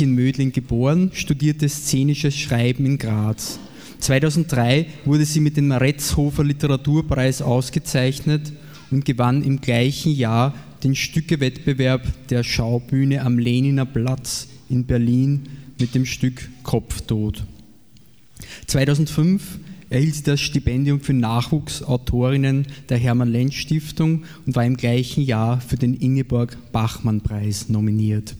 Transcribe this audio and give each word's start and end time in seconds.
in 0.00 0.14
Mödling 0.14 0.52
geboren, 0.52 1.10
studierte 1.14 1.68
szenisches 1.68 2.36
Schreiben 2.36 2.86
in 2.86 2.98
Graz. 2.98 3.58
2003 4.00 4.86
wurde 5.04 5.24
sie 5.24 5.40
mit 5.40 5.56
dem 5.56 5.68
Maretzhofer 5.68 6.44
Literaturpreis 6.44 7.42
ausgezeichnet 7.42 8.52
und 8.90 9.04
gewann 9.04 9.42
im 9.42 9.60
gleichen 9.60 10.12
Jahr 10.12 10.54
den 10.82 10.94
Stückewettbewerb 10.94 12.28
der 12.28 12.42
Schaubühne 12.42 13.22
am 13.22 13.38
Leniner 13.38 13.86
Platz 13.86 14.48
in 14.68 14.86
Berlin 14.86 15.48
mit 15.78 15.94
dem 15.94 16.06
Stück 16.06 16.48
Kopftod. 16.62 17.44
2005 18.66 19.58
erhielt 19.90 20.14
sie 20.14 20.22
das 20.22 20.40
Stipendium 20.40 21.00
für 21.00 21.12
Nachwuchsautorinnen 21.12 22.66
der 22.88 22.98
Hermann-Lenz-Stiftung 22.98 24.24
und 24.46 24.54
war 24.56 24.64
im 24.64 24.76
gleichen 24.76 25.22
Jahr 25.22 25.60
für 25.60 25.76
den 25.76 25.94
Ingeborg-Bachmann-Preis 25.94 27.68
nominiert. 27.68 28.36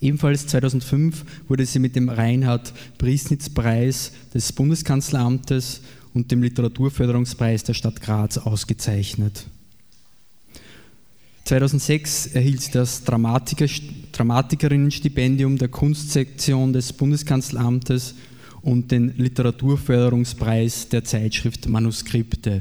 Ebenfalls 0.00 0.46
2005 0.46 1.24
wurde 1.48 1.66
sie 1.66 1.80
mit 1.80 1.96
dem 1.96 2.08
Reinhard-Priesnitz-Preis 2.08 4.12
des 4.32 4.52
Bundeskanzleramtes 4.52 5.80
und 6.14 6.30
dem 6.30 6.42
Literaturförderungspreis 6.42 7.64
der 7.64 7.74
Stadt 7.74 8.00
Graz 8.00 8.38
ausgezeichnet. 8.38 9.46
2006 11.44 12.28
erhielt 12.34 12.60
sie 12.60 12.72
das 12.72 13.04
Dramatiker, 13.04 13.66
Dramatikerinnenstipendium 14.12 15.58
der 15.58 15.68
Kunstsektion 15.68 16.72
des 16.72 16.92
Bundeskanzleramtes 16.92 18.14
und 18.60 18.92
den 18.92 19.16
Literaturförderungspreis 19.16 20.90
der 20.90 21.04
Zeitschrift 21.04 21.68
Manuskripte. 21.68 22.60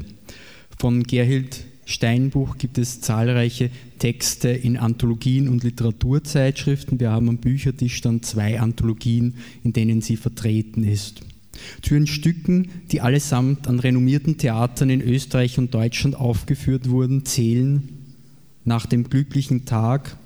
Von 0.79 1.03
Gerhild 1.03 1.65
Steinbuch 1.87 2.57
gibt 2.57 2.77
es 2.77 2.99
zahlreiche 2.99 3.69
Texte 3.97 4.49
in 4.49 4.75
Anthologien 4.75 5.47
und 5.47 5.63
Literaturzeitschriften. 5.63 6.99
Wir 6.99 7.11
haben 7.11 7.29
am 7.29 7.37
Büchertisch 7.37 8.01
dann 8.01 8.21
zwei 8.21 8.59
Anthologien, 8.59 9.35
in 9.63 9.71
denen 9.71 10.01
sie 10.01 10.17
vertreten 10.17 10.83
ist. 10.83 11.21
Zu 11.81 11.93
ihren 11.93 12.05
Stücken, 12.05 12.67
die 12.91 12.99
allesamt 12.99 13.69
an 13.69 13.79
renommierten 13.79 14.37
Theatern 14.37 14.89
in 14.89 15.01
Österreich 15.01 15.57
und 15.59 15.73
Deutschland 15.73 16.17
aufgeführt 16.17 16.89
wurden, 16.89 17.23
zählen 17.23 17.87
Nach 18.65 18.85
dem 18.85 19.09
glücklichen 19.09 19.63
Tag, 19.63 20.17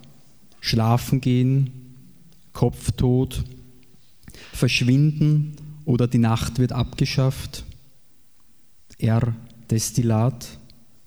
Schlafen 0.61 1.21
gehen, 1.21 1.69
Kopftod, 2.53 3.43
Verschwinden 4.51 5.57
oder 5.85 6.07
die 6.07 6.17
Nacht 6.17 6.57
wird 6.57 6.71
abgeschafft, 6.71 7.65
R. 8.97 9.35
Destillat, 9.69 10.57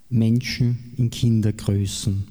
Menschen 0.09 0.93
in 0.97 1.09
Kindergrößen. 1.09 2.25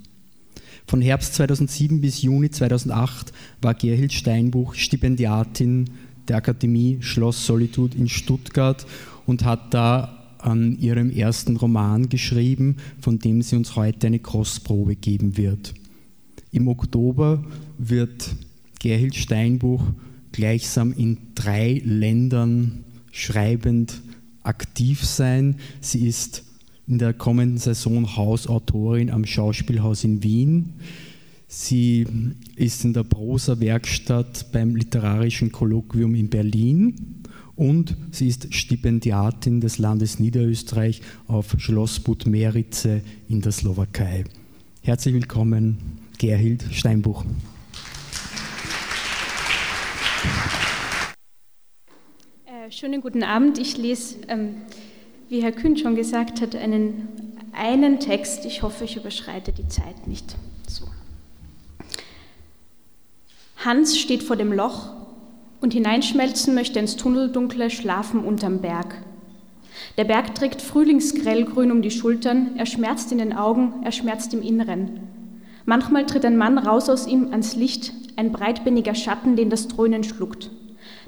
Von 0.87 1.01
Herbst 1.01 1.33
2007 1.35 2.01
bis 2.01 2.21
Juni 2.21 2.49
2008 2.49 3.33
war 3.61 3.73
Gerhild 3.73 4.13
Steinbuch 4.13 4.75
Stipendiatin 4.75 5.89
der 6.27 6.37
Akademie 6.37 6.97
Schloss 7.01 7.45
Solitude 7.45 7.97
in 7.97 8.07
Stuttgart 8.07 8.85
und 9.25 9.43
hat 9.43 9.73
da 9.73 10.25
an 10.39 10.77
ihrem 10.79 11.09
ersten 11.09 11.57
Roman 11.57 12.07
geschrieben, 12.09 12.77
von 13.01 13.19
dem 13.19 13.41
sie 13.41 13.55
uns 13.55 13.75
heute 13.75 14.07
eine 14.07 14.19
Kostprobe 14.19 14.95
geben 14.95 15.37
wird. 15.37 15.73
Im 16.51 16.67
Oktober 16.67 17.43
wird 17.77 18.29
Gerhild 18.79 19.15
Steinbuch 19.15 19.83
gleichsam 20.31 20.93
in 20.93 21.17
drei 21.33 21.81
Ländern 21.83 22.83
schreibend 23.11 24.01
aktiv 24.43 25.03
sein. 25.03 25.57
Sie 25.81 26.07
ist 26.07 26.44
in 26.87 26.99
der 26.99 27.13
kommenden 27.13 27.57
Saison 27.57 28.15
Hausautorin 28.15 29.09
am 29.09 29.25
Schauspielhaus 29.25 30.03
in 30.03 30.23
Wien. 30.23 30.73
Sie 31.47 32.05
ist 32.55 32.83
in 32.85 32.93
der 32.93 33.03
Prosa-Werkstatt 33.03 34.51
beim 34.51 34.75
Literarischen 34.75 35.51
Kolloquium 35.51 36.15
in 36.15 36.29
Berlin 36.29 37.23
und 37.55 37.95
sie 38.11 38.27
ist 38.27 38.53
Stipendiatin 38.53 39.61
des 39.61 39.77
Landes 39.77 40.19
Niederösterreich 40.19 41.01
auf 41.27 41.55
Schloss 41.57 41.99
Budmerice 41.99 43.01
in 43.29 43.41
der 43.41 43.51
Slowakei. 43.51 44.25
Herzlich 44.81 45.13
willkommen, 45.13 45.99
Gerhild 46.17 46.65
Steinbuch. 46.71 47.23
Äh, 52.45 52.71
schönen 52.71 53.01
guten 53.01 53.23
Abend. 53.23 53.57
Ich 53.57 53.77
lese, 53.77 54.17
ähm, 54.27 54.55
wie 55.29 55.41
Herr 55.41 55.51
Kühn 55.51 55.77
schon 55.77 55.95
gesagt 55.95 56.41
hat, 56.41 56.55
einen, 56.55 57.07
einen 57.51 57.99
Text. 57.99 58.45
Ich 58.45 58.61
hoffe, 58.61 58.83
ich 58.83 58.95
überschreite 58.95 59.51
die 59.51 59.67
Zeit 59.67 60.07
nicht. 60.07 60.35
So. 60.67 60.85
Hans 63.57 63.97
steht 63.97 64.23
vor 64.23 64.35
dem 64.35 64.53
Loch 64.53 64.89
und 65.61 65.73
hineinschmelzen 65.73 66.53
möchte 66.53 66.79
ins 66.79 66.95
Tunneldunkel 66.95 67.69
Schlafen 67.71 68.23
unterm 68.23 68.61
Berg. 68.61 69.01
Der 69.97 70.03
Berg 70.03 70.35
trägt 70.35 70.61
Frühlingsgrellgrün 70.61 71.71
um 71.71 71.81
die 71.81 71.91
Schultern, 71.91 72.51
er 72.57 72.65
schmerzt 72.65 73.11
in 73.11 73.17
den 73.17 73.33
Augen, 73.33 73.73
er 73.83 73.91
schmerzt 73.91 74.33
im 74.33 74.41
Inneren. 74.41 74.99
Manchmal 75.65 76.05
tritt 76.05 76.25
ein 76.25 76.37
Mann 76.37 76.57
raus 76.57 76.89
aus 76.89 77.07
ihm 77.07 77.31
ans 77.31 77.55
Licht, 77.55 77.93
ein 78.15 78.31
breitbeiniger 78.31 78.93
Schatten, 78.93 79.35
den 79.35 79.49
das 79.49 79.67
Dröhnen 79.67 80.03
schluckt. 80.03 80.51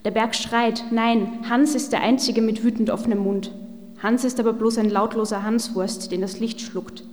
Der 0.03 0.11
Berg 0.11 0.35
schreit, 0.35 0.85
nein, 0.91 1.41
Hans 1.49 1.75
ist 1.75 1.91
der 1.91 2.01
Einzige 2.01 2.41
mit 2.41 2.63
wütend 2.63 2.89
offenem 2.89 3.19
Mund. 3.19 3.51
Hans 4.01 4.23
ist 4.23 4.39
aber 4.39 4.53
bloß 4.53 4.77
ein 4.77 4.89
lautloser 4.89 5.43
Hanswurst, 5.43 6.11
den 6.11 6.21
das 6.21 6.39
Licht 6.39 6.61
schluckt. 6.61 7.03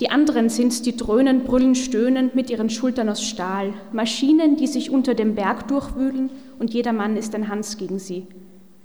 Die 0.00 0.10
anderen 0.10 0.48
sind's, 0.48 0.80
die 0.80 0.96
dröhnen, 0.96 1.42
brüllen, 1.42 1.74
stöhnen 1.74 2.30
mit 2.32 2.50
ihren 2.50 2.70
Schultern 2.70 3.08
aus 3.08 3.22
Stahl. 3.22 3.74
Maschinen, 3.92 4.56
die 4.56 4.68
sich 4.68 4.90
unter 4.90 5.14
dem 5.14 5.34
Berg 5.34 5.66
durchwühlen 5.68 6.30
und 6.58 6.72
jeder 6.72 6.92
Mann 6.92 7.16
ist 7.16 7.34
ein 7.34 7.48
Hans 7.48 7.76
gegen 7.76 7.98
sie. 7.98 8.26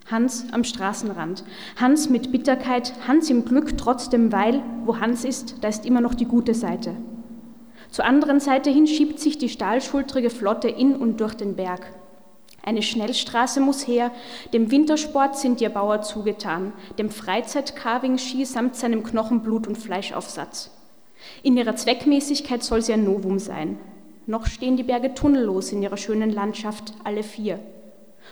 Hans 0.10 0.48
am 0.52 0.64
Straßenrand. 0.64 1.44
Hans 1.80 2.10
mit 2.10 2.32
Bitterkeit, 2.32 2.94
Hans 3.08 3.30
im 3.30 3.46
Glück 3.46 3.78
trotzdem, 3.78 4.32
weil, 4.32 4.62
wo 4.86 5.00
Hans 5.00 5.24
ist, 5.24 5.56
da 5.62 5.70
ist 5.70 5.86
immer 5.86 6.02
noch 6.02 6.16
die 6.16 6.26
gute 6.26 6.54
Seite. 6.54 6.96
Zur 7.90 8.06
anderen 8.06 8.40
Seite 8.40 8.72
hin 8.72 8.88
schiebt 8.88 9.20
sich 9.20 9.38
die 9.38 9.50
stahlschultrige 9.50 10.32
Flotte 10.32 10.68
in 10.68 10.96
und 10.96 11.22
durch 11.22 11.36
den 11.36 11.56
Berg. 11.56 11.86
Eine 12.66 12.82
Schnellstraße 12.82 13.60
muss 13.60 13.86
her, 13.88 14.12
dem 14.54 14.72
Wintersport 14.72 15.38
sind 15.38 15.60
ihr 15.60 15.70
Bauer 15.70 16.02
zugetan, 16.02 16.72
dem 16.98 17.10
Freizeit-Carving-Ski 17.10 18.46
samt 18.46 18.78
seinem 18.78 19.04
Knochenblut 19.04 19.68
und 19.68 19.78
Fleischaufsatz. 19.78 20.72
In 21.44 21.58
ihrer 21.58 21.76
Zweckmäßigkeit 21.76 22.64
soll 22.64 22.82
sie 22.82 22.94
ein 22.94 23.04
Novum 23.04 23.38
sein. 23.38 23.78
Noch 24.28 24.46
stehen 24.46 24.78
die 24.78 24.84
Berge 24.84 25.14
tunnellos 25.14 25.74
in 25.74 25.84
ihrer 25.84 25.98
schönen 25.98 26.30
Landschaft, 26.30 26.94
alle 27.04 27.24
vier. 27.24 27.60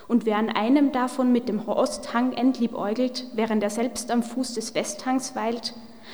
Und 0.08 0.26
wer 0.26 0.38
an 0.38 0.50
einem 0.50 0.94
davon 0.94 1.34
mit 1.34 1.50
dem 1.50 1.68
Osthang 1.68 2.32
entliebäugelt, 2.32 3.26
während 3.34 3.62
er 3.62 3.70
selbst 3.70 4.12
am 4.12 4.24
Fuß 4.24 4.54
des 4.54 4.74
Westhangs 4.74 5.36
weilt, 5.36 5.74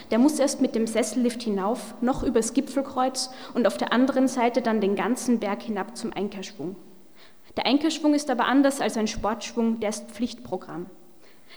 der 0.10 0.18
muss 0.18 0.40
erst 0.40 0.60
mit 0.60 0.74
dem 0.74 0.88
Sessellift 0.88 1.44
hinauf, 1.44 1.94
noch 2.02 2.24
übers 2.24 2.54
Gipfelkreuz 2.54 3.30
und 3.54 3.68
auf 3.68 3.78
der 3.78 3.94
anderen 3.94 4.28
Seite 4.28 4.64
dann 4.64 4.82
den 4.82 4.96
ganzen 4.96 5.40
Berg 5.40 5.62
hinab 5.62 5.96
zum 5.96 6.12
Einkehrschwung. 6.14 6.76
Der 7.58 7.66
Einkehrschwung 7.66 8.14
ist 8.14 8.30
aber 8.30 8.46
anders 8.46 8.82
als 8.82 8.98
ein 8.98 9.08
Sportschwung, 9.08 9.80
der 9.80 9.90
ist 9.90 10.12
Pflichtprogramm. 10.12 10.86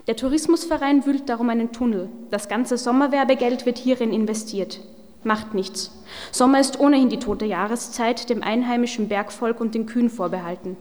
Der 0.07 0.17
Tourismusverein 0.17 1.05
wühlt 1.05 1.29
darum 1.29 1.51
einen 1.51 1.73
Tunnel. 1.73 2.09
Das 2.31 2.49
ganze 2.49 2.79
Sommerwerbegeld 2.79 3.67
wird 3.67 3.77
hierin 3.77 4.13
investiert. 4.13 4.81
Macht 5.25 5.53
nichts. 5.53 6.03
Sommer 6.33 6.59
ist 6.59 6.81
ohnehin 6.81 7.11
die 7.11 7.19
tote 7.19 7.45
Jahreszeit, 7.45 8.31
dem 8.31 8.43
einheimischen 8.43 9.09
Bergvolk 9.09 9.61
und 9.61 9.75
den 9.75 9.85
Kühen 9.85 10.09
vorbehalten. 10.09 10.79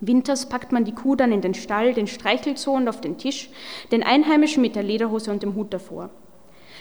Winters 0.00 0.48
packt 0.48 0.72
man 0.72 0.84
die 0.84 0.94
Kuh 0.94 1.14
dann 1.14 1.30
in 1.30 1.40
den 1.40 1.54
Stall, 1.54 1.94
den 1.94 2.08
Streichelzoo 2.08 2.74
und 2.74 2.88
auf 2.88 3.00
den 3.00 3.16
Tisch, 3.16 3.50
den 3.92 4.02
Einheimischen 4.02 4.62
mit 4.62 4.74
der 4.74 4.82
Lederhose 4.82 5.30
und 5.30 5.44
dem 5.44 5.54
Hut 5.54 5.72
davor. 5.72 6.10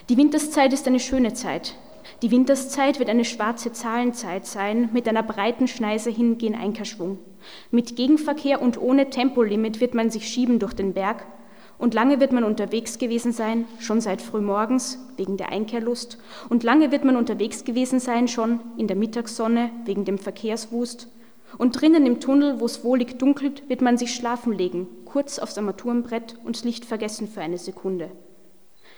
Die 0.09 0.17
Winterszeit 0.17 0.73
ist 0.73 0.87
eine 0.87 0.99
schöne 0.99 1.33
Zeit. 1.33 1.75
Die 2.23 2.31
Winterszeit 2.31 2.97
wird 2.97 3.09
eine 3.09 3.25
schwarze 3.25 3.72
Zahlenzeit 3.73 4.47
sein, 4.47 4.89
mit 4.91 5.07
einer 5.07 5.22
breiten 5.22 5.67
Schneise 5.67 6.09
hin 6.09 6.39
gen 6.39 6.55
Einkehrschwung. 6.55 7.19
Mit 7.69 7.95
Gegenverkehr 7.95 8.59
und 8.59 8.81
ohne 8.81 9.11
Tempolimit 9.11 9.81
wird 9.81 9.93
man 9.93 10.09
sich 10.09 10.28
schieben 10.28 10.58
durch 10.58 10.73
den 10.73 10.93
Berg, 10.93 11.28
und 11.78 11.93
lange 11.93 12.19
wird 12.19 12.31
man 12.31 12.43
unterwegs 12.43 12.97
gewesen 12.97 13.31
sein, 13.31 13.66
schon 13.78 14.02
seit 14.02 14.23
frühmorgens 14.23 14.97
wegen 15.16 15.37
der 15.37 15.49
Einkehrlust, 15.49 16.17
und 16.49 16.64
lange 16.64 16.91
wird 16.91 17.05
man 17.05 17.17
unterwegs 17.17 17.66
gewesen 17.66 17.99
sein, 17.99 18.28
schon 18.28 18.61
in 18.78 18.87
der 18.87 18.96
Mittagssonne 18.96 19.69
wegen 19.85 20.03
dem 20.03 20.17
Verkehrswust, 20.17 21.09
und 21.59 21.79
drinnen 21.79 22.08
im 22.08 22.19
Tunnel, 22.19 22.59
wo 22.59 22.66
es 22.66 22.84
wohlig 22.84 23.19
dunkelt, 23.19 23.69
wird 23.69 23.81
man 23.81 23.96
sich 23.96 24.16
schlafen 24.16 24.53
legen, 24.53 24.87
kurz 25.05 25.37
aufs 25.37 25.58
Armaturenbrett 25.59 26.35
und 26.43 26.64
Licht 26.64 26.84
vergessen 26.84 27.28
für 27.28 27.41
eine 27.41 27.59
Sekunde. 27.59 28.09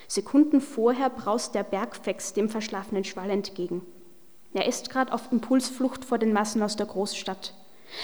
Sekunden 0.09 0.59
vorher 0.59 1.11
braust 1.11 1.53
der 1.53 1.61
Bergfex 1.61 2.33
dem 2.33 2.49
verschlafenen 2.49 3.03
Schwall 3.03 3.29
entgegen. 3.29 3.83
Er 4.53 4.65
ist 4.65 4.89
gerade 4.89 5.13
auf 5.13 5.31
Impulsflucht 5.31 6.03
vor 6.03 6.17
den 6.17 6.33
Massen 6.33 6.63
aus 6.63 6.75
der 6.75 6.87
Großstadt. 6.87 7.53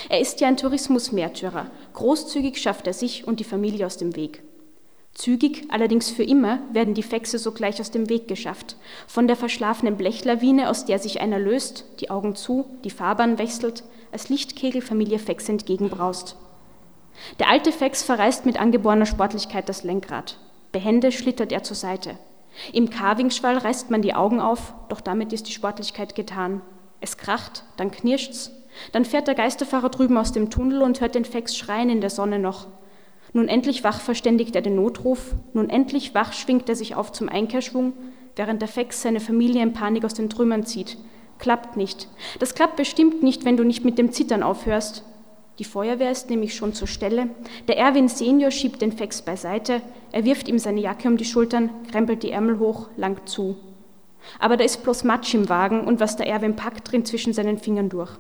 Er 0.10 0.20
ist 0.20 0.40
ja 0.40 0.48
ein 0.48 0.56
Tourismusmärtyrer. 0.56 1.72
Großzügig 1.94 2.62
schafft 2.62 2.86
er 2.86 2.94
sich 2.94 3.28
und 3.28 3.40
die 3.40 3.44
Familie 3.44 3.88
aus 3.88 3.98
dem 3.98 4.16
Weg. 4.16 4.44
Zügig, 5.16 5.66
allerdings 5.70 6.12
für 6.12 6.24
immer, 6.24 6.60
werden 6.72 6.94
die 6.94 7.02
Fexe 7.02 7.40
sogleich 7.40 7.82
aus 7.82 7.90
dem 7.90 8.08
Weg 8.08 8.28
geschafft. 8.28 8.76
Von 9.08 9.26
der 9.26 9.36
verschlafenen 9.36 9.98
Blechlawine, 9.98 10.70
aus 10.70 10.86
der 10.86 11.00
sich 11.00 11.22
einer 11.22 11.40
löst, 11.40 11.86
die 12.02 12.12
Augen 12.12 12.36
zu, 12.36 12.66
die 12.84 12.92
Fahrbahn 12.92 13.40
wechselt, 13.40 13.84
als 14.12 14.30
Lichtkegel 14.30 14.84
Familie 14.84 15.18
Fex 15.18 15.50
entgegenbraust. 15.50 16.36
Der 17.40 17.50
alte 17.50 17.72
Fex 17.72 18.04
verreißt 18.04 18.46
mit 18.46 18.60
angeborener 18.62 19.08
Sportlichkeit 19.08 19.70
das 19.70 19.84
Lenkrad. 19.84 20.38
Behende 20.76 21.14
schlittert 21.14 21.54
er 21.54 21.64
zur 21.64 21.78
Seite. 21.78 22.18
Im 22.74 22.90
Carvingschwall 22.90 23.58
reißt 23.58 23.92
man 23.92 24.02
die 24.02 24.14
Augen 24.14 24.42
auf, 24.42 24.74
doch 24.90 25.00
damit 25.00 25.32
ist 25.32 25.48
die 25.48 25.54
Sportlichkeit 25.54 26.16
getan. 26.16 26.62
Es 27.00 27.16
kracht, 27.16 27.64
dann 27.78 27.92
knirscht's, 27.92 28.52
dann 28.92 29.06
fährt 29.06 29.30
der 29.30 29.36
Geisterfahrer 29.36 29.88
drüben 29.88 30.18
aus 30.18 30.34
dem 30.34 30.50
Tunnel 30.50 30.82
und 30.82 31.00
hört 31.00 31.16
den 31.16 31.24
Fex 31.24 31.56
schreien 31.56 31.90
in 31.90 32.02
der 32.02 32.10
Sonne 32.10 32.40
noch. 32.40 32.68
Nun 33.32 33.48
endlich 33.48 33.86
wach 33.86 34.02
verständigt 34.02 34.54
er 34.54 34.62
den 34.62 34.76
Notruf, 34.76 35.34
nun 35.54 35.70
endlich 35.70 36.14
wach 36.14 36.34
schwingt 36.34 36.68
er 36.68 36.76
sich 36.76 36.94
auf 36.94 37.14
zum 37.14 37.30
Einkehrschwung, 37.30 37.94
während 38.36 38.62
der 38.62 38.68
Fex 38.68 39.02
seine 39.02 39.22
Familie 39.22 39.64
in 39.64 39.72
Panik 39.72 40.04
aus 40.04 40.14
den 40.14 40.30
Trümmern 40.30 40.66
zieht. 40.66 40.98
Klappt 41.40 41.78
nicht. 41.78 42.10
Das 42.40 42.54
klappt 42.54 42.76
bestimmt 42.76 43.24
nicht, 43.24 43.46
wenn 43.46 43.56
du 43.56 43.64
nicht 43.64 43.86
mit 43.86 43.98
dem 43.98 44.12
Zittern 44.12 44.44
aufhörst. 44.44 45.06
Die 45.60 45.64
Feuerwehr 45.64 46.12
ist 46.12 46.30
nämlich 46.30 46.56
schon 46.56 46.74
zur 46.74 46.88
Stelle. 46.88 47.30
Der 47.68 47.78
Erwin 47.78 48.10
Senior 48.10 48.52
schiebt 48.52 48.82
den 48.82 48.92
Fex 48.92 49.22
beiseite, 49.22 49.82
er 50.12 50.26
wirft 50.26 50.48
ihm 50.48 50.60
seine 50.60 50.82
Jacke 50.82 51.08
um 51.08 51.18
die 51.18 51.26
Schultern, 51.26 51.70
krempelt 51.92 52.24
die 52.24 52.32
Ärmel 52.32 52.60
hoch, 52.60 52.90
langt 52.98 53.30
zu. 53.30 53.58
Aber 54.40 54.58
da 54.58 54.64
ist 54.64 54.84
bloß 54.84 55.04
Matsch 55.04 55.34
im 55.34 55.50
Wagen 55.50 55.82
und 55.82 56.00
was 56.00 56.18
der 56.18 56.28
Erwin 56.28 56.56
packt, 56.56 56.92
dringt 56.92 57.08
zwischen 57.08 57.34
seinen 57.34 57.58
Fingern 57.58 57.90
durch 57.90 58.18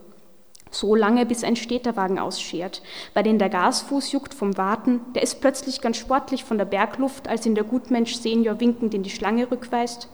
so 0.75 0.95
lange, 0.95 1.25
bis 1.25 1.43
ein 1.43 1.55
Städterwagen 1.55 2.19
ausschert, 2.19 2.81
bei 3.13 3.23
dem 3.23 3.39
der 3.39 3.49
Gasfuß 3.49 4.11
juckt 4.11 4.33
vom 4.33 4.57
Warten, 4.57 5.01
der 5.13 5.23
ist 5.23 5.41
plötzlich 5.41 5.81
ganz 5.81 5.97
sportlich 5.97 6.43
von 6.43 6.57
der 6.57 6.65
Bergluft, 6.65 7.27
als 7.27 7.45
ihn 7.45 7.55
der 7.55 7.63
Gutmensch 7.63 8.15
Senior 8.15 8.59
winkend 8.59 8.93
in 8.93 9.03
die 9.03 9.09
Schlange 9.09 9.49
rückweist. 9.49 10.09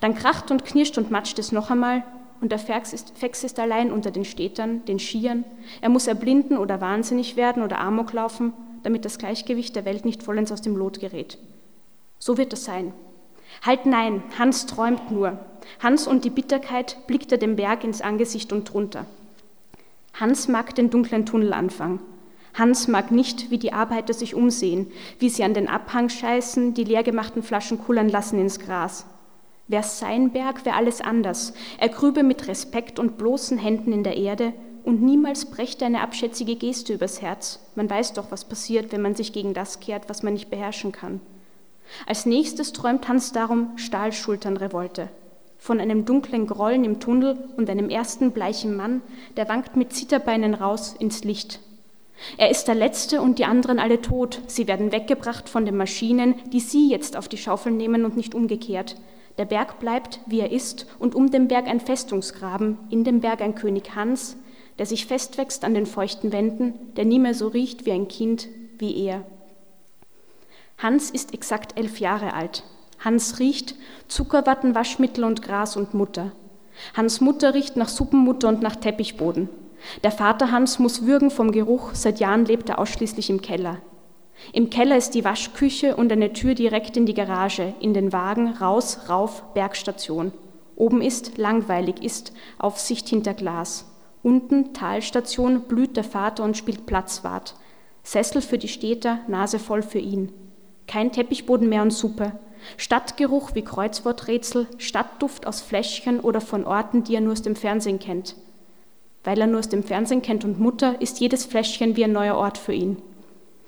Dann 0.00 0.14
kracht 0.14 0.50
und 0.50 0.64
knirscht 0.64 0.98
und 0.98 1.10
matscht 1.10 1.38
es 1.38 1.52
noch 1.52 1.70
einmal, 1.70 2.04
und 2.42 2.50
der 2.50 2.58
Fex 2.58 2.92
ist, 2.92 3.16
Fex 3.16 3.44
ist 3.44 3.60
allein 3.60 3.92
unter 3.92 4.10
den 4.10 4.24
Städtern, 4.24 4.84
den 4.84 4.98
Skiern. 4.98 5.44
Er 5.80 5.88
muss 5.88 6.08
erblinden 6.08 6.58
oder 6.58 6.80
wahnsinnig 6.80 7.36
werden 7.36 7.62
oder 7.62 7.78
Amok 7.78 8.12
laufen, 8.12 8.52
damit 8.82 9.04
das 9.04 9.18
Gleichgewicht 9.18 9.76
der 9.76 9.84
Welt 9.84 10.04
nicht 10.04 10.24
vollends 10.24 10.50
aus 10.50 10.60
dem 10.60 10.76
Lot 10.76 10.98
gerät. 10.98 11.38
So 12.18 12.38
wird 12.38 12.52
es 12.52 12.64
sein. 12.64 12.92
Halt 13.64 13.86
nein, 13.86 14.24
Hans 14.38 14.66
träumt 14.66 15.12
nur. 15.12 15.38
Hans 15.80 16.08
und 16.08 16.24
die 16.24 16.30
Bitterkeit 16.30 16.98
blickt 17.06 17.30
er 17.30 17.38
dem 17.38 17.54
Berg 17.54 17.84
ins 17.84 18.00
Angesicht 18.00 18.52
und 18.52 18.64
drunter. 18.64 19.06
Hans 20.12 20.48
mag 20.48 20.74
den 20.74 20.90
dunklen 20.90 21.24
Tunnelanfang. 21.24 22.00
Hans 22.54 22.88
mag 22.88 23.12
nicht, 23.12 23.52
wie 23.52 23.58
die 23.58 23.72
Arbeiter 23.72 24.14
sich 24.14 24.34
umsehen, 24.34 24.90
wie 25.20 25.28
sie 25.28 25.44
an 25.44 25.54
den 25.54 25.68
Abhang 25.68 26.08
scheißen, 26.08 26.74
die 26.74 26.84
leergemachten 26.84 27.44
Flaschen 27.44 27.78
kullern 27.78 28.08
lassen 28.08 28.40
ins 28.40 28.58
Gras. 28.58 29.06
Wär 29.72 29.82
sein 29.82 30.32
Berg, 30.32 30.66
wär 30.66 30.76
alles 30.76 31.00
anders. 31.00 31.54
Er 31.78 31.88
grübe 31.88 32.22
mit 32.22 32.46
Respekt 32.46 32.98
und 32.98 33.16
bloßen 33.16 33.56
Händen 33.56 33.90
in 33.90 34.04
der 34.04 34.18
Erde 34.18 34.52
und 34.84 35.00
niemals 35.00 35.46
brächte 35.46 35.86
eine 35.86 36.02
abschätzige 36.02 36.56
Geste 36.56 36.92
übers 36.92 37.22
Herz. 37.22 37.58
Man 37.74 37.88
weiß 37.88 38.12
doch, 38.12 38.30
was 38.30 38.44
passiert, 38.44 38.92
wenn 38.92 39.00
man 39.00 39.14
sich 39.14 39.32
gegen 39.32 39.54
das 39.54 39.80
kehrt, 39.80 40.10
was 40.10 40.22
man 40.22 40.34
nicht 40.34 40.50
beherrschen 40.50 40.92
kann. 40.92 41.22
Als 42.06 42.26
nächstes 42.26 42.74
träumt 42.74 43.08
Hans 43.08 43.32
darum 43.32 43.70
Stahlschulternrevolte 43.76 45.08
von 45.56 45.80
einem 45.80 46.04
dunklen 46.04 46.46
Grollen 46.46 46.84
im 46.84 47.00
Tunnel 47.00 47.38
und 47.56 47.70
einem 47.70 47.88
ersten 47.88 48.32
bleichen 48.32 48.76
Mann, 48.76 49.00
der 49.38 49.48
wankt 49.48 49.76
mit 49.76 49.94
Zitterbeinen 49.94 50.52
raus 50.52 50.94
ins 50.98 51.24
Licht. 51.24 51.60
Er 52.36 52.50
ist 52.50 52.64
der 52.64 52.74
Letzte 52.74 53.22
und 53.22 53.38
die 53.38 53.46
anderen 53.46 53.78
alle 53.78 54.02
tot. 54.02 54.42
Sie 54.48 54.66
werden 54.66 54.92
weggebracht 54.92 55.48
von 55.48 55.64
den 55.64 55.76
Maschinen, 55.78 56.34
die 56.52 56.60
Sie 56.60 56.90
jetzt 56.90 57.16
auf 57.16 57.28
die 57.28 57.38
Schaufel 57.38 57.72
nehmen 57.72 58.04
und 58.04 58.18
nicht 58.18 58.34
umgekehrt. 58.34 58.96
Der 59.38 59.44
Berg 59.44 59.78
bleibt, 59.78 60.20
wie 60.26 60.40
er 60.40 60.52
ist, 60.52 60.86
und 60.98 61.14
um 61.14 61.30
den 61.30 61.48
Berg 61.48 61.66
ein 61.66 61.80
Festungsgraben, 61.80 62.78
in 62.90 63.04
dem 63.04 63.20
Berg 63.20 63.40
ein 63.40 63.54
König 63.54 63.94
Hans, 63.94 64.36
der 64.78 64.86
sich 64.86 65.06
festwächst 65.06 65.64
an 65.64 65.74
den 65.74 65.86
feuchten 65.86 66.32
Wänden, 66.32 66.74
der 66.96 67.04
nie 67.04 67.18
mehr 67.18 67.34
so 67.34 67.48
riecht 67.48 67.86
wie 67.86 67.92
ein 67.92 68.08
Kind, 68.08 68.48
wie 68.78 69.04
er. 69.06 69.24
Hans 70.78 71.10
ist 71.10 71.34
exakt 71.34 71.78
elf 71.78 72.00
Jahre 72.00 72.34
alt. 72.34 72.64
Hans 72.98 73.38
riecht 73.38 73.74
Zuckerwatten, 74.08 74.74
Waschmittel 74.74 75.24
und 75.24 75.42
Gras 75.42 75.76
und 75.76 75.94
Mutter. 75.94 76.32
Hans 76.94 77.20
Mutter 77.20 77.54
riecht 77.54 77.76
nach 77.76 77.88
Suppenmutter 77.88 78.48
und 78.48 78.62
nach 78.62 78.76
Teppichboden. 78.76 79.48
Der 80.04 80.12
Vater 80.12 80.50
Hans 80.50 80.78
muss 80.78 81.06
würgen 81.06 81.30
vom 81.30 81.52
Geruch, 81.52 81.90
seit 81.94 82.20
Jahren 82.20 82.44
lebt 82.44 82.68
er 82.68 82.78
ausschließlich 82.78 83.30
im 83.30 83.42
Keller. 83.42 83.78
Im 84.52 84.70
Keller 84.70 84.96
ist 84.96 85.14
die 85.14 85.24
Waschküche 85.24 85.96
und 85.96 86.12
eine 86.12 86.32
Tür 86.32 86.54
direkt 86.54 86.96
in 86.96 87.06
die 87.06 87.14
Garage, 87.14 87.74
in 87.80 87.94
den 87.94 88.12
Wagen, 88.12 88.48
raus, 88.48 89.08
rauf, 89.08 89.42
Bergstation. 89.54 90.32
Oben 90.76 91.00
ist, 91.00 91.38
langweilig 91.38 92.02
ist, 92.02 92.32
Aufsicht 92.58 93.08
hinter 93.08 93.34
Glas. 93.34 93.86
Unten, 94.22 94.72
Talstation, 94.72 95.62
blüht 95.62 95.96
der 95.96 96.04
Vater 96.04 96.44
und 96.44 96.56
spielt 96.56 96.86
Platzwart. 96.86 97.54
Sessel 98.02 98.42
für 98.42 98.58
die 98.58 98.68
Städter, 98.68 99.20
Nase 99.28 99.58
voll 99.58 99.82
für 99.82 99.98
ihn. 99.98 100.32
Kein 100.86 101.12
Teppichboden 101.12 101.68
mehr 101.68 101.82
und 101.82 101.92
Suppe. 101.92 102.32
Stadtgeruch 102.76 103.54
wie 103.54 103.62
Kreuzworträtsel, 103.62 104.68
Stadtduft 104.78 105.46
aus 105.46 105.60
Fläschchen 105.60 106.20
oder 106.20 106.40
von 106.40 106.64
Orten, 106.64 107.04
die 107.04 107.14
er 107.14 107.20
nur 107.20 107.32
aus 107.32 107.42
dem 107.42 107.56
Fernsehen 107.56 107.98
kennt. 107.98 108.36
Weil 109.24 109.40
er 109.40 109.46
nur 109.46 109.60
aus 109.60 109.68
dem 109.68 109.82
Fernsehen 109.82 110.22
kennt 110.22 110.44
und 110.44 110.60
Mutter, 110.60 111.00
ist 111.00 111.20
jedes 111.20 111.44
Fläschchen 111.44 111.96
wie 111.96 112.04
ein 112.04 112.12
neuer 112.12 112.36
Ort 112.36 112.58
für 112.58 112.72
ihn. 112.72 112.96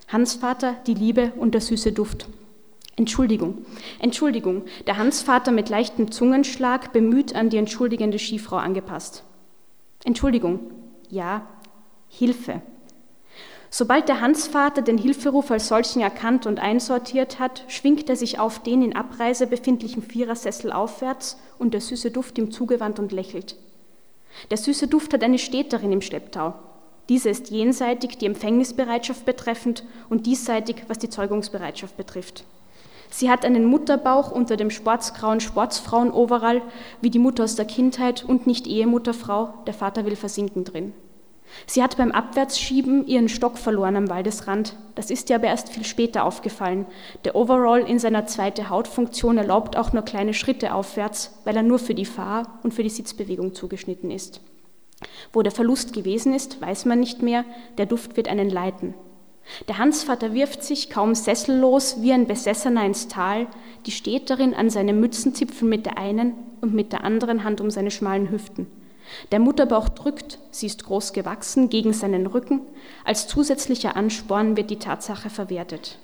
Hansvater, 0.08 0.76
die 0.86 0.94
Liebe 0.94 1.32
und 1.36 1.54
der 1.54 1.60
süße 1.60 1.92
Duft. 1.92 2.28
Entschuldigung, 2.96 3.64
Entschuldigung, 3.98 4.62
der 4.86 4.98
Hansvater 4.98 5.50
mit 5.50 5.68
leichtem 5.68 6.12
Zungenschlag 6.12 6.92
bemüht 6.92 7.34
an 7.34 7.50
die 7.50 7.56
entschuldigende 7.56 8.18
Skifrau 8.18 8.56
angepasst. 8.56 9.24
Entschuldigung, 10.04 10.60
ja, 11.10 11.46
Hilfe. 12.08 12.62
Sobald 13.70 14.08
der 14.08 14.20
Hansvater 14.20 14.82
den 14.82 14.98
Hilferuf 14.98 15.50
als 15.50 15.66
solchen 15.66 16.00
erkannt 16.00 16.46
und 16.46 16.60
einsortiert 16.60 17.40
hat, 17.40 17.64
schwingt 17.66 18.08
er 18.08 18.14
sich 18.14 18.38
auf 18.38 18.62
den 18.62 18.82
in 18.82 18.94
Abreise 18.94 19.48
befindlichen 19.48 20.00
Vierersessel 20.00 20.70
aufwärts 20.70 21.40
und 21.58 21.74
der 21.74 21.80
süße 21.80 22.12
Duft 22.12 22.38
ihm 22.38 22.52
zugewandt 22.52 23.00
und 23.00 23.10
lächelt. 23.10 23.56
Der 24.52 24.58
süße 24.58 24.86
Duft 24.86 25.12
hat 25.12 25.24
eine 25.24 25.38
Städterin 25.38 25.90
im 25.90 26.02
Schlepptau. 26.02 26.54
Diese 27.08 27.28
ist 27.28 27.50
jenseitig 27.50 28.18
die 28.18 28.26
Empfängnisbereitschaft 28.26 29.26
betreffend 29.26 29.84
und 30.08 30.26
diesseitig, 30.26 30.84
was 30.88 30.98
die 30.98 31.10
Zeugungsbereitschaft 31.10 31.96
betrifft. 31.96 32.44
Sie 33.10 33.30
hat 33.30 33.44
einen 33.44 33.66
Mutterbauch 33.66 34.32
unter 34.32 34.56
dem 34.56 34.70
sportsgrauen 34.70 35.40
Sportsfrauen-Overall, 35.40 36.62
wie 37.00 37.10
die 37.10 37.18
Mutter 37.18 37.44
aus 37.44 37.54
der 37.54 37.66
Kindheit 37.66 38.24
und 38.24 38.46
nicht 38.46 38.66
Ehemutterfrau, 38.66 39.54
der 39.66 39.74
Vater 39.74 40.04
will 40.04 40.16
versinken 40.16 40.64
drin. 40.64 40.92
Sie 41.66 41.82
hat 41.82 41.96
beim 41.96 42.10
Abwärtsschieben 42.10 43.06
ihren 43.06 43.28
Stock 43.28 43.58
verloren 43.58 43.96
am 43.96 44.08
Waldesrand. 44.08 44.76
Das 44.94 45.10
ist 45.10 45.30
ihr 45.30 45.36
aber 45.36 45.46
erst 45.46 45.68
viel 45.68 45.84
später 45.84 46.24
aufgefallen. 46.24 46.86
Der 47.24 47.36
Overall 47.36 47.88
in 47.88 47.98
seiner 47.98 48.26
zweite 48.26 48.70
Hautfunktion 48.70 49.38
erlaubt 49.38 49.76
auch 49.76 49.92
nur 49.92 50.02
kleine 50.02 50.34
Schritte 50.34 50.74
aufwärts, 50.74 51.38
weil 51.44 51.56
er 51.56 51.62
nur 51.62 51.78
für 51.78 51.94
die 51.94 52.06
Fahr- 52.06 52.58
und 52.62 52.74
für 52.74 52.82
die 52.82 52.90
Sitzbewegung 52.90 53.54
zugeschnitten 53.54 54.10
ist. 54.10 54.40
Wo 55.32 55.42
der 55.42 55.52
Verlust 55.52 55.92
gewesen 55.92 56.34
ist, 56.34 56.60
weiß 56.60 56.84
man 56.84 57.00
nicht 57.00 57.22
mehr. 57.22 57.44
Der 57.78 57.86
Duft 57.86 58.16
wird 58.16 58.28
einen 58.28 58.50
leiten. 58.50 58.94
Der 59.68 59.78
Hansvater 59.78 60.32
wirft 60.32 60.62
sich 60.62 60.90
kaum 60.90 61.14
sessellos 61.14 62.00
wie 62.00 62.12
ein 62.12 62.26
Besessener 62.26 62.84
ins 62.84 63.08
Tal, 63.08 63.46
die 63.86 63.90
steht 63.90 64.30
darin 64.30 64.54
an 64.54 64.70
seinem 64.70 65.00
Mützenzipfel 65.00 65.68
mit 65.68 65.86
der 65.86 65.98
einen 65.98 66.32
und 66.60 66.74
mit 66.74 66.92
der 66.92 67.04
anderen 67.04 67.44
Hand 67.44 67.60
um 67.60 67.70
seine 67.70 67.90
schmalen 67.90 68.30
Hüften. 68.30 68.66
Der 69.32 69.38
Mutterbauch 69.38 69.90
drückt, 69.90 70.38
sie 70.50 70.66
ist 70.66 70.84
groß 70.84 71.12
gewachsen, 71.12 71.68
gegen 71.68 71.92
seinen 71.92 72.26
Rücken. 72.26 72.62
Als 73.04 73.28
zusätzlicher 73.28 73.96
Ansporn 73.96 74.56
wird 74.56 74.70
die 74.70 74.78
Tatsache 74.78 75.28
verwertet. 75.28 75.98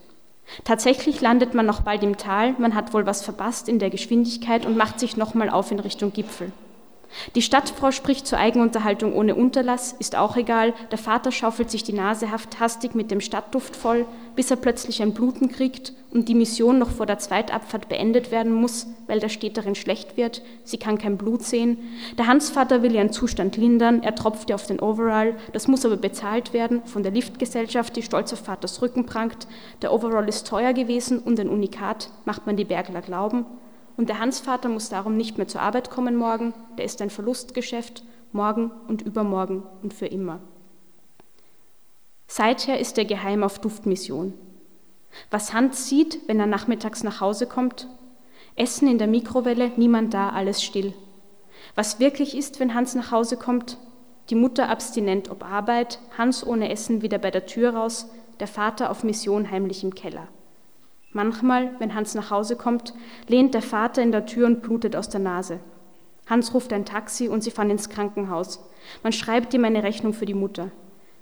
Tatsächlich 0.64 1.20
landet 1.20 1.54
man 1.54 1.64
noch 1.64 1.80
bald 1.80 2.02
im 2.02 2.18
Tal, 2.18 2.54
man 2.58 2.74
hat 2.74 2.92
wohl 2.92 3.06
was 3.06 3.22
verpasst 3.22 3.68
in 3.68 3.78
der 3.78 3.90
Geschwindigkeit 3.90 4.66
und 4.66 4.76
macht 4.76 5.00
sich 5.00 5.16
nochmal 5.16 5.48
auf 5.48 5.70
in 5.70 5.78
Richtung 5.78 6.12
Gipfel. 6.12 6.52
Die 7.34 7.42
Stadtfrau 7.42 7.90
spricht 7.90 8.26
zur 8.26 8.38
Eigenunterhaltung 8.38 9.14
ohne 9.14 9.34
Unterlass, 9.34 9.92
ist 9.98 10.16
auch 10.16 10.36
egal. 10.36 10.74
Der 10.90 10.98
Vater 10.98 11.32
schaufelt 11.32 11.70
sich 11.70 11.82
die 11.82 11.92
Nase 11.92 12.28
hastig 12.30 12.94
mit 12.94 13.10
dem 13.10 13.20
Stadtduft 13.20 13.76
voll, 13.76 14.06
bis 14.36 14.50
er 14.50 14.56
plötzlich 14.56 15.02
ein 15.02 15.12
Bluten 15.12 15.50
kriegt 15.50 15.92
und 16.12 16.28
die 16.28 16.34
Mission 16.34 16.78
noch 16.78 16.90
vor 16.90 17.06
der 17.06 17.18
Zweitabfahrt 17.18 17.88
beendet 17.88 18.30
werden 18.30 18.52
muss, 18.52 18.86
weil 19.06 19.20
der 19.20 19.28
Städterin 19.28 19.74
schlecht 19.74 20.16
wird. 20.16 20.42
Sie 20.64 20.78
kann 20.78 20.98
kein 20.98 21.16
Blut 21.16 21.42
sehen. 21.42 21.78
Der 22.18 22.26
Hansvater 22.26 22.82
will 22.82 22.94
ihren 22.94 23.12
Zustand 23.12 23.56
lindern. 23.56 24.02
Er 24.02 24.14
tropft 24.14 24.48
ihr 24.48 24.54
auf 24.54 24.66
den 24.66 24.80
Overall. 24.80 25.36
Das 25.52 25.68
muss 25.68 25.84
aber 25.84 25.96
bezahlt 25.96 26.52
werden 26.52 26.82
von 26.84 27.02
der 27.02 27.12
Liftgesellschaft, 27.12 27.96
die 27.96 28.02
stolz 28.02 28.32
auf 28.32 28.40
Vaters 28.40 28.82
Rücken 28.82 29.06
prangt. 29.06 29.46
Der 29.82 29.92
Overall 29.92 30.28
ist 30.28 30.46
teuer 30.46 30.72
gewesen 30.72 31.18
und 31.18 31.38
ein 31.38 31.48
Unikat, 31.48 32.10
macht 32.24 32.46
man 32.46 32.56
die 32.56 32.64
Bergler 32.64 33.02
glauben. 33.02 33.44
Und 34.00 34.08
der 34.08 34.18
Hansvater 34.18 34.70
muss 34.70 34.88
darum 34.88 35.18
nicht 35.18 35.36
mehr 35.36 35.46
zur 35.46 35.60
Arbeit 35.60 35.90
kommen 35.90 36.16
morgen, 36.16 36.54
der 36.78 36.86
ist 36.86 37.02
ein 37.02 37.10
Verlustgeschäft, 37.10 38.02
morgen 38.32 38.70
und 38.88 39.02
übermorgen 39.02 39.62
und 39.82 39.92
für 39.92 40.06
immer. 40.06 40.40
Seither 42.26 42.80
ist 42.80 42.96
er 42.96 43.04
geheim 43.04 43.42
auf 43.42 43.58
Duftmission. 43.58 44.32
Was 45.30 45.52
Hans 45.52 45.86
sieht, 45.86 46.18
wenn 46.28 46.40
er 46.40 46.46
nachmittags 46.46 47.02
nach 47.02 47.20
Hause 47.20 47.46
kommt? 47.46 47.88
Essen 48.56 48.88
in 48.88 48.96
der 48.96 49.06
Mikrowelle, 49.06 49.70
niemand 49.76 50.14
da, 50.14 50.30
alles 50.30 50.62
still. 50.62 50.94
Was 51.74 52.00
wirklich 52.00 52.34
ist, 52.34 52.58
wenn 52.58 52.74
Hans 52.74 52.94
nach 52.94 53.10
Hause 53.10 53.36
kommt? 53.36 53.76
Die 54.30 54.34
Mutter 54.34 54.70
abstinent 54.70 55.30
ob 55.30 55.44
Arbeit, 55.44 55.98
Hans 56.16 56.42
ohne 56.46 56.70
Essen 56.70 57.02
wieder 57.02 57.18
bei 57.18 57.30
der 57.30 57.44
Tür 57.44 57.74
raus, 57.74 58.08
der 58.40 58.48
Vater 58.48 58.90
auf 58.90 59.04
Mission 59.04 59.50
heimlich 59.50 59.84
im 59.84 59.94
Keller. 59.94 60.28
Manchmal, 61.12 61.70
wenn 61.80 61.94
Hans 61.94 62.14
nach 62.14 62.30
Hause 62.30 62.54
kommt, 62.56 62.94
lehnt 63.26 63.54
der 63.54 63.62
Vater 63.62 64.02
in 64.02 64.12
der 64.12 64.26
Tür 64.26 64.46
und 64.46 64.62
blutet 64.62 64.94
aus 64.94 65.08
der 65.08 65.20
Nase. 65.20 65.58
Hans 66.26 66.54
ruft 66.54 66.72
ein 66.72 66.84
Taxi 66.84 67.28
und 67.28 67.42
sie 67.42 67.50
fahren 67.50 67.70
ins 67.70 67.88
Krankenhaus. 67.88 68.64
Man 69.02 69.12
schreibt 69.12 69.52
ihm 69.52 69.64
eine 69.64 69.82
Rechnung 69.82 70.12
für 70.12 70.26
die 70.26 70.34
Mutter. 70.34 70.70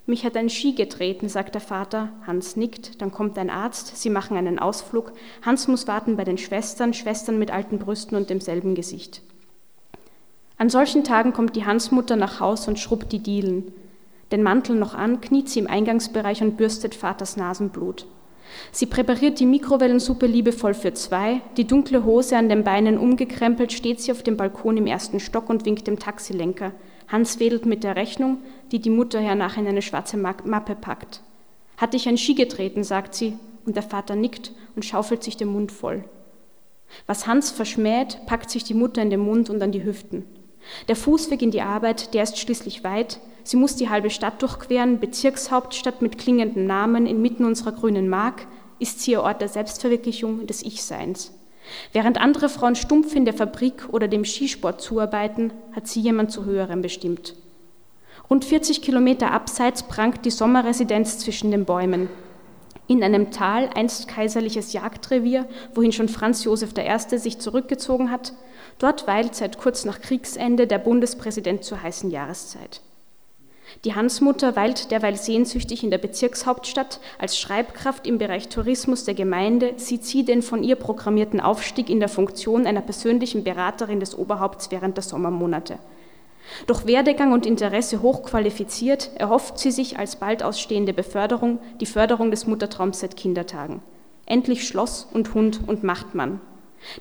Mich 0.04 0.25
hat 0.25 0.37
ein 0.37 0.50
Ski 0.50 0.73
getreten, 0.73 1.28
sagt 1.28 1.54
der 1.54 1.62
Vater. 1.62 2.11
Hans 2.26 2.57
nickt, 2.57 3.00
dann 3.00 3.12
kommt 3.12 3.38
ein 3.38 3.50
Arzt, 3.50 3.97
sie 3.97 4.11
machen 4.11 4.37
einen 4.37 4.59
Ausflug. 4.59 5.12
Hans 5.42 5.68
muss 5.68 5.87
warten 5.87 6.16
bei 6.16 6.25
den 6.25 6.38
Schwestern, 6.38 6.92
Schwestern 6.92 7.38
mit 7.38 7.50
alten 7.50 7.78
Brüsten 7.78 8.16
und 8.16 8.28
demselben 8.28 8.75
Gesicht. 8.75 9.23
An 10.59 10.71
solchen 10.71 11.04
Tagen 11.04 11.33
kommt 11.33 11.57
die 11.57 11.64
Hansmutter 11.64 12.16
nach 12.16 12.40
Haus 12.40 12.68
und 12.68 12.78
schrubbt 12.78 13.12
die 13.12 13.21
Dielen. 13.21 13.73
Den 14.33 14.42
Mantel 14.42 14.76
noch 14.76 14.95
an, 14.95 15.21
kniet 15.21 15.49
sie 15.49 15.61
im 15.61 15.66
Eingangsbereich 15.66 16.42
und 16.42 16.57
bürstet 16.57 16.95
Vaters 16.95 17.37
Nasenblut. 17.37 18.07
Sie 18.73 18.87
präpariert 18.87 19.40
die 19.40 19.47
Mikrowellensuppe 19.47 20.26
liebevoll 20.26 20.75
für 20.75 20.93
zwei. 20.95 21.40
Die 21.57 21.67
dunkle 21.67 22.05
Hose 22.05 22.37
an 22.37 22.49
den 22.49 22.64
Beinen 22.64 22.99
umgekrempelt 22.99 23.73
steht 23.73 24.00
sie 24.00 24.12
auf 24.12 24.23
dem 24.23 24.37
Balkon 24.37 24.76
im 24.76 24.87
ersten 24.87 25.21
Stock 25.21 25.49
und 25.49 25.64
winkt 25.64 25.87
dem 25.87 25.99
Taxilenker. 25.99 26.73
Hans 27.09 27.40
wedelt 27.40 27.67
mit 27.67 27.85
der 27.85 27.97
Rechnung, 27.97 28.38
die 28.71 28.81
die 28.81 28.90
Mutter 28.90 29.21
hernach 29.21 29.57
in 29.57 29.67
eine 29.67 29.83
schwarze 29.83 30.17
Mappe 30.17 30.75
packt. 30.75 31.23
Hatte 31.76 31.97
ich 31.97 32.09
ein 32.09 32.19
Ski 32.19 32.35
getreten, 32.35 32.85
sagt 32.85 33.14
sie, 33.14 33.38
und 33.64 33.76
der 33.76 33.83
Vater 33.83 34.17
nickt 34.17 34.52
und 34.76 34.85
schaufelt 34.85 35.23
sich 35.23 35.37
den 35.37 35.49
Mund 35.49 35.73
voll. 35.73 36.05
Was 37.07 37.26
Hans 37.26 37.50
verschmäht, 37.50 38.21
packt 38.26 38.50
sich 38.50 38.64
die 38.64 38.75
Mutter 38.75 39.02
in 39.02 39.11
den 39.11 39.21
Mund 39.21 39.50
und 39.50 39.62
an 39.62 39.73
die 39.73 39.85
Hüften. 39.85 40.25
Der 40.88 40.97
Fußweg 40.97 41.43
in 41.43 41.50
die 41.50 41.62
Arbeit, 41.62 42.14
der 42.14 42.23
ist 42.23 42.38
schließlich 42.38 42.85
weit. 42.85 43.21
Sie 43.49 43.57
muss 43.57 43.76
die 43.76 43.88
halbe 43.88 44.11
Stadt 44.11 44.43
durchqueren, 44.43 45.00
Bezirkshauptstadt 45.00 46.02
mit 46.02 46.19
klingenden 46.19 46.67
Namen 46.67 47.07
inmitten 47.07 47.47
unserer 47.47 47.73
grünen 47.73 48.07
Mark, 48.07 48.47
ist 48.78 49.00
sie 49.00 49.12
ihr 49.12 49.23
Ort 49.23 49.40
der 49.40 49.49
Selbstverwirklichung, 49.49 50.47
des 50.47 50.61
Ich-Seins. 50.62 51.33
Während 51.95 52.21
andere 52.21 52.50
Frauen 52.50 52.76
stumpf 52.76 53.17
in 53.17 53.25
der 53.25 53.33
Fabrik 53.33 53.88
oder 53.90 54.07
dem 54.07 54.26
Skisport 54.26 54.83
zuarbeiten, 54.83 55.55
hat 55.73 55.88
sie 55.88 56.02
jemand 56.02 56.31
zu 56.31 56.45
höherem 56.45 56.83
bestimmt. 56.83 57.37
Rund 58.28 58.45
40 58.45 58.83
Kilometer 58.83 59.31
abseits 59.31 59.83
prangt 59.83 60.26
die 60.26 60.31
Sommerresidenz 60.31 61.19
zwischen 61.19 61.50
den 61.50 61.64
Bäumen. 61.64 62.11
In 62.87 63.02
einem 63.02 63.31
Tal, 63.31 63.71
einst 63.75 64.09
kaiserliches 64.09 64.75
Jagdrevier, 64.75 65.49
wohin 65.75 65.93
schon 65.93 66.11
Franz 66.11 66.45
Josef 66.45 66.75
I. 66.76 67.17
sich 67.17 67.38
zurückgezogen 67.38 68.11
hat, 68.11 68.35
dort 68.78 69.07
weilt 69.07 69.35
seit 69.35 69.57
kurz 69.57 69.87
nach 69.87 70.02
Kriegsende 70.02 70.67
der 70.67 70.78
Bundespräsident 70.78 71.64
zur 71.64 71.83
heißen 71.83 72.11
Jahreszeit. 72.11 72.83
Die 73.84 73.94
Hansmutter 73.94 74.56
weilt 74.56 74.90
derweil 74.90 75.16
sehnsüchtig 75.16 75.84
in 75.84 75.90
der 75.90 75.98
Bezirkshauptstadt. 75.98 77.00
Als 77.18 77.38
Schreibkraft 77.38 78.06
im 78.06 78.18
Bereich 78.18 78.48
Tourismus 78.48 79.04
der 79.04 79.14
Gemeinde 79.14 79.75
sieht 79.76 80.04
sie 80.04 80.25
den 80.25 80.42
von 80.42 80.64
ihr 80.64 80.76
programmierten 80.76 81.40
Aufstieg 81.40 81.90
in 81.90 82.00
der 82.00 82.08
Funktion 82.08 82.66
einer 82.66 82.80
persönlichen 82.80 83.44
Beraterin 83.44 84.00
des 84.00 84.16
Oberhaupts 84.16 84.70
während 84.70 84.96
der 84.96 85.04
Sommermonate. 85.04 85.78
Durch 86.66 86.87
Werdegang 86.87 87.32
und 87.32 87.46
Interesse 87.46 88.00
hochqualifiziert 88.00 89.10
erhofft 89.16 89.58
sie 89.58 89.70
sich 89.70 89.98
als 89.98 90.16
bald 90.16 90.42
ausstehende 90.42 90.92
Beförderung 90.92 91.58
die 91.80 91.87
Förderung 91.87 92.30
des 92.30 92.46
Muttertraums 92.46 93.00
seit 93.00 93.16
Kindertagen. 93.16 93.82
Endlich 94.25 94.66
Schloss 94.66 95.06
und 95.12 95.34
Hund 95.34 95.60
und 95.66 95.84
Machtmann. 95.84 96.40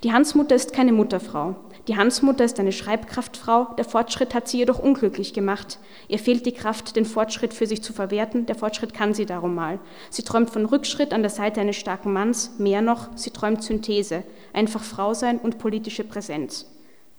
Die 0.04 0.12
Hansmutter 0.12 0.56
ist 0.56 0.74
keine 0.74 0.92
Mutterfrau. 0.92 1.56
Die 1.88 1.96
Hansmutter 1.96 2.44
ist 2.44 2.60
eine 2.60 2.74
Schreibkraftfrau, 2.74 3.76
der 3.78 3.86
Fortschritt 3.86 4.34
hat 4.34 4.50
sie 4.50 4.58
jedoch 4.58 4.80
unglücklich 4.80 5.34
gemacht. 5.34 5.80
Ihr 6.10 6.20
fehlt 6.20 6.46
die 6.46 6.52
Kraft, 6.52 6.98
den 6.98 7.06
Fortschritt 7.06 7.54
für 7.54 7.66
sich 7.66 7.82
zu 7.82 7.94
verwerten, 7.94 8.46
der 8.46 8.56
Fortschritt 8.56 8.94
kann 8.94 9.14
sie 9.14 9.26
darum 9.26 9.56
mal. 9.56 9.80
Sie 10.10 10.24
träumt 10.24 10.50
von 10.50 10.66
Rückschritt 10.66 11.14
an 11.14 11.22
der 11.22 11.30
Seite 11.30 11.62
eines 11.62 11.78
starken 11.78 12.12
Manns, 12.12 12.60
mehr 12.60 12.82
noch, 12.82 13.08
sie 13.16 13.32
träumt 13.32 13.64
Synthese, 13.64 14.24
einfach 14.52 14.84
Frau 14.84 15.14
sein 15.14 15.38
und 15.38 15.60
politische 15.60 16.04
Präsenz. 16.04 16.66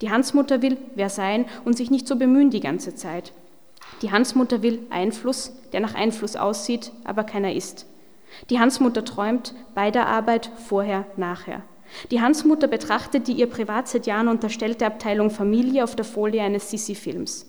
Die 0.02 0.10
Hansmutter 0.10 0.60
will 0.60 0.76
wer 0.94 1.08
sein 1.08 1.46
und 1.64 1.78
sich 1.78 1.90
nicht 1.90 2.06
so 2.06 2.16
bemühen 2.16 2.50
die 2.50 2.60
ganze 2.60 2.94
Zeit. 2.94 3.32
Die 4.02 4.12
Hansmutter 4.12 4.62
will 4.62 4.80
Einfluss, 4.90 5.52
der 5.72 5.80
nach 5.80 5.94
Einfluss 5.94 6.36
aussieht, 6.36 6.92
aber 7.04 7.24
keiner 7.24 7.54
ist. 7.54 7.86
Die 8.50 8.60
Hansmutter 8.60 9.02
träumt 9.02 9.54
bei 9.74 9.90
der 9.90 10.06
Arbeit 10.08 10.50
vorher, 10.68 11.06
nachher. 11.16 11.62
Die 12.10 12.20
Hansmutter 12.20 12.68
betrachtet 12.68 13.28
die 13.28 13.32
ihr 13.32 13.46
privat 13.46 13.88
seit 13.88 14.06
Jahren 14.06 14.28
unterstellte 14.28 14.86
Abteilung 14.86 15.30
Familie 15.30 15.84
auf 15.84 15.96
der 15.96 16.04
Folie 16.04 16.42
eines 16.42 16.70
Sissi-Films. 16.70 17.46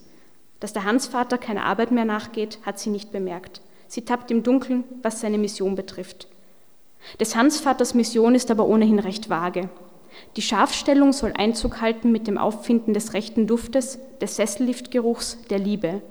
Dass 0.60 0.74
der 0.74 0.84
Hansvater 0.84 1.38
keine 1.38 1.64
Arbeit 1.64 1.92
mehr 1.92 2.06
nachgeht, 2.06 2.60
hat 2.66 2.80
sie 2.80 2.90
nicht 2.90 3.12
bemerkt. 3.12 3.62
Sie 3.88 4.06
tappt 4.06 4.30
im 4.32 4.44
Dunkeln, 4.44 4.84
was 5.02 5.22
seine 5.22 5.38
Mission 5.38 5.76
betrifft. 5.76 6.28
Des 7.20 7.36
Hansvaters 7.36 7.94
Mission 7.94 8.36
ist 8.36 8.52
aber 8.52 8.68
ohnehin 8.68 9.00
recht 9.00 9.30
vage. 9.30 9.70
Die 10.36 10.42
Scharfstellung 10.42 11.14
soll 11.14 11.34
Einzug 11.38 11.82
halten 11.82 12.12
mit 12.12 12.28
dem 12.28 12.38
Auffinden 12.38 12.94
des 12.94 13.14
rechten 13.14 13.48
Duftes, 13.48 14.00
des 14.22 14.36
Sesselliftgeruchs, 14.36 15.38
der 15.50 15.60
Liebe. 15.60 16.02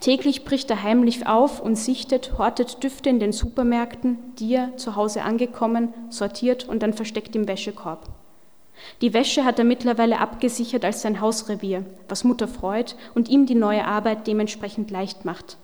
Täglich 0.00 0.44
bricht 0.44 0.70
er 0.70 0.82
heimlich 0.82 1.26
auf 1.26 1.60
und 1.60 1.76
sichtet, 1.76 2.38
hortet 2.38 2.82
Düfte 2.82 3.10
in 3.10 3.20
den 3.20 3.32
Supermärkten, 3.32 4.18
die 4.38 4.54
er, 4.54 4.76
zu 4.76 4.96
Hause 4.96 5.22
angekommen, 5.22 5.92
sortiert 6.10 6.68
und 6.68 6.82
dann 6.82 6.92
versteckt 6.92 7.34
im 7.34 7.48
Wäschekorb. 7.48 8.08
Die 9.02 9.12
Wäsche 9.12 9.44
hat 9.44 9.58
er 9.58 9.64
mittlerweile 9.64 10.18
abgesichert 10.18 10.84
als 10.84 11.02
sein 11.02 11.20
Hausrevier, 11.20 11.84
was 12.08 12.24
Mutter 12.24 12.48
freut 12.48 12.96
und 13.14 13.28
ihm 13.28 13.46
die 13.46 13.54
neue 13.54 13.84
Arbeit 13.84 14.26
dementsprechend 14.26 14.90
leicht 14.90 15.24
macht. 15.24 15.58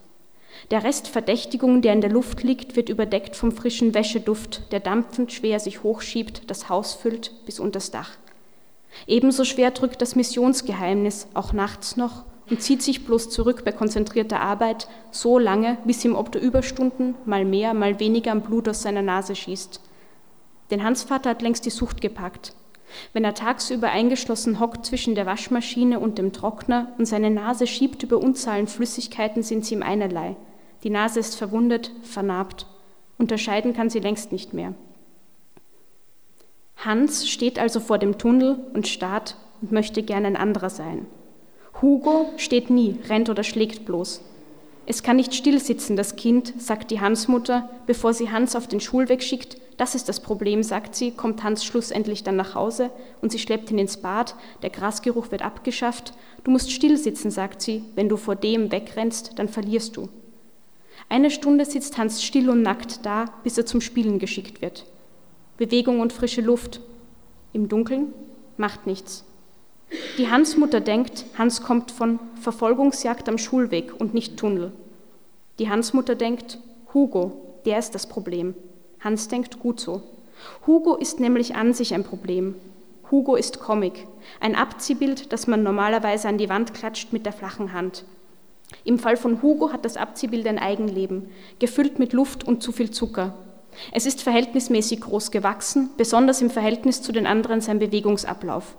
Der 0.70 0.85
Rest 0.85 1.08
Verdächtigung, 1.08 1.82
der 1.82 1.92
in 1.92 2.00
der 2.00 2.11
Luft 2.11 2.42
liegt, 2.42 2.76
wird 2.76 2.88
überdeckt 2.88 3.37
vom 3.37 3.52
frischen 3.52 3.94
Wäscheduft, 3.94 4.73
der 4.73 4.80
dampfend 4.80 5.32
schwer 5.32 5.61
sich 5.61 5.82
hochschiebt, 5.82 6.50
das 6.50 6.68
Haus 6.68 6.94
füllt 6.94 7.32
bis 7.44 7.61
unters 7.61 7.90
Dach. 7.90 8.11
Ebenso 9.06 9.44
schwer 9.44 9.70
drückt 9.70 10.00
das 10.00 10.16
Missionsgeheimnis, 10.16 11.28
auch 11.35 11.52
nachts 11.52 11.96
noch, 11.96 12.25
und 12.49 12.62
zieht 12.62 12.83
sich 12.83 13.05
bloß 13.05 13.31
zurück 13.31 13.65
bei 13.65 13.73
konzentrierter 13.73 14.41
Arbeit 14.41 14.88
so 15.11 15.38
lange, 15.38 15.79
bis 15.85 16.05
ihm 16.05 16.15
ob 16.15 16.31
der 16.33 16.43
Überstunden 16.43 17.15
mal 17.25 17.45
mehr, 17.45 17.75
mal 17.75 17.99
weniger 17.99 18.33
am 18.33 18.43
Blut 18.43 18.69
aus 18.69 18.83
seiner 18.83 19.03
Nase 19.03 19.35
schießt. 19.35 19.81
Den 20.71 20.83
Hansvater 20.83 21.31
hat 21.31 21.43
längst 21.43 21.67
die 21.67 21.71
Sucht 21.71 22.00
gepackt. 22.00 22.55
Wenn 23.12 23.25
er 23.25 23.35
tagsüber 23.35 23.91
eingeschlossen 23.91 24.61
hockt 24.61 24.87
zwischen 24.87 25.15
der 25.15 25.26
Waschmaschine 25.26 25.99
und 25.99 26.19
dem 26.19 26.33
Trockner 26.33 26.93
und 26.99 27.07
seine 27.07 27.31
Nase 27.31 27.67
schiebt 27.67 28.03
über 28.03 28.19
Unzahlen 28.19 28.69
Flüssigkeiten, 28.69 29.43
sind 29.43 29.65
sie 29.65 29.75
ihm 29.75 29.83
einerlei. 29.83 30.37
Die 30.83 30.91
Nase 30.91 31.21
ist 31.21 31.37
verwundet, 31.37 31.91
vernarbt. 32.03 32.67
Unterscheiden 33.19 33.73
kann 33.73 33.91
sie 33.91 33.99
längst 33.99 34.31
nicht 34.31 34.55
mehr. 34.55 34.75
Hans 36.76 37.29
steht 37.29 37.59
also 37.59 37.81
vor 37.81 37.99
dem 37.99 38.19
Tunnel 38.19 38.59
und 38.75 38.87
starrt 38.87 39.37
und 39.62 39.73
möchte 39.73 40.03
gern 40.03 40.26
ein 40.26 40.37
anderer 40.37 40.71
sein. 40.71 41.07
Hugo 41.83 42.30
steht 42.37 42.71
nie, 42.71 42.97
rennt 43.09 43.28
oder 43.28 43.45
schlägt 43.45 43.85
bloß. 43.85 44.23
Es 44.87 45.02
kann 45.02 45.16
nicht 45.16 45.35
stillsitzen, 45.35 45.97
das 45.97 46.16
Kind, 46.16 46.54
sagt 46.59 46.90
die 46.90 47.00
Hansmutter, 47.00 47.68
bevor 47.87 48.14
sie 48.14 48.30
Hans 48.30 48.54
auf 48.54 48.68
den 48.68 48.80
Schulweg 48.80 49.23
schickt. 49.23 49.59
Das 49.76 49.95
ist 49.95 50.09
das 50.09 50.21
Problem, 50.21 50.62
sagt 50.62 50.95
sie, 50.95 51.11
kommt 51.11 51.42
Hans 51.42 51.64
schlussendlich 51.64 52.23
dann 52.23 52.37
nach 52.37 52.54
Hause 52.54 52.90
und 53.21 53.33
sie 53.33 53.38
schleppt 53.38 53.71
ihn 53.71 53.78
ins 53.78 53.99
Bad, 53.99 54.37
der 54.62 54.71
Grasgeruch 54.71 55.30
wird 55.33 55.42
abgeschafft. 55.42 56.14
Du 56.45 56.50
musst 56.50 56.71
stillsitzen, 56.71 57.30
sagt 57.30 57.61
sie, 57.61 57.85
wenn 57.95 58.09
du 58.09 58.16
vor 58.16 58.37
dem 58.37 58.71
wegrennst, 58.71 59.33
dann 59.37 59.49
verlierst 59.49 59.97
du. 59.97 60.09
Eine 61.09 61.30
Stunde 61.30 61.64
sitzt 61.64 61.99
Hans 61.99 62.23
still 62.23 62.49
und 62.49 62.62
nackt 62.62 63.04
da, 63.04 63.26
bis 63.42 63.59
er 63.59 63.66
zum 63.66 63.80
Spielen 63.80 64.18
geschickt 64.18 64.62
wird. 64.62 64.87
Bewegung 65.56 66.00
und 66.00 66.12
frische 66.12 66.40
Luft. 66.40 66.80
Im 67.52 67.68
Dunkeln 67.68 68.14
macht 68.56 68.87
nichts. 68.87 69.25
Die 70.19 70.31
Hansmutter 70.31 70.81
denkt, 70.81 71.26
Hans 71.38 71.62
kommt 71.62 71.90
von 71.90 72.19
Verfolgungsjagd 72.40 73.28
am 73.28 73.38
Schulweg 73.38 73.93
und 73.99 74.14
nicht 74.14 74.37
Tunnel. 74.37 74.73
Die 75.59 75.69
Hansmutter 75.69 76.14
denkt, 76.14 76.59
Hugo, 76.93 77.61
der 77.64 77.78
ist 77.78 77.95
das 77.95 78.09
Problem. 78.09 78.55
Hans 79.00 79.28
denkt 79.28 79.61
gut 79.61 79.78
so. 79.81 80.02
Hugo 80.66 80.97
ist 80.97 81.21
nämlich 81.21 81.55
an 81.55 81.73
sich 81.73 81.95
ein 81.95 82.05
Problem. 82.05 82.55
Hugo 83.11 83.37
ist 83.37 83.61
Comic, 83.61 84.07
ein 84.40 84.57
Abziehbild, 84.57 85.33
das 85.33 85.47
man 85.47 85.62
normalerweise 85.62 86.28
an 86.28 86.38
die 86.38 86.49
Wand 86.49 86.75
klatscht 86.75 87.12
mit 87.12 87.25
der 87.25 87.33
flachen 87.33 87.73
Hand. 87.73 88.05
Im 88.85 88.99
Fall 88.99 89.16
von 89.16 89.43
Hugo 89.43 89.73
hat 89.73 89.85
das 89.85 89.97
Abziehbild 89.97 90.47
ein 90.47 90.59
Eigenleben, 90.59 91.31
gefüllt 91.61 92.00
mit 92.00 92.12
Luft 92.12 92.43
und 92.45 92.62
zu 92.62 92.73
viel 92.73 92.90
Zucker. 92.90 93.35
Es 93.93 94.07
ist 94.07 94.23
verhältnismäßig 94.23 95.02
groß 95.02 95.31
gewachsen, 95.31 95.90
besonders 95.97 96.43
im 96.43 96.50
Verhältnis 96.50 97.02
zu 97.02 97.12
den 97.12 97.26
anderen 97.26 97.61
sein 97.61 97.78
Bewegungsablauf. 97.78 98.75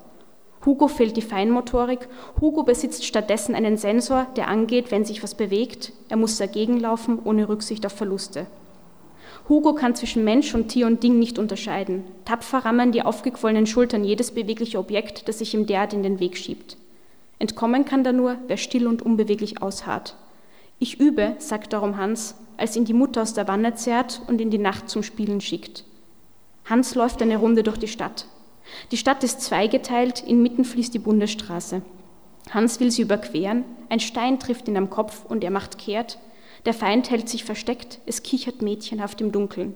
Hugo 0.68 0.90
fehlt 0.90 1.16
die 1.16 1.22
Feinmotorik. 1.22 2.10
Hugo 2.42 2.64
besitzt 2.64 3.06
stattdessen 3.06 3.56
einen 3.56 3.78
Sensor, 3.78 4.28
der 4.36 4.50
angeht, 4.50 4.92
wenn 4.92 5.06
sich 5.06 5.24
was 5.24 5.34
bewegt. 5.34 5.94
Er 6.10 6.18
muss 6.18 6.38
dagegen 6.38 6.78
laufen, 6.78 7.20
ohne 7.24 7.48
Rücksicht 7.48 7.86
auf 7.86 7.94
Verluste. 7.94 8.48
Hugo 9.48 9.74
kann 9.74 9.96
zwischen 9.96 10.26
Mensch 10.26 10.54
und 10.54 10.68
Tier 10.68 10.88
und 10.88 11.04
Ding 11.04 11.20
nicht 11.20 11.40
unterscheiden. 11.40 12.04
Tapfer 12.26 12.66
rammen 12.66 12.92
die 12.92 13.02
aufgequollenen 13.02 13.66
Schultern 13.66 14.04
jedes 14.04 14.32
bewegliche 14.32 14.78
Objekt, 14.78 15.30
das 15.30 15.40
sich 15.40 15.54
ihm 15.54 15.68
derart 15.68 15.94
in 15.94 16.04
den 16.04 16.20
Weg 16.20 16.36
schiebt. 16.36 16.76
Entkommen 17.40 17.86
kann 17.86 18.04
da 18.04 18.12
nur, 18.12 18.36
wer 18.48 18.58
still 18.58 18.88
und 18.88 19.02
unbeweglich 19.02 19.62
ausharrt. 19.62 20.18
Ich 20.80 21.00
übe, 21.00 21.36
sagt 21.38 21.72
darum 21.72 21.96
Hans, 21.96 22.36
als 22.58 22.76
ihn 22.76 22.84
die 22.84 22.94
Mutter 22.94 23.22
aus 23.22 23.34
der 23.34 23.48
Wanne 23.48 23.76
zerrt 23.76 24.22
und 24.28 24.42
in 24.42 24.50
die 24.50 24.58
Nacht 24.58 24.90
zum 24.90 25.02
Spielen 25.02 25.40
schickt. 25.40 25.86
Hans 26.66 26.94
läuft 26.94 27.22
eine 27.22 27.38
Runde 27.38 27.64
durch 27.64 27.78
die 27.78 27.88
Stadt. 27.88 28.26
Die 28.92 28.98
Stadt 28.98 29.24
ist 29.24 29.42
zweigeteilt, 29.42 30.24
inmitten 30.24 30.66
fließt 30.66 30.94
die 30.94 31.00
Bundesstraße. 31.00 31.82
Hans 32.52 32.80
will 32.80 32.92
sie 32.92 33.02
überqueren, 33.02 33.66
ein 33.90 34.00
Stein 34.00 34.40
trifft 34.40 34.68
ihn 34.68 34.78
am 34.78 34.90
Kopf 34.90 35.26
und 35.28 35.44
er 35.44 35.52
macht 35.52 35.78
kehrt. 35.78 36.18
Der 36.66 36.74
Feind 36.74 37.10
hält 37.10 37.30
sich 37.30 37.44
versteckt, 37.44 38.00
es 38.06 38.24
kichert 38.24 38.62
mädchenhaft 38.62 39.22
im 39.22 39.32
Dunkeln. 39.32 39.76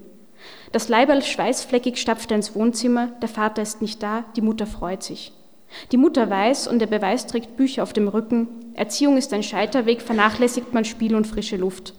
Das 0.72 0.90
Leiberl 0.90 1.22
schweißfleckig 1.22 1.98
stapft 1.98 2.32
ins 2.32 2.56
Wohnzimmer, 2.56 3.08
der 3.22 3.30
Vater 3.30 3.62
ist 3.62 3.82
nicht 3.82 4.02
da, 4.02 4.26
die 4.36 4.42
Mutter 4.42 4.66
freut 4.66 5.04
sich. 5.04 5.34
Die 5.92 5.98
Mutter 5.98 6.30
weiß 6.30 6.68
und 6.68 6.80
der 6.80 6.88
Beweis 6.88 7.28
trägt 7.28 7.56
Bücher 7.56 7.84
auf 7.84 7.94
dem 7.94 8.08
Rücken. 8.08 8.48
Erziehung 8.74 9.18
ist 9.18 9.34
ein 9.34 9.44
Scheiterweg, 9.44 10.02
vernachlässigt 10.02 10.74
man 10.74 10.86
Spiel 10.86 11.16
und 11.16 11.28
frische 11.28 11.58
Luft. 11.58 11.94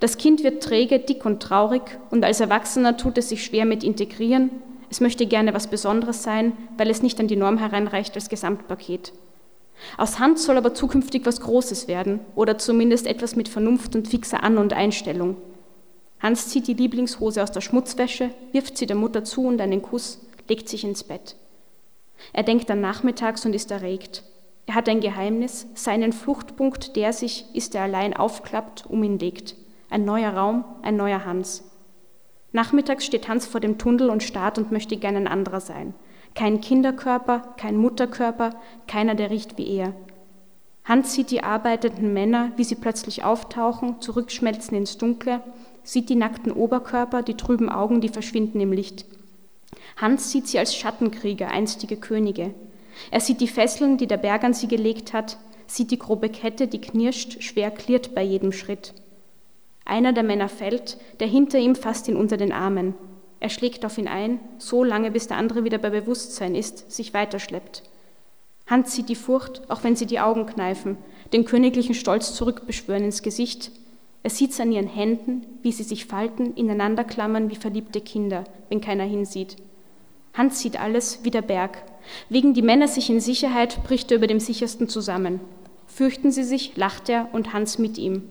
Das 0.00 0.18
Kind 0.18 0.44
wird 0.44 0.62
träge, 0.62 0.98
dick 0.98 1.24
und 1.24 1.42
traurig 1.42 1.82
und 2.10 2.24
als 2.24 2.40
Erwachsener 2.40 2.96
tut 2.96 3.16
es 3.18 3.30
sich 3.30 3.44
schwer 3.44 3.64
mit 3.64 3.82
integrieren. 3.82 4.50
Es 4.90 5.00
möchte 5.00 5.26
gerne 5.26 5.54
was 5.54 5.68
Besonderes 5.68 6.22
sein, 6.22 6.52
weil 6.76 6.90
es 6.90 7.02
nicht 7.02 7.20
an 7.20 7.28
die 7.28 7.36
Norm 7.36 7.58
hereinreicht 7.58 8.14
als 8.14 8.28
Gesamtpaket. 8.28 9.12
Aus 9.96 10.18
Hand 10.18 10.38
soll 10.38 10.56
aber 10.56 10.74
zukünftig 10.74 11.24
was 11.24 11.40
Großes 11.40 11.88
werden 11.88 12.20
oder 12.34 12.58
zumindest 12.58 13.06
etwas 13.06 13.36
mit 13.36 13.48
Vernunft 13.48 13.94
und 13.94 14.08
fixer 14.08 14.42
An- 14.42 14.58
und 14.58 14.72
Einstellung. 14.72 15.36
Hans 16.20 16.48
zieht 16.48 16.66
die 16.66 16.74
Lieblingshose 16.74 17.42
aus 17.42 17.52
der 17.52 17.60
Schmutzwäsche, 17.60 18.30
wirft 18.52 18.76
sie 18.76 18.86
der 18.86 18.96
Mutter 18.96 19.22
zu 19.22 19.46
und 19.46 19.60
einen 19.60 19.82
Kuss, 19.82 20.26
legt 20.48 20.68
sich 20.68 20.82
ins 20.82 21.04
Bett. 21.04 21.36
Er 22.32 22.42
denkt 22.42 22.68
dann 22.68 22.80
nachmittags 22.80 23.46
und 23.46 23.54
ist 23.54 23.70
erregt. 23.70 24.24
Er 24.66 24.74
hat 24.74 24.88
ein 24.88 25.00
Geheimnis, 25.00 25.66
seinen 25.74 26.12
Fluchtpunkt, 26.12 26.96
der 26.96 27.12
sich, 27.12 27.44
ist 27.54 27.74
er 27.74 27.82
allein 27.82 28.14
aufklappt, 28.14 28.84
um 28.88 29.02
ihn 29.04 29.18
legt. 29.18 29.54
Ein 29.88 30.04
neuer 30.04 30.32
Raum, 30.32 30.64
ein 30.82 30.96
neuer 30.96 31.24
Hans. 31.24 31.67
Nachmittags 32.52 33.04
steht 33.04 33.28
Hans 33.28 33.46
vor 33.46 33.60
dem 33.60 33.78
Tunnel 33.78 34.10
und 34.10 34.22
starrt 34.22 34.58
und 34.58 34.72
möchte 34.72 34.96
gern 34.96 35.16
ein 35.16 35.28
anderer 35.28 35.60
sein. 35.60 35.94
Kein 36.34 36.60
Kinderkörper, 36.60 37.54
kein 37.56 37.76
Mutterkörper, 37.76 38.50
keiner, 38.86 39.14
der 39.14 39.30
riecht 39.30 39.58
wie 39.58 39.68
er. 39.76 39.94
Hans 40.84 41.12
sieht 41.12 41.30
die 41.30 41.42
arbeitenden 41.42 42.14
Männer, 42.14 42.52
wie 42.56 42.64
sie 42.64 42.74
plötzlich 42.74 43.22
auftauchen, 43.22 44.00
zurückschmelzen 44.00 44.76
ins 44.76 44.96
Dunkle, 44.96 45.42
sieht 45.82 46.08
die 46.08 46.16
nackten 46.16 46.52
Oberkörper, 46.52 47.22
die 47.22 47.36
trüben 47.36 47.68
Augen, 47.68 48.00
die 48.00 48.08
verschwinden 48.08 48.60
im 48.60 48.72
Licht. 48.72 49.04
Hans 49.96 50.30
sieht 50.30 50.48
sie 50.48 50.58
als 50.58 50.74
Schattenkrieger, 50.74 51.48
einstige 51.48 51.96
Könige. 51.96 52.54
Er 53.10 53.20
sieht 53.20 53.40
die 53.40 53.48
Fesseln, 53.48 53.98
die 53.98 54.06
der 54.06 54.16
Berg 54.16 54.44
an 54.44 54.54
sie 54.54 54.68
gelegt 54.68 55.12
hat, 55.12 55.38
sieht 55.66 55.90
die 55.90 55.98
grobe 55.98 56.30
Kette, 56.30 56.66
die 56.66 56.80
knirscht, 56.80 57.42
schwer 57.42 57.70
klirrt 57.70 58.14
bei 58.14 58.22
jedem 58.22 58.52
Schritt. 58.52 58.94
Einer 59.88 60.12
der 60.12 60.22
Männer 60.22 60.50
fällt, 60.50 60.98
der 61.18 61.26
hinter 61.26 61.58
ihm 61.58 61.74
fasst 61.74 62.08
ihn 62.08 62.16
unter 62.16 62.36
den 62.36 62.52
Armen. 62.52 62.94
Er 63.40 63.48
schlägt 63.48 63.86
auf 63.86 63.96
ihn 63.96 64.06
ein, 64.06 64.38
so 64.58 64.84
lange, 64.84 65.10
bis 65.10 65.28
der 65.28 65.38
andere 65.38 65.64
wieder 65.64 65.78
bei 65.78 65.88
Bewusstsein 65.88 66.54
ist, 66.54 66.92
sich 66.92 67.14
weiterschleppt. 67.14 67.82
Hans 68.66 68.92
sieht 68.92 69.08
die 69.08 69.14
Furcht, 69.14 69.62
auch 69.70 69.84
wenn 69.84 69.96
sie 69.96 70.04
die 70.04 70.20
Augen 70.20 70.44
kneifen, 70.44 70.98
den 71.32 71.46
königlichen 71.46 71.94
Stolz 71.94 72.34
zurückbeschwören 72.34 73.04
ins 73.04 73.22
Gesicht. 73.22 73.72
Er 74.22 74.28
sieht 74.28 74.50
es 74.50 74.60
an 74.60 74.72
ihren 74.72 74.88
Händen, 74.88 75.46
wie 75.62 75.72
sie 75.72 75.84
sich 75.84 76.04
falten, 76.04 76.52
ineinander 76.54 77.04
klammern 77.04 77.50
wie 77.50 77.56
verliebte 77.56 78.02
Kinder, 78.02 78.44
wenn 78.68 78.82
keiner 78.82 79.04
hinsieht. 79.04 79.56
Hans 80.34 80.60
sieht 80.60 80.78
alles 80.78 81.20
wie 81.22 81.30
der 81.30 81.40
Berg. 81.40 81.82
Wegen 82.28 82.52
die 82.52 82.60
Männer 82.60 82.88
sich 82.88 83.08
in 83.08 83.20
Sicherheit, 83.20 83.82
bricht 83.84 84.10
er 84.10 84.18
über 84.18 84.26
dem 84.26 84.38
sichersten 84.38 84.90
zusammen. 84.90 85.40
Fürchten 85.86 86.30
sie 86.30 86.44
sich, 86.44 86.76
lacht 86.76 87.08
er 87.08 87.28
und 87.32 87.54
Hans 87.54 87.78
mit 87.78 87.96
ihm. 87.96 88.24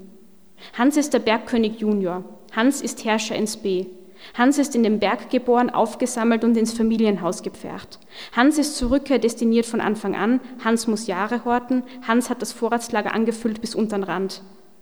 Hans 0.74 0.98
ist 0.98 1.14
der 1.14 1.20
Bergkönig 1.20 1.80
Junior. 1.80 2.24
Hans 2.52 2.82
ist 2.82 3.06
Herrscher 3.06 3.36
ins 3.36 3.58
B. 3.58 3.86
Hans 4.34 4.58
ist 4.58 4.76
in 4.76 4.84
den 4.84 5.00
Berg 5.00 5.30
geboren, 5.30 5.70
aufgesammelt 5.70 6.44
und 6.44 6.58
ins 6.58 6.74
Familienhaus 6.74 7.44
gepfercht. 7.44 8.00
Hans 8.34 8.58
ist 8.58 8.76
zur 8.76 8.92
Rückkehr 8.92 9.20
destiniert 9.20 9.66
von 9.66 9.82
Anfang 9.82 10.16
an. 10.16 10.40
Hans 10.64 10.88
muss 10.88 11.08
Jahre 11.08 11.46
horten. 11.46 11.84
Hans 12.08 12.30
hat 12.30 12.42
das 12.42 12.52
Vorratslager 12.52 13.14
angefüllt 13.14 13.62
bis 13.62 13.76
unter 13.76 13.98
den 13.98 14.04
Rand. 14.04 14.42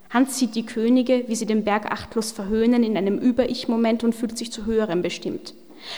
Hans 0.09 0.37
sieht 0.37 0.55
die 0.55 0.65
Könige, 0.65 1.25
wie 1.27 1.35
sie 1.35 1.45
den 1.45 1.63
Berg 1.63 1.91
achtlos 1.91 2.31
verhöhnen 2.31 2.83
in 2.83 2.95
einem 2.95 3.17
Über-Ich-Moment 3.17 4.03
und 4.03 4.15
fühlt 4.15 4.37
sich 4.37 4.51
zu 4.51 4.65
Höherem 4.65 5.01
bestimmt. 5.01 5.53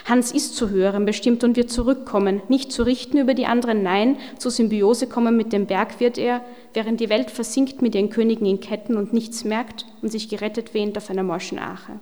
Hans 0.05 0.31
ist 0.31 0.55
zu 0.55 0.69
Höherem 0.69 1.05
bestimmt 1.05 1.43
und 1.43 1.55
wird 1.55 1.69
zurückkommen, 1.69 2.41
nicht 2.49 2.71
zu 2.71 2.83
richten 2.83 3.17
über 3.17 3.33
die 3.33 3.45
anderen, 3.45 3.83
nein, 3.83 4.17
zur 4.37 4.51
Symbiose 4.51 5.07
kommen 5.07 5.37
mit 5.37 5.53
dem 5.53 5.65
Berg 5.65 5.99
wird 5.99 6.17
er, 6.17 6.41
während 6.73 6.99
die 6.99 7.09
Welt 7.09 7.31
versinkt 7.31 7.81
mit 7.81 7.95
ihren 7.95 8.09
Königen 8.09 8.45
in 8.45 8.59
Ketten 8.59 8.97
und 8.97 9.13
nichts 9.13 9.43
merkt 9.43 9.85
und 10.01 10.11
sich 10.11 10.29
gerettet 10.29 10.73
wähnt 10.73 10.97
auf 10.97 11.09
einer 11.09 11.23
morschen 11.23 11.59
Ache. 11.59 11.99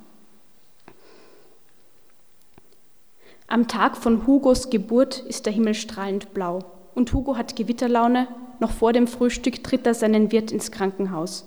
Am 3.47 3.67
Tag 3.67 3.95
von 3.97 4.25
Hugos 4.25 4.69
Geburt 4.69 5.19
ist 5.19 5.45
der 5.45 5.53
Himmel 5.53 5.75
strahlend 5.75 6.33
blau 6.33 6.65
und 6.95 7.13
Hugo 7.13 7.37
hat 7.37 7.55
Gewitterlaune, 7.55 8.27
noch 8.59 8.71
vor 8.71 8.93
dem 8.93 9.05
Frühstück 9.05 9.63
tritt 9.63 9.85
er 9.85 9.93
seinen 9.93 10.31
Wirt 10.31 10.51
ins 10.51 10.71
Krankenhaus. 10.71 11.45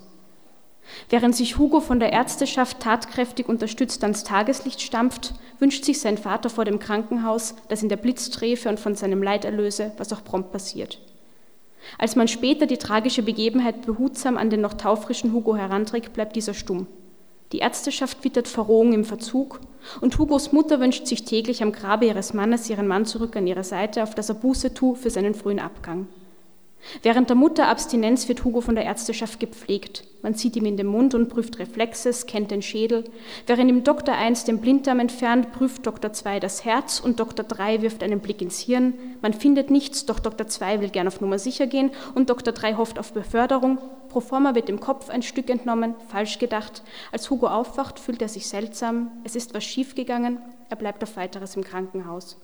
Während 1.11 1.35
sich 1.35 1.59
Hugo 1.59 1.81
von 1.81 2.01
der 2.01 2.13
Ärzteschaft 2.13 2.81
tatkräftig 2.81 3.49
unterstützt 3.49 4.03
ans 4.03 4.25
Tageslicht 4.25 4.81
stampft, 4.81 5.35
wünscht 5.59 5.85
sich 5.85 6.01
sein 6.01 6.19
Vater 6.19 6.51
vor 6.51 6.65
dem 6.65 6.79
Krankenhaus, 6.79 7.55
dass 7.69 7.83
ihn 7.83 7.89
der 7.89 7.97
Blitz 7.97 8.31
träfe 8.31 8.69
und 8.69 8.81
von 8.81 8.95
seinem 8.95 9.23
Leid 9.23 9.45
erlöse, 9.45 9.93
was 9.97 10.13
auch 10.13 10.25
prompt 10.25 10.53
passiert. 10.53 10.99
Als 11.97 12.17
man 12.17 12.29
später 12.29 12.67
die 12.67 12.77
tragische 12.77 13.23
Begebenheit 13.23 13.87
behutsam 13.87 14.37
an 14.37 14.51
den 14.51 14.61
noch 14.61 14.75
taufrischen 14.75 15.33
Hugo 15.33 15.57
heranträgt, 15.57 16.13
bleibt 16.13 16.37
dieser 16.37 16.55
stumm. 16.55 16.87
Die 17.53 17.59
Ärzteschaft 17.59 18.25
wittert 18.25 18.47
Verrohung 18.47 18.93
im 18.93 19.05
Verzug 19.05 19.61
und 20.03 20.19
Hugos 20.19 20.53
Mutter 20.53 20.81
wünscht 20.81 21.07
sich 21.07 21.25
täglich 21.25 21.63
am 21.63 21.73
Grabe 21.73 22.07
ihres 22.07 22.35
Mannes 22.35 22.69
ihren 22.69 22.87
Mann 22.87 23.07
zurück 23.07 23.37
an 23.37 23.47
ihre 23.47 23.65
Seite, 23.65 24.03
auf 24.03 24.15
das 24.15 24.29
er 24.29 24.35
Buße 24.35 24.75
tue 24.75 24.97
für 24.97 25.09
seinen 25.09 25.35
frühen 25.35 25.59
Abgang. 25.59 26.09
Während 27.03 27.29
der 27.29 27.37
Mutterabstinenz 27.37 28.29
wird 28.29 28.45
Hugo 28.45 28.61
von 28.61 28.75
der 28.75 28.85
Ärzteschaft 28.85 29.41
gepflegt. 29.41 30.05
Man 30.23 30.35
zieht 30.35 30.57
ihm 30.57 30.65
in 30.65 30.77
den 30.77 30.87
Mund 30.87 31.15
und 31.15 31.29
prüft 31.29 31.59
Reflexe, 31.59 32.13
scannt 32.13 32.51
den 32.51 32.63
Schädel. 32.63 33.05
Während 33.47 33.71
ihm 33.71 33.85
Dr. 33.85 34.15
1 34.15 34.45
den 34.45 34.61
Blinddarm 34.61 34.99
entfernt, 34.99 35.53
prüft 35.53 35.87
Dr. 35.87 36.13
2 36.13 36.41
das 36.41 36.65
Herz 36.65 36.99
und 36.99 37.21
Dr. 37.21 37.45
3 37.45 37.83
wirft 37.83 38.03
einen 38.03 38.21
Blick 38.21 38.43
ins 38.43 38.59
Hirn. 38.59 38.95
Man 39.21 39.33
findet 39.33 39.71
nichts, 39.71 40.07
doch 40.07 40.19
Dr. 40.19 40.49
2 40.49 40.81
will 40.81 40.89
gern 40.89 41.07
auf 41.07 41.21
Nummer 41.21 41.39
sicher 41.39 41.67
gehen 41.67 41.91
und 42.15 42.31
Dr. 42.31 42.53
3 42.53 42.75
hofft 42.75 42.99
auf 42.99 43.13
Beförderung. 43.13 43.79
Pro 44.09 44.21
forma 44.21 44.55
wird 44.55 44.69
dem 44.69 44.81
Kopf 44.81 45.11
ein 45.11 45.23
Stück 45.23 45.51
entnommen, 45.51 45.95
falsch 46.09 46.39
gedacht. 46.39 46.83
Als 47.13 47.29
Hugo 47.31 47.49
aufwacht, 47.49 48.01
fühlt 48.01 48.23
er 48.23 48.29
sich 48.29 48.49
seltsam. 48.49 49.11
Es 49.25 49.37
ist 49.37 49.55
was 49.55 49.65
schiefgegangen. 49.65 50.39
Er 50.71 50.77
bleibt 50.77 51.03
auf 51.03 51.17
weiteres 51.17 51.55
im 51.55 51.63
Krankenhaus. 51.63 52.39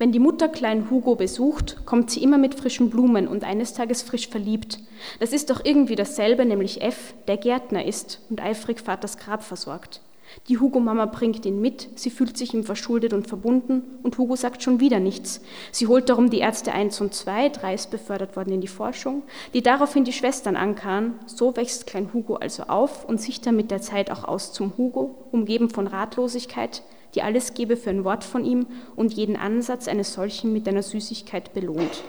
Wenn 0.00 0.12
die 0.12 0.20
Mutter 0.20 0.48
kleinen 0.48 0.90
Hugo 0.90 1.16
besucht, 1.16 1.84
kommt 1.84 2.12
sie 2.12 2.22
immer 2.22 2.38
mit 2.38 2.54
frischen 2.54 2.88
Blumen 2.88 3.26
und 3.26 3.42
eines 3.42 3.74
Tages 3.74 4.02
frisch 4.02 4.28
verliebt. 4.28 4.78
Das 5.18 5.32
ist 5.32 5.50
doch 5.50 5.64
irgendwie 5.64 5.96
dasselbe, 5.96 6.46
nämlich 6.46 6.82
F, 6.82 7.14
der 7.26 7.36
Gärtner 7.36 7.84
ist 7.84 8.20
und 8.30 8.40
eifrig 8.40 8.80
Vaters 8.80 9.16
Grab 9.16 9.42
versorgt. 9.42 10.00
Die 10.46 10.58
Hugo-Mama 10.58 11.06
bringt 11.06 11.44
ihn 11.46 11.60
mit, 11.60 11.88
sie 11.96 12.10
fühlt 12.10 12.36
sich 12.36 12.54
ihm 12.54 12.62
verschuldet 12.62 13.12
und 13.12 13.26
verbunden 13.26 13.82
und 14.04 14.18
Hugo 14.18 14.36
sagt 14.36 14.62
schon 14.62 14.78
wieder 14.78 15.00
nichts. 15.00 15.40
Sie 15.72 15.88
holt 15.88 16.08
darum 16.08 16.30
die 16.30 16.38
Ärzte 16.38 16.70
1 16.70 17.00
und 17.00 17.12
2, 17.12 17.48
3 17.48 17.74
ist 17.74 17.90
befördert 17.90 18.36
worden 18.36 18.52
in 18.52 18.60
die 18.60 18.68
Forschung, 18.68 19.22
die 19.52 19.62
daraufhin 19.62 20.04
die 20.04 20.12
Schwestern 20.12 20.54
ankarren. 20.54 21.14
So 21.26 21.56
wächst 21.56 21.88
klein 21.88 22.10
Hugo 22.12 22.36
also 22.36 22.64
auf 22.64 23.04
und 23.04 23.20
sich 23.20 23.40
dann 23.40 23.56
mit 23.56 23.72
der 23.72 23.80
Zeit 23.80 24.12
auch 24.12 24.22
aus 24.22 24.52
zum 24.52 24.74
Hugo, 24.76 25.16
umgeben 25.32 25.70
von 25.70 25.88
Ratlosigkeit, 25.88 26.82
die 27.14 27.22
alles 27.22 27.54
gebe 27.54 27.76
für 27.76 27.90
ein 27.90 28.04
Wort 28.04 28.24
von 28.24 28.44
ihm 28.44 28.66
und 28.96 29.14
jeden 29.14 29.36
Ansatz 29.36 29.88
eines 29.88 30.12
solchen 30.12 30.52
mit 30.52 30.68
einer 30.68 30.82
Süßigkeit 30.82 31.54
belohnt. 31.54 32.02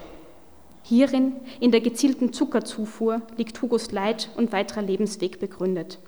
Hierin, 0.82 1.36
in 1.60 1.70
der 1.70 1.80
gezielten 1.80 2.32
Zuckerzufuhr, 2.32 3.22
liegt 3.36 3.60
Hugos 3.62 3.92
Leid 3.92 4.30
und 4.36 4.52
weiterer 4.52 4.82
Lebensweg 4.82 5.38
begründet. 5.38 5.98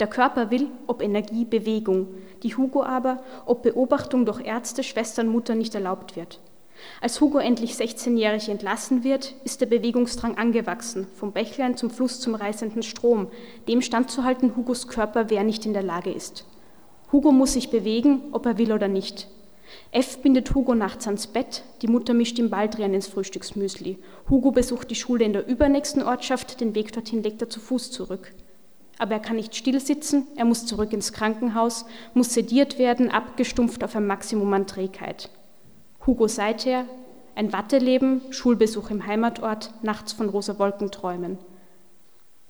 Der 0.00 0.08
Körper 0.08 0.50
will, 0.50 0.68
ob 0.86 1.00
Energie, 1.00 1.44
Bewegung, 1.44 2.08
die 2.42 2.56
Hugo 2.56 2.82
aber, 2.82 3.22
ob 3.46 3.62
Beobachtung 3.62 4.26
durch 4.26 4.44
Ärzte, 4.44 4.82
Schwestern, 4.82 5.28
Mutter 5.28 5.54
nicht 5.54 5.74
erlaubt 5.74 6.16
wird. 6.16 6.40
Als 7.00 7.20
Hugo 7.20 7.38
endlich 7.38 7.74
16-jährig 7.74 8.48
entlassen 8.48 9.04
wird, 9.04 9.34
ist 9.44 9.60
der 9.60 9.66
Bewegungsdrang 9.66 10.36
angewachsen, 10.36 11.06
vom 11.14 11.32
Bächlein 11.32 11.76
zum 11.76 11.90
Fluss 11.90 12.20
zum 12.20 12.34
reißenden 12.34 12.82
Strom, 12.82 13.28
dem 13.68 13.80
standzuhalten 13.80 14.56
Hugos 14.56 14.88
Körper, 14.88 15.30
wer 15.30 15.44
nicht 15.44 15.64
in 15.64 15.72
der 15.72 15.84
Lage 15.84 16.10
ist. 16.10 16.44
Hugo 17.14 17.30
muss 17.30 17.52
sich 17.52 17.70
bewegen, 17.70 18.22
ob 18.32 18.44
er 18.44 18.58
will 18.58 18.72
oder 18.72 18.88
nicht. 18.88 19.28
F 19.92 20.18
bindet 20.20 20.52
Hugo 20.52 20.74
nachts 20.74 21.06
ans 21.06 21.28
Bett, 21.28 21.62
die 21.80 21.86
Mutter 21.86 22.12
mischt 22.12 22.40
ihm 22.40 22.50
Baldrian 22.50 22.92
ins 22.92 23.06
Frühstücksmüsli. 23.06 23.98
Hugo 24.28 24.50
besucht 24.50 24.90
die 24.90 24.96
Schule 24.96 25.24
in 25.24 25.32
der 25.32 25.46
übernächsten 25.46 26.02
Ortschaft, 26.02 26.60
den 26.60 26.74
Weg 26.74 26.90
dorthin 26.90 27.22
legt 27.22 27.40
er 27.40 27.48
zu 27.48 27.60
Fuß 27.60 27.92
zurück. 27.92 28.34
Aber 28.98 29.12
er 29.12 29.20
kann 29.20 29.36
nicht 29.36 29.54
still 29.54 29.78
sitzen, 29.78 30.26
er 30.34 30.44
muss 30.44 30.66
zurück 30.66 30.92
ins 30.92 31.12
Krankenhaus, 31.12 31.86
muss 32.14 32.34
sediert 32.34 32.80
werden, 32.80 33.12
abgestumpft 33.12 33.84
auf 33.84 33.94
ein 33.94 34.08
Maximum 34.08 34.52
an 34.52 34.66
Trägheit. 34.66 35.30
Hugo 36.04 36.26
seither, 36.26 36.84
ein 37.36 37.52
Watteleben, 37.52 38.22
Schulbesuch 38.30 38.90
im 38.90 39.06
Heimatort, 39.06 39.72
nachts 39.82 40.12
von 40.12 40.28
rosa 40.28 40.58
Wolken 40.58 40.90
träumen. 40.90 41.38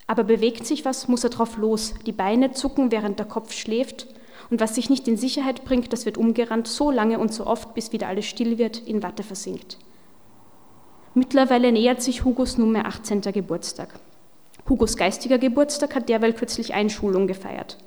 Aber 0.07 0.25
bewegt 0.25 0.67
sich 0.67 0.87
was, 0.87 1.07
muss 1.07 1.23
er 1.23 1.29
drauf 1.29 1.59
los. 1.59 1.93
Die 2.07 2.13
Beine 2.13 2.53
zucken, 2.53 2.91
während 2.91 3.19
der 3.19 3.27
Kopf 3.27 3.53
schläft. 3.53 4.07
Und 4.51 4.61
was 4.61 4.75
sich 4.75 4.91
nicht 4.91 5.09
in 5.09 5.17
Sicherheit 5.17 5.65
bringt, 5.65 5.93
das 5.93 6.07
wird 6.07 6.19
umgerannt, 6.19 6.69
so 6.69 6.91
lange 6.91 7.19
und 7.19 7.33
so 7.33 7.47
oft, 7.47 7.75
bis 7.75 7.93
wieder 7.93 8.09
alles 8.09 8.27
still 8.27 8.59
wird, 8.59 8.79
in 8.87 9.03
Watte 9.03 9.23
versinkt. 9.23 9.79
Mittlerweile 11.15 11.71
nähert 11.73 12.03
sich 12.03 12.25
Hugos 12.25 12.59
nunmehr 12.59 12.87
18. 12.87 13.21
Geburtstag. 13.21 13.89
Hugos 14.69 14.97
geistiger 14.97 15.39
Geburtstag 15.39 15.95
hat 15.95 16.09
derweil 16.09 16.33
kürzlich 16.33 16.75
Einschulung 16.75 17.27
gefeiert. 17.27 17.79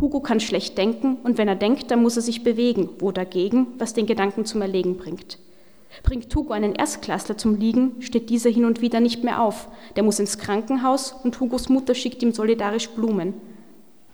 Hugo 0.00 0.20
kann 0.20 0.38
schlecht 0.38 0.78
denken 0.78 1.16
und 1.24 1.38
wenn 1.38 1.48
er 1.48 1.56
denkt, 1.56 1.90
dann 1.90 2.02
muss 2.02 2.16
er 2.16 2.22
sich 2.22 2.44
bewegen, 2.44 2.88
wo 3.00 3.10
dagegen, 3.10 3.66
was 3.78 3.94
den 3.94 4.06
Gedanken 4.06 4.44
zum 4.44 4.62
Erlegen 4.62 4.96
bringt. 4.96 5.38
Bringt 6.02 6.34
Hugo 6.34 6.52
einen 6.52 6.74
Erstklässler 6.74 7.36
zum 7.36 7.56
Liegen, 7.56 8.00
steht 8.00 8.30
dieser 8.30 8.50
hin 8.50 8.64
und 8.64 8.80
wieder 8.80 9.00
nicht 9.00 9.24
mehr 9.24 9.42
auf. 9.42 9.68
Der 9.96 10.04
muss 10.04 10.20
ins 10.20 10.38
Krankenhaus 10.38 11.16
und 11.24 11.38
Hugos 11.40 11.68
Mutter 11.68 11.94
schickt 11.94 12.22
ihm 12.22 12.32
solidarisch 12.32 12.88
Blumen. 12.90 13.34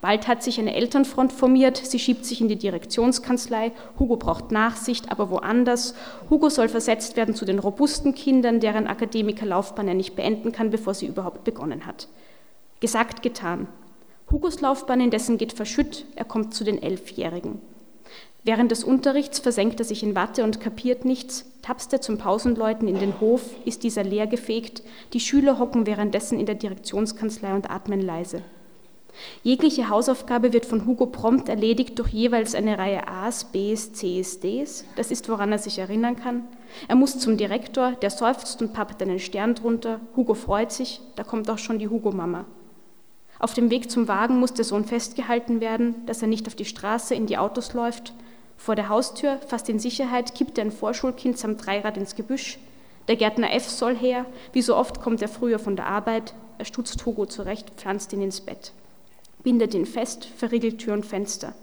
Bald 0.05 0.29
hat 0.29 0.43
sich 0.43 0.61
eine 0.61 0.75
Elternfront 0.75 1.33
formiert, 1.33 1.79
sie 1.79 1.99
schiebt 1.99 2.27
sich 2.27 2.43
in 2.43 2.49
die 2.49 2.59
Direktionskanzlei, 2.59 3.73
Hugo 3.99 4.17
braucht 4.17 4.53
Nachsicht, 4.53 5.11
aber 5.11 5.31
woanders. 5.31 5.95
Hugo 6.29 6.51
soll 6.51 6.69
versetzt 6.69 7.17
werden 7.17 7.35
zu 7.35 7.47
den 7.47 7.59
robusten 7.59 8.15
Kindern, 8.15 8.61
deren 8.61 8.87
Akademikerlaufbahn 8.87 9.89
er 9.89 9.95
nicht 9.95 10.15
beenden 10.15 10.53
kann, 10.53 10.69
bevor 10.69 10.93
sie 10.93 11.07
überhaupt 11.07 11.45
begonnen 11.45 11.87
hat. 11.87 12.09
Gesagt, 12.81 13.23
getan. 13.23 13.67
Hugos 14.31 14.61
Laufbahn 14.61 15.01
indessen 15.01 15.39
geht 15.39 15.55
verschütt, 15.55 16.05
er 16.17 16.27
kommt 16.27 16.53
zu 16.53 16.65
den 16.65 16.83
Elfjährigen. 16.83 17.63
Während 18.43 18.73
des 18.73 18.85
Unterrichts 18.85 19.39
versenkt 19.39 19.81
er 19.81 19.87
sich 19.87 20.03
in 20.03 20.15
Watte 20.15 20.45
und 20.45 20.61
kapiert 20.61 21.07
nichts, 21.07 21.47
tapst 21.63 21.95
er 21.95 22.03
zum 22.03 22.19
Pausenläuten 22.19 22.89
in 22.89 22.99
den 22.99 23.21
Hof, 23.21 23.43
ist 23.65 23.83
dieser 23.83 24.05
leer 24.05 24.27
gefegt, 24.27 24.83
die 25.15 25.21
Schüler 25.21 25.59
hocken 25.59 25.87
währenddessen 25.87 26.39
in 26.39 26.45
der 26.45 26.57
Direktionskanzlei 26.57 27.55
und 27.55 27.71
atmen 27.71 28.03
leise. 28.03 28.43
Jegliche 29.43 29.89
Hausaufgabe 29.89 30.53
wird 30.53 30.67
von 30.67 30.87
Hugo 30.87 31.07
prompt 31.07 31.49
erledigt 31.49 31.99
durch 31.99 32.09
jeweils 32.09 32.55
eine 32.55 32.79
Reihe 32.79 33.07
A's, 33.09 33.45
B's, 33.45 33.93
C's, 33.93 34.41
D's. 34.41 34.85
Das 34.97 35.11
ist, 35.11 35.29
woran 35.29 35.53
er 35.53 35.59
sich 35.59 35.79
erinnern 35.79 36.17
kann. 36.17 36.45
Er 36.89 36.97
muss 36.97 37.19
zum 37.19 37.37
Direktor, 37.37 37.93
der 37.93 38.11
seufzt 38.11 38.61
und 38.63 38.73
pappt 38.73 39.03
einen 39.03 39.19
Stern 39.19 39.55
drunter. 39.55 40.01
Hugo 40.17 40.35
freut 40.35 40.73
sich, 40.73 41.01
da 41.17 41.25
kommt 41.25 41.49
auch 41.51 41.59
schon 41.59 41.79
die 41.79 41.89
Hugo-Mama. 41.89 42.45
Auf 43.39 43.55
dem 43.55 43.71
Weg 43.71 43.91
zum 43.91 44.09
Wagen 44.09 44.39
muss 44.39 44.55
der 44.55 44.65
Sohn 44.65 44.85
festgehalten 44.85 45.61
werden, 45.61 46.07
dass 46.07 46.23
er 46.23 46.29
nicht 46.29 46.47
auf 46.47 46.55
die 46.55 46.65
Straße 46.65 47.15
in 47.15 47.27
die 47.27 47.39
Autos 47.39 47.75
läuft. 47.75 48.13
Vor 48.57 48.77
der 48.77 48.89
Haustür, 48.89 49.39
fast 49.47 49.69
in 49.69 49.79
Sicherheit, 49.79 50.35
kippt 50.35 50.59
er 50.59 50.65
ein 50.65 50.73
Vorschulkind 50.73 51.37
samt 51.37 51.65
Dreirad 51.67 51.97
ins 51.97 52.15
Gebüsch. 52.15 52.59
Der 53.09 53.17
Gärtner 53.17 53.53
F 53.53 53.69
soll 53.69 53.97
her, 53.97 54.25
wie 54.53 54.63
so 54.63 54.77
oft 54.77 55.03
kommt 55.03 55.21
er 55.21 55.29
früher 55.29 55.59
von 55.59 55.77
der 55.77 55.87
Arbeit. 55.87 56.35
Er 56.57 56.65
stutzt 56.65 57.05
Hugo 57.05 57.27
zurecht, 57.27 57.73
pflanzt 57.77 58.13
ihn 58.13 58.23
ins 58.23 58.41
Bett 58.41 58.73
bindet 59.45 59.75
ihn 59.75 59.87
fest, 59.87 60.25
verriegelt 60.25 60.79
Tür 60.79 60.95
und 60.95 61.07
Fenster. 61.07 61.55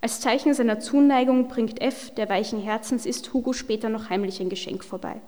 Als 0.00 0.20
Zeichen 0.20 0.54
seiner 0.54 0.78
Zuneigung 0.78 1.48
bringt 1.48 1.82
F, 1.82 2.14
der 2.14 2.28
weichen 2.28 2.60
Herzens 2.60 3.04
ist, 3.04 3.34
Hugo 3.34 3.52
später 3.52 3.88
noch 3.88 4.08
heimlich 4.08 4.40
ein 4.40 4.48
Geschenk 4.48 4.84
vorbei. 4.84 5.20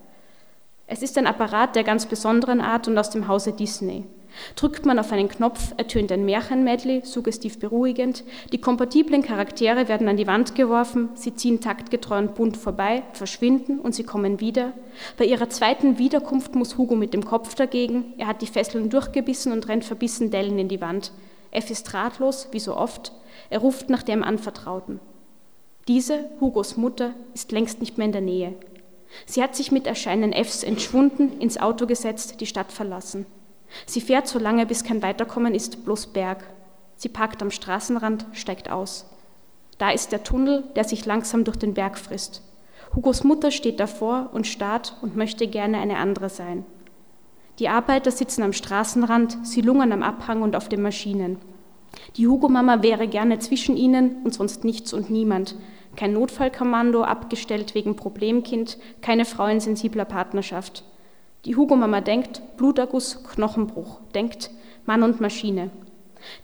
Es 0.87 1.02
ist 1.02 1.18
ein 1.18 1.26
Apparat 1.26 1.74
der 1.74 1.85
ganz 1.85 2.06
besonderen 2.06 2.61
Art 2.61 2.87
und 2.87 2.96
aus 2.96 3.11
dem 3.11 3.26
Hause 3.28 3.52
Disney. 3.52 4.04
Drückt 4.56 4.87
man 4.87 4.98
auf 4.98 5.12
einen 5.12 5.28
Knopf, 5.28 5.74
ertönt 5.76 6.11
ein 6.11 6.24
Märchenmedley, 6.24 7.02
suggestiv 7.04 7.58
beruhigend. 7.58 8.24
Die 8.52 8.61
kompatiblen 8.61 9.22
Charaktere 9.22 9.88
werden 9.88 10.08
an 10.08 10.16
die 10.16 10.26
Wand 10.26 10.54
geworfen, 10.54 11.11
sie 11.14 11.35
ziehen 11.35 11.61
taktgetreu 11.61 12.18
und 12.18 12.35
bunt 12.35 12.56
vorbei, 12.56 13.02
verschwinden 13.12 13.78
und 13.78 13.94
sie 13.94 14.04
kommen 14.04 14.40
wieder. 14.40 14.72
Bei 15.18 15.26
ihrer 15.26 15.50
zweiten 15.50 15.98
Wiederkunft 15.98 16.54
muss 16.54 16.78
Hugo 16.78 16.94
mit 16.94 17.12
dem 17.12 17.24
Kopf 17.24 17.54
dagegen. 17.54 18.14
Er 18.16 18.26
hat 18.26 18.40
die 18.40 18.46
Fesseln 18.46 18.88
durchgebissen 18.88 19.52
und 19.52 19.68
rennt 19.68 19.85
verbissen 19.85 20.30
Dellen 20.30 20.58
in 20.58 20.68
die 20.68 20.80
Wand. 20.80 21.12
F 21.52 21.70
ist 21.70 21.94
ratlos, 21.94 22.48
wie 22.50 22.60
so 22.60 22.76
oft. 22.76 23.12
Er 23.50 23.60
ruft 23.60 23.88
nach 23.88 24.02
dem 24.02 24.24
Anvertrauten. 24.24 24.98
Diese, 25.86 26.30
Hugos 26.40 26.76
Mutter, 26.76 27.14
ist 27.34 27.52
längst 27.52 27.80
nicht 27.80 27.98
mehr 27.98 28.06
in 28.06 28.12
der 28.12 28.20
Nähe. 28.20 28.54
Sie 29.26 29.42
hat 29.42 29.54
sich 29.54 29.70
mit 29.70 29.86
Erscheinen 29.86 30.32
Fs 30.32 30.62
entschwunden, 30.62 31.38
ins 31.38 31.58
Auto 31.58 31.86
gesetzt, 31.86 32.40
die 32.40 32.46
Stadt 32.46 32.72
verlassen. 32.72 33.26
Sie 33.86 34.00
fährt 34.00 34.26
so 34.26 34.38
lange, 34.38 34.66
bis 34.66 34.84
kein 34.84 35.02
Weiterkommen 35.02 35.54
ist, 35.54 35.84
bloß 35.84 36.08
Berg. 36.08 36.44
Sie 36.96 37.08
parkt 37.08 37.42
am 37.42 37.50
Straßenrand, 37.50 38.26
steigt 38.32 38.70
aus. 38.70 39.06
Da 39.78 39.90
ist 39.90 40.12
der 40.12 40.22
Tunnel, 40.22 40.64
der 40.76 40.84
sich 40.84 41.04
langsam 41.04 41.44
durch 41.44 41.56
den 41.56 41.74
Berg 41.74 41.98
frisst. 41.98 42.42
Hugos 42.94 43.24
Mutter 43.24 43.50
steht 43.50 43.80
davor 43.80 44.30
und 44.32 44.46
starrt 44.46 44.96
und 45.02 45.16
möchte 45.16 45.46
gerne 45.46 45.78
eine 45.78 45.96
andere 45.96 46.28
sein. 46.28 46.64
Die 47.58 47.68
Arbeiter 47.68 48.10
sitzen 48.10 48.42
am 48.42 48.52
Straßenrand, 48.52 49.38
sie 49.46 49.60
lungern 49.60 49.92
am 49.92 50.02
Abhang 50.02 50.42
und 50.42 50.56
auf 50.56 50.68
den 50.68 50.82
Maschinen. 50.82 51.38
Die 52.16 52.26
Hugo-Mama 52.26 52.82
wäre 52.82 53.06
gerne 53.06 53.38
zwischen 53.38 53.76
ihnen 53.76 54.22
und 54.24 54.32
sonst 54.32 54.64
nichts 54.64 54.92
und 54.92 55.10
niemand. 55.10 55.56
Kein 55.94 56.14
Notfallkommando, 56.14 57.02
abgestellt 57.02 57.74
wegen 57.74 57.96
Problemkind, 57.96 58.78
keine 59.02 59.26
Frau 59.26 59.46
in 59.46 59.60
sensibler 59.60 60.06
Partnerschaft. 60.06 60.84
Die 61.44 61.56
Hugo-Mama 61.56 62.00
denkt, 62.00 62.40
Bluterguss, 62.56 63.22
Knochenbruch, 63.24 64.00
denkt 64.14 64.50
Mann 64.86 65.02
und 65.02 65.20
Maschine. 65.20 65.70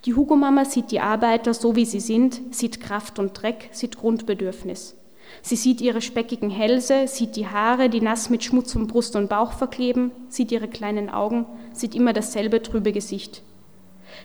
Die 0.04 0.14
Hugo-Mama 0.14 0.64
sieht 0.64 0.90
die 0.90 1.00
Arbeiter 1.00 1.54
so, 1.54 1.76
wie 1.76 1.84
sie 1.84 2.00
sind, 2.00 2.54
sieht 2.54 2.80
Kraft 2.80 3.18
und 3.18 3.40
Dreck, 3.40 3.70
sieht 3.72 3.96
Grundbedürfnis. 3.96 4.97
Sie 5.42 5.56
sieht 5.56 5.80
ihre 5.80 6.00
speckigen 6.00 6.50
Hälse, 6.50 7.06
sieht 7.06 7.36
die 7.36 7.46
Haare, 7.46 7.88
die 7.88 8.00
nass 8.00 8.30
mit 8.30 8.44
Schmutz 8.44 8.74
um 8.74 8.86
Brust 8.86 9.16
und 9.16 9.28
Bauch 9.28 9.52
verkleben, 9.52 10.10
sieht 10.28 10.52
ihre 10.52 10.68
kleinen 10.68 11.10
Augen, 11.10 11.46
sieht 11.72 11.94
immer 11.94 12.12
dasselbe 12.12 12.62
trübe 12.62 12.92
Gesicht. 12.92 13.42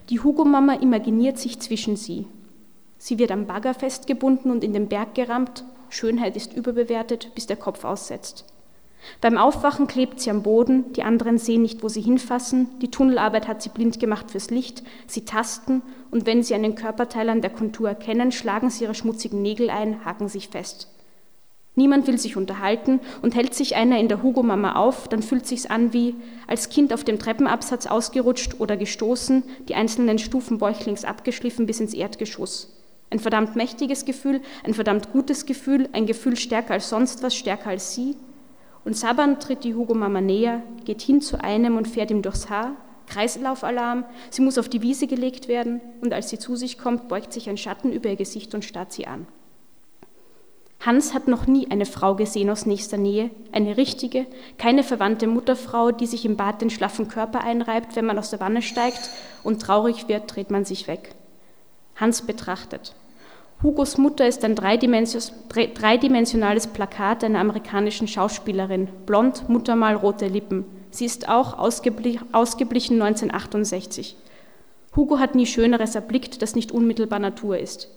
Die 0.09 0.19
Hugo-Mama 0.19 0.75
imaginiert 0.75 1.37
sich 1.37 1.59
zwischen 1.59 1.95
sie. 1.95 2.27
Sie 2.97 3.19
wird 3.19 3.31
am 3.31 3.47
Bagger 3.47 3.73
festgebunden 3.73 4.49
und 4.49 4.63
in 4.63 4.73
den 4.73 4.87
Berg 4.87 5.15
gerammt. 5.15 5.65
Schönheit 5.89 6.35
ist 6.35 6.53
überbewertet, 6.53 7.31
bis 7.35 7.47
der 7.47 7.57
Kopf 7.57 7.83
aussetzt. 7.83 8.45
Beim 9.19 9.37
Aufwachen 9.37 9.87
klebt 9.87 10.21
sie 10.21 10.29
am 10.29 10.43
Boden, 10.43 10.93
die 10.93 11.03
anderen 11.03 11.37
sehen 11.37 11.61
nicht, 11.61 11.83
wo 11.83 11.89
sie 11.89 12.01
hinfassen, 12.01 12.69
die 12.79 12.89
Tunnelarbeit 12.89 13.47
hat 13.49 13.61
sie 13.61 13.69
blind 13.69 13.99
gemacht 13.99 14.31
fürs 14.31 14.49
Licht, 14.49 14.83
sie 15.07 15.25
tasten 15.25 15.81
und 16.09 16.25
wenn 16.25 16.41
sie 16.41 16.55
einen 16.55 16.75
Körperteil 16.75 17.27
an 17.27 17.41
der 17.41 17.51
Kontur 17.51 17.89
erkennen, 17.89 18.31
schlagen 18.31 18.69
sie 18.69 18.85
ihre 18.85 18.95
schmutzigen 18.95 19.41
Nägel 19.41 19.69
ein, 19.69 20.05
haken 20.05 20.29
sich 20.29 20.47
fest. 20.47 20.92
Niemand 21.75 22.05
will 22.05 22.19
sich 22.19 22.37
unterhalten 22.37 22.99
und 23.23 23.33
hält 23.33 23.55
sich 23.55 23.75
einer 23.75 23.99
in 23.99 24.07
der 24.07 24.21
Hugo-Mama 24.21 24.73
auf, 24.75 25.07
dann 25.07 25.23
fühlt 25.23 25.47
sich's 25.47 25.65
an 25.65 25.91
wie 25.91 26.15
als 26.45 26.69
Kind 26.69 26.93
auf 26.93 27.03
dem 27.03 27.17
Treppenabsatz 27.17 27.87
ausgerutscht 27.87 28.59
oder 28.59 28.77
gestoßen, 28.77 29.43
die 29.67 29.73
einzelnen 29.73 30.19
Stufen 30.19 30.59
bäuchlings 30.59 31.03
abgeschliffen 31.03 31.65
bis 31.65 31.79
ins 31.79 31.95
Erdgeschoss. 31.95 32.79
Ein 33.09 33.19
verdammt 33.19 33.55
mächtiges 33.55 34.05
Gefühl, 34.05 34.41
ein 34.63 34.75
verdammt 34.75 35.11
gutes 35.11 35.47
Gefühl, 35.47 35.89
ein 35.93 36.05
Gefühl 36.05 36.35
stärker 36.35 36.73
als 36.73 36.89
sonst 36.89 37.23
was, 37.23 37.35
stärker 37.35 37.71
als 37.71 37.95
sie. 37.95 38.15
Und 38.85 38.95
sabbernd 38.95 39.41
tritt 39.41 39.63
die 39.63 39.73
Hugo-Mama 39.73 40.21
näher, 40.21 40.61
geht 40.85 41.01
hin 41.01 41.21
zu 41.21 41.43
einem 41.43 41.77
und 41.77 41.87
fährt 41.87 42.11
ihm 42.11 42.21
durchs 42.21 42.49
Haar. 42.49 42.75
Kreislaufalarm, 43.07 44.05
sie 44.29 44.41
muss 44.41 44.57
auf 44.57 44.69
die 44.69 44.81
Wiese 44.81 45.07
gelegt 45.07 45.47
werden 45.47 45.81
und 46.01 46.13
als 46.13 46.29
sie 46.29 46.39
zu 46.39 46.55
sich 46.55 46.77
kommt, 46.77 47.07
beugt 47.07 47.33
sich 47.33 47.49
ein 47.49 47.57
Schatten 47.57 47.91
über 47.91 48.09
ihr 48.09 48.15
Gesicht 48.15 48.53
und 48.55 48.63
starrt 48.63 48.93
sie 48.93 49.07
an. 49.07 49.27
Hans 50.85 51.13
hat 51.13 51.29
noch 51.29 51.47
nie 51.47 51.71
eine 51.71 51.85
Frau 51.85 52.15
gesehen 52.15 52.49
aus 52.49 52.65
nächster 52.65 52.97
Nähe, 52.97 53.29
eine 53.53 53.77
richtige, 53.77 54.25
keine 54.57 54.83
verwandte 54.83 55.27
Mutterfrau, 55.27 55.91
die 55.91 56.07
sich 56.07 56.25
im 56.25 56.35
Bad 56.35 56.61
den 56.61 56.69
schlaffen 56.69 57.07
Körper 57.07 57.41
einreibt, 57.41 57.95
wenn 57.95 58.05
man 58.05 58.19
aus 58.19 58.31
der 58.31 58.41
Wanne 58.41 58.61
steigt 58.61 59.09
und 59.43 59.61
traurig 59.61 60.09
wird, 60.09 60.35
dreht 60.35 60.51
man 60.51 60.65
sich 60.65 60.89
weg. 60.89 61.15
Hans 61.95 62.23
betrachtet. 62.23 62.93
Hugos 63.61 63.97
Mutter 63.97 64.27
ist 64.27 64.43
ein 64.43 64.55
dreidimensionales 64.55 66.67
Plakat 66.67 67.23
einer 67.23 67.39
amerikanischen 67.39 68.09
Schauspielerin, 68.09 68.89
blond, 69.05 69.47
Muttermal, 69.47 69.95
rote 69.95 70.27
Lippen. 70.27 70.65
Sie 70.91 71.05
ist 71.05 71.29
auch 71.29 71.57
ausgeblichen 71.57 73.01
1968. 73.01 74.17
Hugo 74.97 75.19
hat 75.19 75.33
nie 75.33 75.45
Schöneres 75.45 75.95
erblickt, 75.95 76.41
das 76.41 76.55
nicht 76.55 76.73
unmittelbar 76.73 77.19
Natur 77.19 77.57
ist. 77.57 77.87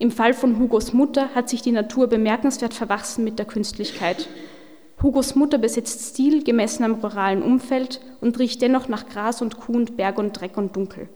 Im 0.00 0.12
Fall 0.12 0.32
von 0.32 0.58
Hugos 0.60 0.92
Mutter 0.92 1.34
hat 1.34 1.48
sich 1.48 1.60
die 1.60 1.72
Natur 1.72 2.06
bemerkenswert 2.06 2.72
verwachsen 2.72 3.24
mit 3.24 3.38
der 3.38 3.46
Künstlichkeit. 3.46 4.28
Hugos 5.02 5.34
Mutter 5.34 5.58
besitzt 5.58 6.10
Stil 6.10 6.44
gemessen 6.44 6.84
am 6.84 6.94
ruralen 6.94 7.42
Umfeld 7.42 8.00
und 8.20 8.38
riecht 8.38 8.62
dennoch 8.62 8.88
nach 8.88 9.08
Gras 9.08 9.42
und 9.42 9.58
Kuh 9.58 9.74
und 9.74 9.96
Berg 9.96 10.18
und 10.18 10.40
Dreck 10.40 10.56
und 10.56 10.76
Dunkel. 10.76 11.08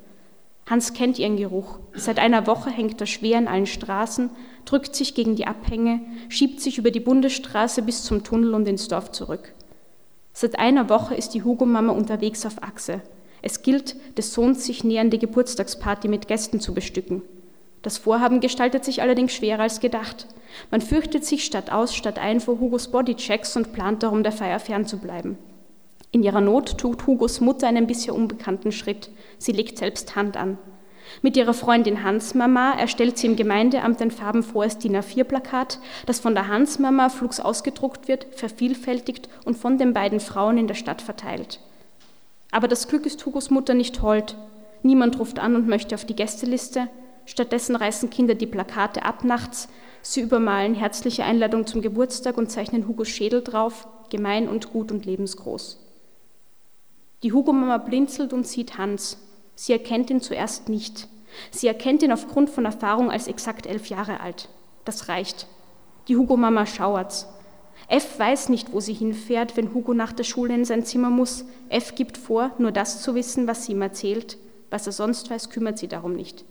Hans 0.69 0.95
kennt 0.95 1.19
ihren 1.19 1.37
Geruch. 1.37 1.79
Seit 1.95 2.19
einer 2.19 2.47
Woche 2.47 2.71
hängt 2.71 3.01
er 3.01 3.07
schwer 3.07 3.39
in 3.39 3.49
allen 3.49 3.67
Straßen, 3.67 4.31
drückt 4.65 4.97
sich 4.97 5.15
gegen 5.15 5.37
die 5.37 5.47
Abhänge, 5.47 6.01
schiebt 6.29 6.61
sich 6.61 6.79
über 6.79 6.91
die 6.91 7.01
Bundesstraße 7.01 7.83
bis 7.83 8.03
zum 8.05 8.25
Tunnel 8.25 8.55
und 8.55 8.67
ins 8.67 8.89
Dorf 8.89 9.13
zurück. 9.13 9.53
Seit 10.33 10.59
einer 10.59 10.89
Woche 10.89 11.15
ist 11.15 11.35
die 11.35 11.43
Hugo-Mama 11.43 11.93
unterwegs 11.93 12.47
auf 12.47 12.63
Achse. 12.63 13.01
Es 13.43 13.63
gilt, 13.63 13.97
des 14.17 14.33
Sohns 14.33 14.65
sich 14.65 14.83
nähernde 14.83 15.19
Geburtstagsparty 15.19 16.09
mit 16.09 16.27
Gästen 16.27 16.61
zu 16.61 16.75
bestücken. 16.75 17.23
Das 17.83 17.99
Vorhaben 17.99 18.41
gestaltet 18.41 18.85
sich 18.85 19.03
allerdings 19.03 19.33
schwerer 19.33 19.63
als 19.63 19.81
gedacht. 19.81 20.27
Man 20.71 20.81
fürchtet 20.81 21.25
sich 21.25 21.45
statt 21.45 21.71
aus, 21.71 21.95
statt 21.95 22.19
ein 22.19 22.41
vor 22.41 22.61
Hugos 22.61 22.89
Bodychecks 22.89 23.57
und 23.57 23.73
plant 23.73 24.03
darum, 24.03 24.23
der 24.23 24.33
Feier 24.33 24.61
fernzubleiben. 24.61 25.37
In 26.13 26.23
ihrer 26.23 26.41
Not 26.41 26.79
tut 26.79 27.07
Hugos 27.07 27.41
Mutter 27.41 27.67
einen 27.67 27.87
bisher 27.87 28.15
unbekannten 28.15 28.71
Schritt. 28.71 29.11
Sie 29.39 29.53
legt 29.53 29.79
selbst 29.79 30.15
Hand 30.15 30.37
an. 30.37 30.59
Mit 31.21 31.37
ihrer 31.37 31.55
Freundin 31.55 32.05
Hans-Mama 32.05 32.73
erstellt 32.73 33.19
sie 33.19 33.27
im 33.27 33.37
Gemeindeamt 33.37 34.01
ein 34.01 34.11
farbenfrohes 34.11 34.79
DIN 34.79 34.97
A4-Plakat, 34.97 35.79
das 36.07 36.21
von 36.21 36.35
der 36.35 36.49
Hans-Mama 36.49 37.09
flugs 37.09 37.41
ausgedruckt 37.41 38.09
wird, 38.09 38.27
vervielfältigt 38.35 39.29
und 39.45 39.57
von 39.57 39.79
den 39.79 39.93
beiden 39.93 40.21
Frauen 40.21 40.59
in 40.59 40.69
der 40.69 40.75
Stadt 40.75 41.03
verteilt. 41.03 41.61
Aber 42.51 42.69
das 42.69 42.89
Glück 42.89 43.07
ist 43.07 43.25
Hugos 43.27 43.51
Mutter 43.51 43.75
nicht 43.75 44.03
hold. 44.03 44.37
Niemand 44.83 45.19
ruft 45.19 45.39
an 45.39 45.57
und 45.57 45.67
möchte 45.69 45.95
auf 45.95 46.05
die 46.05 46.17
Gästeliste. 46.17 46.89
Stattdessen 47.33 47.77
reißen 47.77 48.11
Kinder 48.11 48.35
die 48.35 48.47
Plakate 48.47 49.07
ab 49.07 49.25
nachts. 49.25 49.71
Sie 50.03 50.21
übermalen 50.21 50.75
herzliche 50.75 51.25
Einladung 51.25 51.67
zum 51.67 51.81
Geburtstag 51.81 52.37
und 52.37 52.51
zeichnen 52.51 52.87
Hugos 52.87 53.09
Schädel 53.09 53.43
drauf, 53.43 53.89
gemein 54.11 54.51
und 54.51 54.71
gut 54.71 54.93
und 54.93 55.07
lebensgroß. 55.07 55.81
Die 57.23 57.33
Hugo-Mama 57.33 57.79
blinzelt 57.79 58.35
und 58.35 58.47
sieht 58.47 58.77
Hans, 58.77 59.17
Sie 59.55 59.73
erkennt 59.73 60.11
ihn 60.11 60.21
zuerst 60.21 60.69
nicht. 60.69 61.09
Sie 61.51 61.69
erkennt 61.69 62.03
ihn 62.03 62.13
aufgrund 62.13 62.51
von 62.51 62.67
Erfahrung 62.67 63.11
als 63.11 63.29
exakt 63.29 63.67
elf 63.67 63.87
Jahre 63.87 64.21
alt. 64.21 64.51
Das 64.85 65.09
reicht. 65.09 65.47
Die 66.09 66.19
Hugo-Mama 66.19 66.67
schauert's. 66.67 67.29
F 67.89 68.19
weiß 68.19 68.51
nicht, 68.51 68.75
wo 68.75 68.81
sie 68.81 68.93
hinfährt, 68.93 69.57
wenn 69.57 69.73
Hugo 69.73 69.95
nach 69.95 70.13
der 70.13 70.25
Schule 70.25 70.53
in 70.53 70.67
sein 70.67 70.85
Zimmer 70.85 71.09
muss. 71.09 71.47
F 71.71 71.95
gibt 71.95 72.19
vor, 72.19 72.51
nur 72.59 72.73
das 72.73 73.01
zu 73.01 73.15
wissen, 73.15 73.47
was 73.47 73.65
sie 73.65 73.73
ihm 73.73 73.81
erzählt. 73.81 74.37
Was 74.69 74.87
er 74.87 74.93
sonst 74.93 75.31
weiß, 75.31 75.49
kümmert 75.49 75.79
sie 75.79 75.89
darum 75.89 76.13
nicht. 76.13 76.45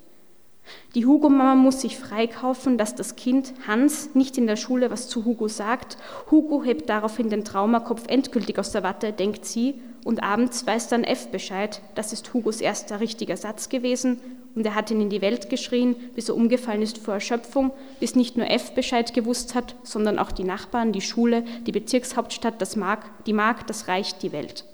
Die 0.96 1.06
Hugo-Mama 1.06 1.56
muss 1.56 1.82
sich 1.82 1.98
freikaufen, 1.98 2.78
dass 2.78 2.96
das 2.96 3.16
Kind 3.16 3.54
Hans 3.66 4.14
nicht 4.14 4.38
in 4.38 4.48
der 4.48 4.58
Schule 4.58 4.92
was 4.92 5.08
zu 5.08 5.26
Hugo 5.26 5.48
sagt. 5.48 5.98
Hugo 6.30 6.64
hebt 6.64 6.90
daraufhin 6.90 7.30
den 7.30 7.46
Traumakopf 7.46 8.04
endgültig 8.08 8.60
aus 8.60 8.72
der 8.72 8.84
Watte, 8.84 9.14
denkt 9.14 9.46
sie, 9.46 9.76
und 10.04 10.24
abends 10.24 10.66
weiß 10.66 10.88
dann 10.88 11.04
F 11.04 11.28
Bescheid. 11.28 11.82
Das 11.96 12.12
ist 12.12 12.34
Hugos 12.34 12.60
erster 12.60 13.00
richtiger 13.00 13.38
Satz 13.38 13.70
gewesen 13.70 14.20
und 14.56 14.66
er 14.66 14.76
hat 14.76 14.92
ihn 14.92 15.02
in 15.02 15.10
die 15.10 15.22
Welt 15.22 15.50
geschrien, 15.50 15.96
bis 16.16 16.30
er 16.30 16.36
umgefallen 16.36 16.82
ist 16.82 16.98
vor 16.98 17.14
Erschöpfung, 17.14 17.72
bis 18.00 18.16
nicht 18.16 18.36
nur 18.36 18.50
F 18.50 18.74
Bescheid 18.74 19.14
gewusst 19.14 19.56
hat, 19.56 19.76
sondern 19.84 20.20
auch 20.20 20.32
die 20.32 20.44
Nachbarn, 20.44 20.92
die 20.92 21.02
Schule, 21.02 21.44
die 21.66 21.72
Bezirkshauptstadt, 21.72 22.62
das 22.62 22.76
Mark, 22.76 23.06
die 23.26 23.34
Mark, 23.34 23.68
das 23.68 23.88
Reich, 23.88 24.18
die 24.18 24.32
Welt. 24.32 24.66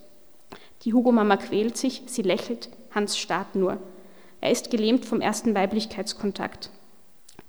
Die 0.84 0.94
Hugo-Mama 0.94 1.38
quält 1.38 1.78
sich, 1.78 2.04
sie 2.08 2.22
lächelt, 2.22 2.70
Hans 2.92 3.18
starrt 3.18 3.56
nur. 3.56 3.78
Er 4.48 4.54
ist 4.54 4.72
gelähmt 4.72 5.04
vom 5.04 5.20
ersten 5.20 5.56
Weiblichkeitskontakt. 5.56 6.70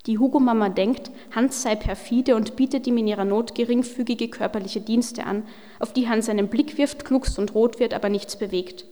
Die 0.05 0.17
Hugo-Mama 0.17 0.67
denkt, 0.67 1.11
Hans 1.33 1.61
sei 1.61 1.77
perfide 1.77 2.35
und 2.35 2.57
bietet 2.57 2.87
ihm 2.87 2.97
in 2.97 3.07
ihrer 3.07 3.23
Not 3.23 3.55
geringfügige 3.55 4.27
körperliche 4.27 4.81
Dienste 4.81 5.23
an, 5.23 5.43
auf 5.79 5.93
die 5.93 6.09
Hans 6.09 6.27
einen 6.27 6.49
Blick 6.49 6.77
wirft, 6.77 7.05
gluckst 7.05 7.39
und 7.39 7.55
rot 7.55 7.79
wird, 7.79 7.93
aber 7.93 8.09
nichts 8.09 8.35
bewegt. 8.35 8.83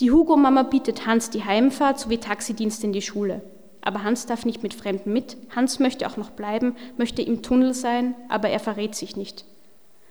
Die 0.00 0.10
Hugo-Mama 0.10 0.62
bietet 0.62 1.04
Hans 1.04 1.28
die 1.28 1.44
Heimfahrt 1.44 2.00
sowie 2.00 2.16
Taxidienste 2.16 2.86
in 2.86 2.94
die 2.94 3.02
Schule. 3.02 3.42
Aber 3.82 4.04
Hans 4.04 4.24
darf 4.24 4.46
nicht 4.46 4.62
mit 4.62 4.72
Fremden 4.72 5.12
mit. 5.12 5.36
Hans 5.54 5.80
möchte 5.80 6.08
auch 6.08 6.16
noch 6.16 6.30
bleiben, 6.30 6.76
möchte 6.96 7.20
im 7.20 7.42
Tunnel 7.42 7.74
sein, 7.74 8.14
aber 8.30 8.48
er 8.48 8.58
verrät 8.58 8.94
sich 8.94 9.16
nicht. 9.16 9.44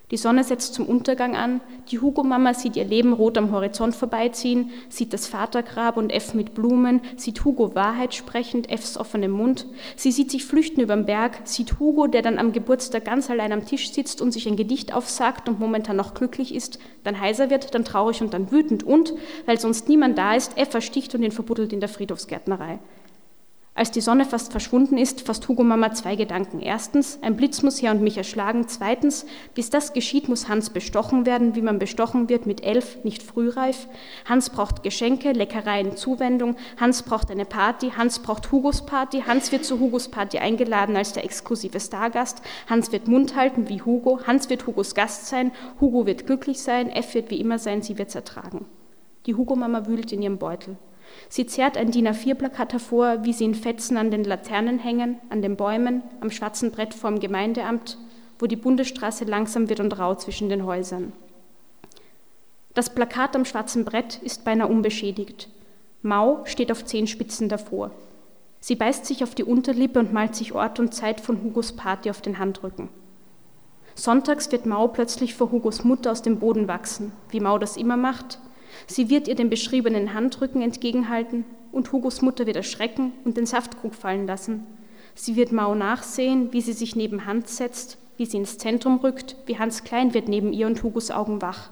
Die 0.09 0.15
Sonne 0.15 0.45
setzt 0.45 0.73
zum 0.73 0.85
Untergang 0.85 1.35
an, 1.35 1.59
die 1.91 1.99
Hugo-Mama 1.99 2.53
sieht 2.53 2.77
ihr 2.77 2.85
Leben 2.85 3.11
rot 3.11 3.37
am 3.37 3.51
Horizont 3.51 3.93
vorbeiziehen, 3.93 4.71
sieht 4.87 5.11
das 5.11 5.27
Vatergrab 5.27 5.97
und 5.97 6.11
F 6.11 6.33
mit 6.33 6.53
Blumen, 6.53 7.01
sieht 7.17 7.43
Hugo 7.43 7.75
Wahrheit 7.75 8.15
sprechend, 8.15 8.71
Fs 8.71 8.97
offenem 8.97 9.31
Mund, 9.31 9.65
sie 9.97 10.13
sieht 10.13 10.31
sich 10.31 10.45
flüchten 10.45 10.79
überm 10.79 11.05
Berg, 11.05 11.41
sieht 11.43 11.77
Hugo, 11.77 12.07
der 12.07 12.21
dann 12.21 12.37
am 12.37 12.53
Geburtstag 12.53 13.03
ganz 13.03 13.29
allein 13.29 13.51
am 13.51 13.65
Tisch 13.65 13.91
sitzt 13.91 14.21
und 14.21 14.31
sich 14.31 14.47
ein 14.47 14.55
Gedicht 14.55 14.93
aufsagt 14.93 15.49
und 15.49 15.59
momentan 15.59 15.97
noch 15.97 16.13
glücklich 16.13 16.55
ist, 16.55 16.79
dann 17.03 17.19
heiser 17.19 17.49
wird, 17.49 17.75
dann 17.75 17.83
traurig 17.83 18.21
und 18.21 18.33
dann 18.33 18.49
wütend 18.49 18.83
und, 18.83 19.13
weil 19.45 19.59
sonst 19.59 19.89
niemand 19.89 20.17
da 20.17 20.35
ist, 20.35 20.57
F 20.57 20.69
versticht 20.69 21.15
und 21.15 21.23
ihn 21.23 21.31
verbuddelt 21.33 21.73
in 21.73 21.81
der 21.81 21.89
Friedhofsgärtnerei. 21.89 22.79
Als 23.77 23.91
die 23.91 24.01
Sonne 24.01 24.25
fast 24.25 24.51
verschwunden 24.51 24.97
ist, 24.97 25.21
fasst 25.21 25.47
Hugo 25.47 25.63
Mama 25.63 25.93
zwei 25.93 26.15
Gedanken. 26.15 26.61
Erstens, 26.61 27.19
ein 27.21 27.37
Blitz 27.37 27.61
muss 27.61 27.79
her 27.79 27.91
und 27.91 28.01
mich 28.01 28.17
erschlagen. 28.17 28.67
Zweitens, 28.67 29.27
bis 29.53 29.69
das 29.69 29.93
geschieht, 29.93 30.27
muss 30.27 30.49
Hans 30.49 30.71
bestochen 30.71 31.27
werden, 31.27 31.53
wie 31.53 31.61
man 31.61 31.77
bestochen 31.77 32.27
wird, 32.27 32.47
mit 32.47 32.63
elf, 32.63 33.03
nicht 33.03 33.21
frühreif. 33.21 33.87
Hans 34.25 34.49
braucht 34.49 34.81
Geschenke, 34.81 35.31
Leckereien, 35.31 35.95
Zuwendung. 35.95 36.55
Hans 36.79 37.03
braucht 37.03 37.29
eine 37.29 37.45
Party. 37.45 37.91
Hans 37.95 38.17
braucht 38.17 38.51
Hugos 38.51 38.83
Party. 38.83 39.21
Hans 39.27 39.51
wird 39.51 39.63
zu 39.63 39.79
Hugos 39.79 40.07
Party 40.07 40.39
eingeladen 40.39 40.97
als 40.97 41.13
der 41.13 41.23
exklusive 41.23 41.79
Stargast. 41.79 42.41
Hans 42.67 42.91
wird 42.91 43.07
Mund 43.07 43.35
halten 43.35 43.69
wie 43.69 43.83
Hugo. 43.83 44.21
Hans 44.25 44.49
wird 44.49 44.65
Hugos 44.65 44.95
Gast 44.95 45.27
sein. 45.27 45.51
Hugo 45.79 46.07
wird 46.07 46.25
glücklich 46.25 46.63
sein. 46.63 46.89
F 46.89 47.13
wird 47.13 47.29
wie 47.29 47.39
immer 47.39 47.59
sein. 47.59 47.83
Sie 47.83 47.99
wird 47.99 48.15
ertragen. 48.15 48.65
Die 49.27 49.35
Hugo 49.35 49.55
Mama 49.55 49.85
wühlt 49.85 50.11
in 50.11 50.23
ihrem 50.23 50.39
Beutel. 50.39 50.77
Sie 51.29 51.45
zerrt 51.45 51.77
ein 51.77 51.91
DIN 51.91 52.07
A4-Plakat 52.07 52.73
hervor, 52.73 53.23
wie 53.23 53.33
sie 53.33 53.45
in 53.45 53.55
Fetzen 53.55 53.97
an 53.97 54.11
den 54.11 54.23
Laternen 54.23 54.79
hängen, 54.79 55.19
an 55.29 55.41
den 55.41 55.55
Bäumen, 55.55 56.03
am 56.21 56.31
schwarzen 56.31 56.71
Brett 56.71 56.93
vorm 56.93 57.19
Gemeindeamt, 57.19 57.97
wo 58.39 58.47
die 58.47 58.55
Bundesstraße 58.55 59.25
langsam 59.25 59.69
wird 59.69 59.79
und 59.79 59.97
rau 59.97 60.15
zwischen 60.15 60.49
den 60.49 60.65
Häusern. 60.65 61.13
Das 62.73 62.93
Plakat 62.93 63.35
am 63.35 63.45
schwarzen 63.45 63.85
Brett 63.85 64.21
ist 64.21 64.45
beinahe 64.45 64.67
unbeschädigt. 64.67 65.49
Mau 66.03 66.45
steht 66.45 66.71
auf 66.71 66.85
Zehenspitzen 66.85 67.49
davor. 67.49 67.91
Sie 68.59 68.75
beißt 68.75 69.05
sich 69.05 69.23
auf 69.23 69.33
die 69.33 69.43
Unterlippe 69.43 69.99
und 69.99 70.13
malt 70.13 70.35
sich 70.35 70.53
Ort 70.53 70.79
und 70.79 70.93
Zeit 70.93 71.21
von 71.21 71.41
Hugos 71.43 71.73
Party 71.73 72.09
auf 72.09 72.21
den 72.21 72.37
Handrücken. 72.37 72.89
Sonntags 73.95 74.51
wird 74.51 74.67
Mau 74.67 74.87
plötzlich 74.89 75.33
vor 75.33 75.51
Hugos 75.51 75.83
Mutter 75.83 76.11
aus 76.11 76.21
dem 76.21 76.37
Boden 76.37 76.67
wachsen, 76.67 77.11
wie 77.29 77.39
Mau 77.39 77.57
das 77.57 77.77
immer 77.77 77.97
macht, 77.97 78.39
Sie 78.85 79.09
wird 79.09 79.27
ihr 79.27 79.35
den 79.35 79.49
beschriebenen 79.49 80.13
Handrücken 80.13 80.61
entgegenhalten 80.61 81.45
und 81.71 81.91
Hugos 81.91 82.21
Mutter 82.21 82.45
wird 82.45 82.55
erschrecken 82.55 83.13
und 83.25 83.37
den 83.37 83.45
Saftkrug 83.45 83.95
fallen 83.95 84.27
lassen. 84.27 84.65
Sie 85.15 85.35
wird 85.35 85.51
Mau 85.51 85.73
nachsehen, 85.73 86.53
wie 86.53 86.61
sie 86.61 86.73
sich 86.73 86.95
neben 86.95 87.25
Hans 87.25 87.57
setzt, 87.57 87.97
wie 88.17 88.25
sie 88.25 88.37
ins 88.37 88.57
Zentrum 88.57 88.99
rückt, 88.99 89.35
wie 89.45 89.57
Hans 89.57 89.83
klein 89.83 90.13
wird 90.13 90.27
neben 90.27 90.53
ihr 90.53 90.67
und 90.67 90.83
Hugos 90.83 91.09
Augen 91.09 91.41
wach. 91.41 91.71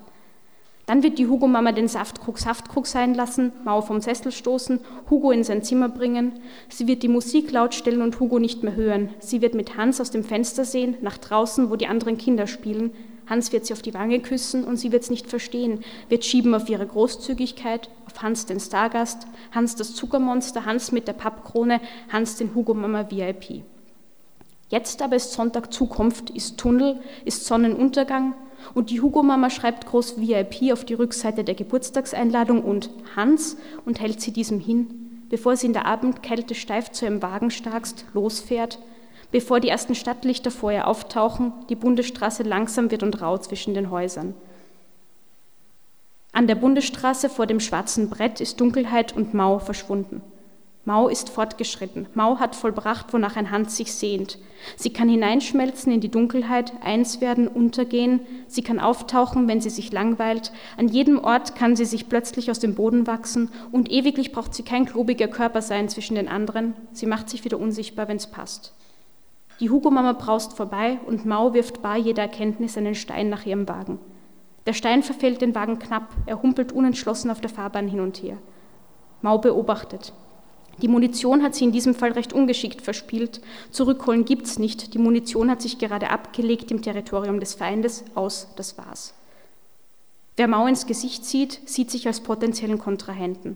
Dann 0.88 1.02
wird 1.02 1.18
die 1.18 1.28
Hugo-Mama 1.28 1.72
den 1.72 1.88
Saftkrug 1.88 2.38
Saftkrug 2.38 2.86
sein 2.86 3.16
lassen, 3.16 3.52
Mau 3.64 3.82
vom 3.82 4.02
Sessel 4.02 4.32
stoßen, 4.32 4.80
Hugo 5.10 5.32
in 5.32 5.44
sein 5.44 5.64
Zimmer 5.64 5.90
bringen. 5.90 6.34
Sie 6.70 6.88
wird 6.88 7.02
die 7.02 7.08
Musik 7.08 7.52
laut 7.52 7.74
stellen 7.74 8.04
und 8.04 8.20
Hugo 8.20 8.38
nicht 8.38 8.62
mehr 8.62 8.76
hören. 8.76 9.10
Sie 9.20 9.42
wird 9.42 9.56
mit 9.56 9.78
Hans 9.78 10.00
aus 10.00 10.12
dem 10.12 10.24
Fenster 10.24 10.64
sehen, 10.64 10.96
nach 11.02 11.18
draußen, 11.18 11.72
wo 11.72 11.76
die 11.76 11.88
anderen 11.88 12.20
Kinder 12.20 12.46
spielen. 12.46 12.92
Hans 13.28 13.52
wird 13.52 13.66
sie 13.66 13.74
auf 13.74 13.82
die 13.82 13.94
Wange 13.94 14.20
küssen 14.20 14.64
und 14.64 14.78
sie 14.78 14.92
wird 14.92 15.04
es 15.04 15.10
nicht 15.10 15.28
verstehen, 15.28 15.84
wird 16.10 16.26
schieben 16.26 16.54
auf 16.54 16.70
ihre 16.70 16.86
Großzügigkeit, 16.86 17.90
auf 18.06 18.22
Hans 18.22 18.46
den 18.46 18.60
Stargast, 18.60 19.28
Hans 19.52 19.76
das 19.76 19.96
Zuckermonster, 19.96 20.66
Hans 20.66 20.92
mit 20.92 21.08
der 21.08 21.14
Pappkrone, 21.14 21.82
Hans 22.12 22.38
den 22.38 22.54
Hugo 22.54 22.74
Mama 22.74 23.10
VIP. 23.10 23.64
Jetzt 24.70 25.02
aber 25.02 25.16
ist 25.16 25.34
Sonntag 25.34 25.74
Zukunft, 25.74 26.30
ist 26.32 26.58
Tunnel, 26.58 27.00
ist 27.24 27.46
Sonnenuntergang 27.46 28.34
und 28.74 28.90
die 28.90 29.02
Hugo 29.02 29.22
Mama 29.22 29.50
schreibt 29.50 29.86
groß 29.86 30.20
VIP 30.20 30.72
auf 30.72 30.86
die 30.86 30.96
Rückseite 30.96 31.44
der 31.44 31.56
Geburtstagseinladung 31.56 32.64
und 32.64 32.90
Hans 33.16 33.58
und 33.86 34.00
hält 34.00 34.22
sie 34.22 34.32
diesem 34.32 34.60
hin, 34.60 35.24
bevor 35.30 35.56
sie 35.56 35.68
in 35.68 35.74
der 35.74 35.86
Abendkälte 35.86 36.56
steif 36.56 36.92
zu 36.92 37.06
ihrem 37.06 37.22
Wagen 37.22 37.52
starkst 37.52 38.06
losfährt, 38.14 38.80
bevor 39.32 39.60
die 39.60 39.70
ersten 39.70 39.96
Stadtlichter 39.96 40.52
vor 40.52 40.72
ihr 40.72 40.88
auftauchen, 40.88 41.54
die 41.70 41.76
Bundesstraße 41.76 42.44
langsam 42.44 42.92
wird 42.92 43.04
und 43.04 43.22
rau 43.22 43.38
zwischen 43.38 43.74
den 43.74 43.92
Häusern. 43.92 44.34
An 46.32 46.48
der 46.48 46.56
Bundesstraße 46.56 47.30
vor 47.30 47.48
dem 47.48 47.60
schwarzen 47.60 48.10
Brett 48.10 48.42
ist 48.42 48.60
Dunkelheit 48.60 49.16
und 49.16 49.34
Mau 49.34 49.60
verschwunden. 49.60 50.22
Mau 50.88 51.08
ist 51.08 51.32
fortgeschritten. 51.32 52.06
Mau 52.14 52.38
hat 52.38 52.56
vollbracht, 52.56 53.12
wonach 53.12 53.38
ein 53.38 53.50
Hans 53.50 53.76
sich 53.76 53.92
sehnt. 53.92 54.38
Sie 54.76 54.94
kann 54.94 55.10
hineinschmelzen 55.10 55.92
in 55.92 56.00
die 56.00 56.12
Dunkelheit, 56.12 56.74
eins 56.84 57.22
werden, 57.22 57.48
untergehen. 57.48 58.20
Sie 58.48 58.62
kann 58.62 58.80
auftauchen, 58.80 59.48
wenn 59.48 59.62
sie 59.62 59.72
sich 59.72 59.92
langweilt. 59.92 60.52
An 60.78 60.88
jedem 60.88 61.18
Ort 61.18 61.56
kann 61.56 61.76
sie 61.76 61.86
sich 61.86 62.08
plötzlich 62.08 62.52
aus 62.52 62.60
dem 62.60 62.76
Boden 62.76 63.08
wachsen 63.08 63.50
und 63.72 63.90
ewiglich 63.90 64.32
braucht 64.32 64.54
sie 64.54 64.62
kein 64.62 64.86
klobiger 64.86 65.28
Körper 65.28 65.64
sein 65.64 65.90
zwischen 65.90 66.14
den 66.16 66.28
anderen. 66.28 66.76
Sie 66.92 67.08
macht 67.08 67.30
sich 67.30 67.44
wieder 67.46 67.60
unsichtbar, 67.60 68.08
wenn 68.08 68.18
es 68.18 68.28
passt. 68.28 68.74
Die 69.60 69.70
Hugo-Mama 69.70 70.14
braust 70.14 70.54
vorbei 70.54 71.00
und 71.06 71.26
Mau 71.26 71.54
wirft 71.54 71.82
bar 71.82 71.98
jeder 71.98 72.24
Erkenntnis 72.24 72.78
einen 72.78 72.96
Stein 72.96 73.30
nach 73.30 73.46
ihrem 73.46 73.68
Wagen. 73.70 74.00
Der 74.66 74.74
Stein 74.74 75.04
verfällt 75.04 75.42
den 75.42 75.56
Wagen 75.56 75.80
knapp, 75.80 76.10
er 76.26 76.42
humpelt 76.42 76.72
unentschlossen 76.72 77.30
auf 77.30 77.40
der 77.40 77.50
Fahrbahn 77.50 77.88
hin 77.88 78.02
und 78.02 78.22
her. 78.22 78.38
Mau 79.22 79.38
beobachtet. 79.38 80.14
Die 80.82 80.90
Munition 80.90 81.42
hat 81.42 81.56
sie 81.56 81.64
in 81.64 81.72
diesem 81.72 81.96
Fall 81.96 82.12
recht 82.12 82.34
ungeschickt 82.34 82.82
verspielt. 82.82 83.40
Zurückholen 83.72 84.26
gibt's 84.26 84.60
nicht. 84.60 84.94
Die 84.94 85.00
Munition 85.00 85.50
hat 85.50 85.62
sich 85.62 85.78
gerade 85.78 86.10
abgelegt 86.10 86.70
im 86.70 86.82
Territorium 86.82 87.40
des 87.40 87.54
Feindes. 87.54 88.04
Aus, 88.14 88.50
das 88.58 88.78
war's. 88.78 89.14
Wer 90.36 90.50
Mao 90.50 90.68
ins 90.68 90.86
Gesicht 90.86 91.24
sieht, 91.24 91.62
sieht 91.66 91.92
sich 91.92 92.08
als 92.08 92.20
potenziellen 92.20 92.78
Kontrahenten. 92.78 93.56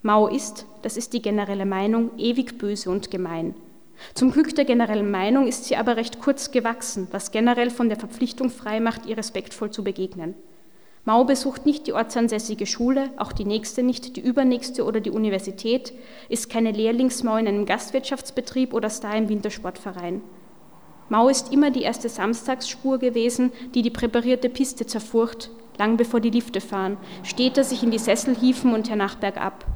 Mao 0.00 0.26
ist, 0.26 0.64
das 0.80 0.96
ist 0.96 1.12
die 1.12 1.20
generelle 1.20 1.66
Meinung, 1.66 2.10
ewig 2.16 2.56
böse 2.56 2.90
und 2.90 3.10
gemein. 3.10 3.54
Zum 4.14 4.30
Glück 4.32 4.54
der 4.54 4.64
generellen 4.64 5.10
Meinung 5.10 5.46
ist 5.46 5.64
sie 5.64 5.76
aber 5.76 5.96
recht 5.96 6.20
kurz 6.20 6.50
gewachsen, 6.50 7.08
was 7.10 7.30
generell 7.30 7.70
von 7.70 7.88
der 7.88 7.98
Verpflichtung 7.98 8.50
frei 8.50 8.80
macht, 8.80 9.06
ihr 9.06 9.16
respektvoll 9.16 9.70
zu 9.70 9.84
begegnen. 9.84 10.34
Mao 11.06 11.24
besucht 11.24 11.66
nicht 11.66 11.86
die 11.86 11.92
ortsansässige 11.92 12.64
Schule, 12.64 13.10
auch 13.18 13.32
die 13.32 13.44
nächste 13.44 13.82
nicht, 13.82 14.16
die 14.16 14.22
übernächste 14.22 14.84
oder 14.84 15.00
die 15.00 15.10
Universität, 15.10 15.92
ist 16.30 16.48
keine 16.48 16.72
Lehrlingsmau 16.72 17.36
in 17.36 17.46
einem 17.46 17.66
Gastwirtschaftsbetrieb 17.66 18.72
oder 18.72 18.88
Star 18.88 19.14
im 19.14 19.28
Wintersportverein. 19.28 20.22
Mao 21.10 21.28
ist 21.28 21.52
immer 21.52 21.70
die 21.70 21.82
erste 21.82 22.08
Samstagsspur 22.08 22.98
gewesen, 22.98 23.52
die 23.74 23.82
die 23.82 23.90
präparierte 23.90 24.48
Piste 24.48 24.86
zerfurcht, 24.86 25.50
lang 25.76 25.98
bevor 25.98 26.20
die 26.20 26.30
Lifte 26.30 26.62
fahren, 26.62 26.96
steht 27.22 27.58
er 27.58 27.64
sich 27.64 27.82
in 27.82 27.90
die 27.90 27.98
Sessel 27.98 28.34
hieven 28.34 28.72
und 28.72 28.88
hernach 28.88 29.16
bergab. 29.16 29.66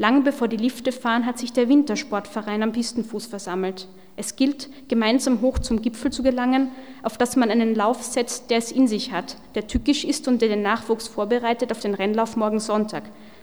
Lang 0.00 0.24
bevor 0.24 0.48
die 0.48 0.56
Lifte 0.56 0.92
fahren, 0.92 1.26
hat 1.26 1.38
sich 1.38 1.52
der 1.52 1.68
Wintersportverein 1.68 2.62
am 2.62 2.72
Pistenfuß 2.72 3.26
versammelt. 3.26 3.86
Es 4.16 4.34
gilt, 4.34 4.70
gemeinsam 4.88 5.42
hoch 5.42 5.58
zum 5.58 5.82
Gipfel 5.82 6.10
zu 6.10 6.22
gelangen, 6.22 6.70
auf 7.02 7.18
das 7.18 7.36
man 7.36 7.50
einen 7.50 7.74
Lauf 7.74 8.02
setzt, 8.02 8.48
der 8.48 8.56
es 8.56 8.72
in 8.72 8.88
sich 8.88 9.12
hat, 9.12 9.36
der 9.54 9.66
tückisch 9.66 10.06
ist 10.06 10.26
und 10.26 10.40
der 10.40 10.48
den 10.48 10.62
Nachwuchs 10.62 11.06
vorbereitet 11.06 11.70
auf 11.70 11.80
den 11.80 11.92
Rennlauf 11.92 12.34
morgen 12.36 12.60
Sonntag, 12.60 13.02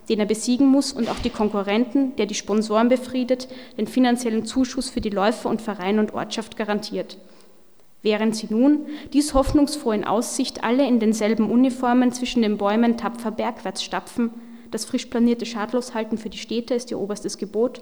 den 0.10 0.20
er 0.20 0.26
besiegen 0.26 0.65
muss 0.65 0.91
und 0.91 1.10
auch 1.10 1.20
die 1.20 1.30
Konkurrenten, 1.30 2.15
der 2.15 2.26
die 2.26 2.34
Sponsoren 2.34 2.89
befriedet, 2.89 3.50
den 3.78 3.86
finanziellen 3.86 4.48
Zuschuss 4.48 4.89
für 4.89 5.02
die 5.02 5.12
Läufer 5.12 5.50
und 5.50 5.62
Verein 5.62 6.00
und 6.00 6.15
Ortschaft 6.15 6.58
garantiert. 6.58 7.20
Während 8.02 8.36
sie 8.36 8.48
nun, 8.50 8.88
dies 9.13 9.36
hoffnungsfroh 9.36 9.91
in 9.91 10.06
Aussicht, 10.06 10.63
alle 10.63 10.88
in 10.88 11.00
denselben 11.00 11.52
Uniformen 11.52 12.13
zwischen 12.13 12.41
den 12.41 12.58
Bäumen 12.58 12.98
tapfer 12.98 13.30
bergwärts 13.30 13.84
stapfen, 13.84 14.32
das 14.71 14.86
frisch 14.86 15.06
planierte 15.08 15.45
Schadloshalten 15.45 16.17
für 16.17 16.30
die 16.30 16.38
Städte 16.38 16.73
ist 16.73 16.91
ihr 16.91 16.99
oberstes 16.99 17.38
Gebot, 17.38 17.82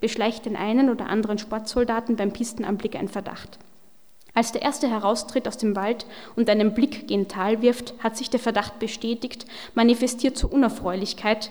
beschleicht 0.00 0.46
den 0.46 0.56
einen 0.56 0.90
oder 0.90 1.06
anderen 1.06 1.38
Sportsoldaten 1.38 2.16
beim 2.16 2.32
Pistenanblick 2.32 2.96
ein 2.96 3.08
Verdacht. 3.08 3.58
Als 4.32 4.52
der 4.52 4.62
erste 4.62 4.88
heraustritt 4.88 5.48
aus 5.48 5.58
dem 5.58 5.74
Wald 5.74 6.06
und 6.36 6.48
einen 6.48 6.72
Blick 6.72 7.08
gen 7.08 7.28
Tal 7.28 7.62
wirft, 7.62 7.94
hat 7.98 8.16
sich 8.16 8.30
der 8.30 8.40
Verdacht 8.40 8.78
bestätigt, 8.78 9.44
manifestiert 9.74 10.36
zur 10.36 10.52
Unerfreulichkeit, 10.52 11.50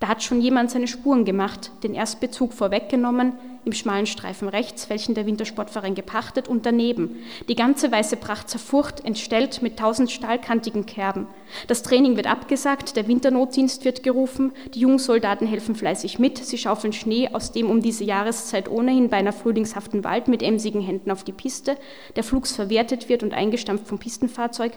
da 0.00 0.08
hat 0.08 0.22
schon 0.22 0.40
jemand 0.40 0.70
seine 0.70 0.88
Spuren 0.88 1.26
gemacht, 1.26 1.70
den 1.82 1.94
Erstbezug 1.94 2.54
vorweggenommen, 2.54 3.34
im 3.66 3.72
schmalen 3.74 4.06
Streifen 4.06 4.48
rechts, 4.48 4.88
welchen 4.88 5.14
der 5.14 5.26
Wintersportverein 5.26 5.94
gepachtet, 5.94 6.48
und 6.48 6.64
daneben. 6.64 7.16
Die 7.48 7.54
ganze 7.54 7.92
weiße 7.92 8.16
Pracht 8.16 8.48
zerfurcht, 8.48 9.04
entstellt 9.04 9.60
mit 9.60 9.78
tausend 9.78 10.10
stahlkantigen 10.10 10.86
Kerben. 10.86 11.26
Das 11.66 11.82
Training 11.82 12.16
wird 12.16 12.26
abgesagt, 12.26 12.96
der 12.96 13.08
Winternotdienst 13.08 13.84
wird 13.84 14.02
gerufen, 14.02 14.52
die 14.72 14.80
jungen 14.80 14.98
Soldaten 14.98 15.46
helfen 15.46 15.74
fleißig 15.74 16.18
mit, 16.18 16.38
sie 16.38 16.56
schaufeln 16.56 16.94
Schnee 16.94 17.28
aus 17.30 17.52
dem 17.52 17.68
um 17.68 17.82
diese 17.82 18.04
Jahreszeit 18.04 18.70
ohnehin 18.70 19.10
beinahe 19.10 19.34
frühlingshaften 19.34 20.02
Wald 20.02 20.28
mit 20.28 20.42
emsigen 20.42 20.80
Händen 20.80 21.10
auf 21.10 21.24
die 21.24 21.32
Piste, 21.32 21.76
der 22.16 22.24
Flugs 22.24 22.56
verwertet 22.56 23.10
wird 23.10 23.22
und 23.22 23.34
eingestampft 23.34 23.86
vom 23.86 23.98
Pistenfahrzeug. 23.98 24.72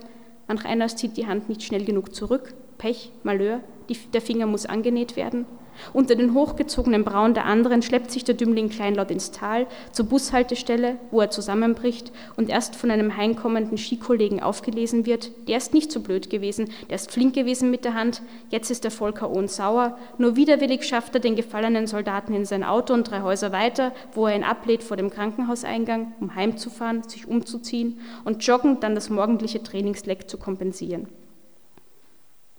Manch 0.48 0.66
einer 0.66 0.88
zieht 0.88 1.18
die 1.18 1.28
Hand 1.28 1.50
nicht 1.50 1.64
schnell 1.64 1.86
genug 1.86 2.14
zurück, 2.14 2.54
Pech, 2.78 3.12
Malheur, 3.24 3.62
die, 3.90 3.96
der 3.96 4.22
Finger 4.22 4.46
muss 4.46 4.66
angenäht 4.66 5.16
werden. 5.16 5.46
Unter 5.94 6.16
den 6.16 6.34
hochgezogenen 6.34 7.04
Brauen 7.04 7.34
der 7.34 7.46
anderen 7.46 7.82
schleppt 7.82 8.12
sich 8.12 8.24
der 8.24 8.36
Dümmling 8.36 8.70
kleinlaut 8.70 9.12
ins 9.12 9.32
Tal, 9.32 9.68
zur 9.92 10.06
Bushaltestelle, 10.06 10.98
wo 11.12 11.22
er 11.22 11.30
zusammenbricht 11.30 12.12
und 12.36 12.50
erst 12.50 12.76
von 12.76 12.92
einem 12.92 13.18
heimkommenden 13.18 13.78
Skikollegen 13.78 14.42
aufgelesen 14.42 15.06
wird. 15.06 15.32
Der 15.48 15.58
ist 15.58 15.74
nicht 15.74 15.92
so 15.92 16.00
blöd 16.00 16.30
gewesen, 16.30 16.70
der 16.90 16.96
ist 16.96 17.12
flink 17.12 17.34
gewesen 17.36 17.72
mit 17.72 17.86
der 17.86 17.94
Hand, 17.94 18.22
jetzt 18.50 18.72
ist 18.72 18.84
der 18.84 18.92
Volker 18.92 19.30
Ohn 19.30 19.48
sauer. 19.48 19.98
Nur 20.18 20.36
widerwillig 20.36 20.84
schafft 20.84 21.16
er 21.16 21.22
den 21.22 21.36
gefallenen 21.36 21.88
Soldaten 21.88 22.34
in 22.34 22.46
sein 22.46 22.64
Auto 22.64 22.94
und 22.94 23.10
drei 23.10 23.22
Häuser 23.22 23.52
weiter, 23.52 23.92
wo 24.14 24.28
er 24.28 24.36
ihn 24.36 24.44
ablehnt 24.44 24.84
vor 24.84 24.98
dem 24.98 25.10
Krankenhauseingang, 25.10 26.14
um 26.20 26.36
heimzufahren, 26.36 27.04
sich 27.04 27.28
umzuziehen 27.28 28.00
und 28.26 28.46
joggend 28.46 28.84
dann 28.84 28.96
das 28.96 29.10
morgendliche 29.10 29.64
Trainingsleck 29.64 30.30
zu 30.30 30.38
kompensieren. 30.38 31.08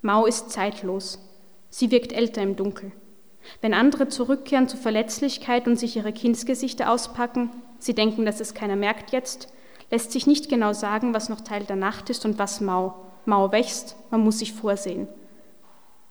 Mao 0.03 0.27
ist 0.27 0.50
zeitlos. 0.50 1.18
Sie 1.70 1.90
wirkt 1.90 2.12
älter 2.12 2.42
im 2.42 2.57
Dunkel. 2.57 2.92
Wenn 3.61 3.74
andere 3.74 4.09
zurückkehren 4.09 4.68
zur 4.68 4.80
Verletzlichkeit 4.80 5.66
und 5.66 5.78
sich 5.78 5.96
ihre 5.96 6.12
Kindsgesichter 6.12 6.90
auspacken, 6.90 7.50
sie 7.78 7.94
denken, 7.94 8.24
dass 8.24 8.40
es 8.40 8.54
keiner 8.54 8.76
merkt 8.76 9.12
jetzt, 9.12 9.48
lässt 9.90 10.12
sich 10.12 10.26
nicht 10.26 10.48
genau 10.48 10.72
sagen, 10.72 11.14
was 11.14 11.28
noch 11.28 11.40
Teil 11.40 11.64
der 11.64 11.76
Nacht 11.76 12.11
ist 12.11 12.24
und 12.24 12.38
was 12.38 12.61
Mao. 12.61 12.94
Mao 13.26 13.52
wächst, 13.52 13.96
man 14.11 14.22
muss 14.22 14.38
sich 14.38 14.52
vorsehen. 14.52 15.09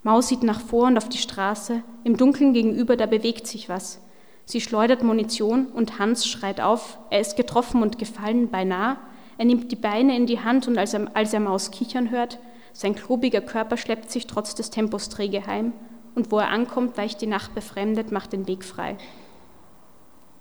Mao 0.03 0.21
sieht 0.21 0.43
nach 0.43 0.59
vor 0.59 0.87
und 0.87 0.97
auf 0.97 1.09
die 1.09 1.17
Straße, 1.17 1.83
im 2.03 2.17
Dunkeln 2.17 2.53
gegenüber, 2.53 2.97
da 2.97 3.05
bewegt 3.05 3.47
sich 3.47 3.69
was. 3.69 4.01
Sie 4.45 4.59
schleudert 4.59 5.03
Munition 5.03 5.67
und 5.67 5.99
Hans 5.99 6.27
schreit 6.27 6.59
auf, 6.59 6.97
er 7.09 7.21
ist 7.21 7.37
getroffen 7.37 7.81
und 7.81 7.97
gefallen, 7.97 8.49
beinahe. 8.49 8.97
Er 9.37 9.45
nimmt 9.45 9.71
die 9.71 9.77
Beine 9.77 10.15
in 10.15 10.25
die 10.25 10.41
Hand 10.41 10.67
und 10.67 10.77
als 10.77 10.93
er, 10.93 11.07
als 11.15 11.33
er 11.33 11.39
Maus 11.39 11.71
kichern 11.71 12.11
hört, 12.11 12.39
sein 12.73 12.95
klobiger 12.95 13.41
Körper 13.41 13.77
schleppt 13.77 14.11
sich 14.11 14.27
trotz 14.27 14.55
des 14.55 14.69
Tempos 14.69 15.09
träge 15.09 15.45
heim, 15.45 15.73
und 16.15 16.31
wo 16.31 16.39
er 16.39 16.49
ankommt, 16.49 16.97
weicht 16.97 17.21
die 17.21 17.27
Nacht 17.27 17.55
befremdet, 17.55 18.11
macht 18.11 18.33
den 18.33 18.47
Weg 18.47 18.63
frei. 18.63 18.97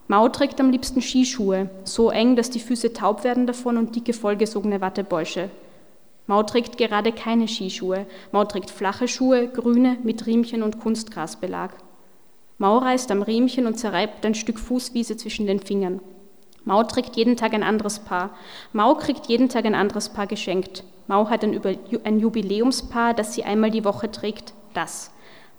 Mao 0.09 0.29
trägt 0.29 0.61
am 0.61 0.71
liebsten 0.71 1.01
Skischuhe, 1.01 1.71
so 1.85 2.11
eng, 2.11 2.37
dass 2.37 2.51
die 2.51 2.61
Füße 2.61 2.93
taub 2.93 3.25
werden 3.25 3.47
davon 3.47 3.79
und 3.79 3.97
dicke, 3.97 4.13
vollgesogene 4.13 4.81
Wattebäusche. 4.81 5.49
Mao 6.27 6.43
trägt 6.43 6.79
gerade 6.79 7.13
keine 7.13 7.49
Skischuhe. 7.49 8.07
Mao 8.31 8.45
trägt 8.45 8.71
flache 8.71 9.09
Schuhe, 9.09 9.49
grüne, 9.49 9.99
mit 10.03 10.27
Riemchen 10.27 10.63
und 10.63 10.81
Kunstgrasbelag. 10.81 11.75
Mao 12.59 12.79
reißt 12.79 13.11
am 13.11 13.23
Riemchen 13.23 13.67
und 13.67 13.79
zerreibt 13.79 14.25
ein 14.25 14.35
Stück 14.35 14.59
Fußwiese 14.59 15.17
zwischen 15.17 15.47
den 15.47 15.61
Fingern. 15.61 16.01
Mao 16.65 16.85
trägt 16.85 17.17
jeden 17.17 17.37
Tag 17.37 17.55
ein 17.55 17.63
anderes 17.63 17.99
Paar. 17.99 18.31
Mao 18.73 18.95
kriegt 18.95 19.27
jeden 19.27 19.49
Tag 19.49 19.65
ein 19.65 19.75
anderes 19.75 20.11
Paar 20.11 20.27
geschenkt. 20.27 20.85
Mao 21.07 21.29
hat 21.29 21.43
ein, 21.43 21.61
ein 22.05 22.21
Jubiläumspaar, 22.21 23.15
das 23.15 23.35
sie 23.35 23.45
einmal 23.45 23.71
die 23.71 23.85
Woche 23.85 24.11
trägt, 24.11 24.55
das. 24.75 25.12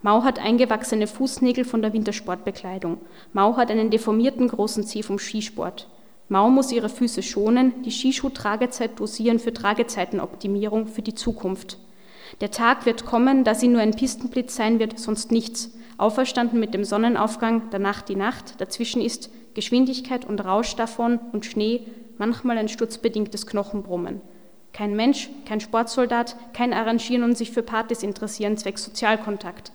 Mao 0.03 0.25
hat 0.25 0.37
eingewachsene 0.37 1.07
Fußnägel 1.07 1.63
von 1.63 1.81
der 1.81 1.93
Wintersportbekleidung. 1.93 2.97
Mao 3.31 3.55
hat 3.55 3.71
einen 3.71 3.89
deformierten 3.89 4.49
großen 4.49 4.83
Zeh 4.83 5.01
vom 5.01 5.17
Skisport. 5.17 5.87
Mao 6.27 6.49
muss 6.49 6.73
ihre 6.73 6.89
Füße 6.89 7.23
schonen, 7.23 7.81
die 7.83 7.91
Skischuh-Tragezeit 7.91 8.99
dosieren 8.99 9.39
für 9.39 9.53
Tragezeitenoptimierung 9.53 10.87
für 10.87 11.01
die 11.01 11.15
Zukunft. 11.15 11.77
Der 12.41 12.51
Tag 12.51 12.85
wird 12.85 13.05
kommen, 13.05 13.45
da 13.45 13.55
sie 13.55 13.69
nur 13.69 13.79
ein 13.79 13.95
Pistenblitz 13.95 14.57
sein 14.57 14.77
wird, 14.77 14.99
sonst 14.99 15.31
nichts. 15.31 15.71
Auferstanden 15.97 16.59
mit 16.59 16.73
dem 16.73 16.83
Sonnenaufgang, 16.83 17.69
danach 17.71 18.01
die 18.01 18.17
Nacht, 18.17 18.59
dazwischen 18.59 19.01
ist 19.01 19.29
Geschwindigkeit 19.53 20.25
und 20.25 20.43
Rausch 20.43 20.75
davon 20.75 21.17
und 21.31 21.45
Schnee, 21.45 21.85
manchmal 22.17 22.57
ein 22.57 22.67
sturzbedingtes 22.67 23.47
Knochenbrummen. 23.47 24.19
Kein 24.73 24.97
Mensch, 24.97 25.29
kein 25.45 25.61
Sportsoldat, 25.61 26.35
kein 26.51 26.73
Arrangieren 26.73 27.23
und 27.23 27.37
sich 27.37 27.51
für 27.51 27.63
Partys 27.63 28.03
interessieren, 28.03 28.57
zwecks 28.57 28.83
Sozialkontakt. 28.83 29.71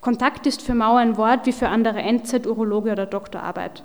Kontakt 0.00 0.46
ist 0.46 0.62
für 0.62 0.74
Mao 0.74 0.96
ein 0.96 1.16
Wort 1.16 1.46
wie 1.46 1.52
für 1.52 1.68
andere 1.68 2.02
NZ, 2.02 2.46
Urologe 2.46 2.92
oder 2.92 3.06
Doktorarbeit. 3.06 3.82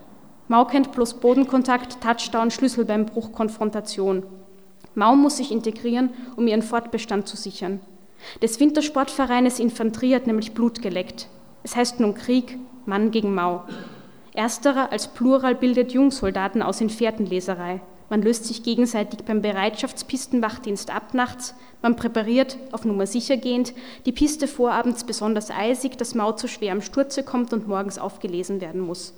Mao 0.47 0.65
kennt 0.65 0.91
bloß 0.91 1.15
Bodenkontakt, 1.15 2.01
Touchdown, 2.01 2.51
Schlüssel 2.51 2.85
beim 2.85 3.05
Bruch, 3.05 3.31
Konfrontation. 3.31 4.23
Mao 4.95 5.15
muss 5.15 5.37
sich 5.37 5.51
integrieren, 5.51 6.09
um 6.35 6.47
ihren 6.47 6.63
Fortbestand 6.63 7.27
zu 7.27 7.37
sichern. 7.37 7.79
Des 8.41 8.59
Wintersportvereines 8.59 9.59
Infanterie 9.59 10.15
hat 10.15 10.27
nämlich 10.27 10.53
Blut 10.53 10.81
geleckt. 10.81 11.27
Es 11.63 11.75
heißt 11.75 11.99
nun 11.99 12.15
Krieg, 12.15 12.57
Mann 12.85 13.11
gegen 13.11 13.33
Mao. 13.33 13.63
Ersterer 14.33 14.91
als 14.91 15.07
Plural 15.07 15.55
bildet 15.55 15.91
Jungsoldaten 15.91 16.61
aus 16.61 16.81
in 16.81 16.89
Fährtenleserei. 16.89 17.81
Man 18.09 18.23
löst 18.23 18.45
sich 18.45 18.63
gegenseitig 18.63 19.23
beim 19.23 19.41
Bereitschaftspistenwachdienst 19.41 20.93
ab 20.93 21.13
nachts. 21.13 21.53
Man 21.81 21.95
präpariert, 21.95 22.57
auf 22.71 22.83
Nummer 22.83 23.05
sicher 23.05 23.37
gehend, 23.37 23.73
die 24.05 24.11
Piste 24.11 24.47
vorabends 24.47 25.03
besonders 25.03 25.51
eisig, 25.51 25.97
dass 25.97 26.15
Mau 26.15 26.31
zu 26.31 26.47
schwer 26.47 26.71
am 26.71 26.81
Sturze 26.81 27.23
kommt 27.23 27.53
und 27.53 27.67
morgens 27.67 27.99
aufgelesen 27.99 28.61
werden 28.61 28.81
muss. 28.81 29.13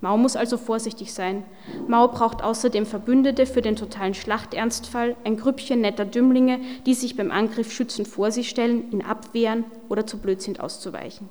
Mau 0.00 0.16
muss 0.16 0.36
also 0.36 0.56
vorsichtig 0.56 1.12
sein. 1.12 1.44
Mau 1.86 2.08
braucht 2.08 2.42
außerdem 2.42 2.86
Verbündete 2.86 3.44
für 3.44 3.60
den 3.60 3.76
totalen 3.76 4.14
Schlachternstfall, 4.14 5.14
ein 5.24 5.36
Grüppchen 5.36 5.82
netter 5.82 6.06
Dümmlinge, 6.06 6.60
die 6.86 6.94
sich 6.94 7.16
beim 7.16 7.30
Angriff 7.30 7.70
schützend 7.70 8.08
vor 8.08 8.30
sie 8.30 8.44
stellen, 8.44 8.90
ihn 8.92 9.02
abwehren 9.02 9.64
oder 9.90 10.06
zu 10.06 10.16
blöd 10.18 10.40
sind 10.40 10.60
auszuweichen. 10.60 11.28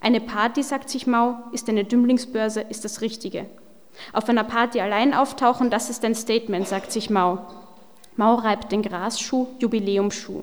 Eine 0.00 0.20
Party, 0.20 0.62
sagt 0.62 0.90
sich 0.90 1.06
Mau, 1.06 1.36
ist 1.52 1.68
eine 1.68 1.84
Dümmlingsbörse, 1.84 2.60
ist 2.62 2.84
das 2.84 3.02
Richtige. 3.02 3.46
Auf 4.12 4.28
einer 4.28 4.44
Party 4.44 4.80
allein 4.80 5.14
auftauchen, 5.14 5.70
das 5.70 5.90
ist 5.90 6.04
ein 6.04 6.14
Statement, 6.14 6.66
sagt 6.66 6.92
sich 6.92 7.10
Mau. 7.10 7.38
Mau 8.16 8.34
reibt 8.34 8.72
den 8.72 8.82
Grasschuh, 8.82 9.48
Jubiläumschuh. 9.58 10.42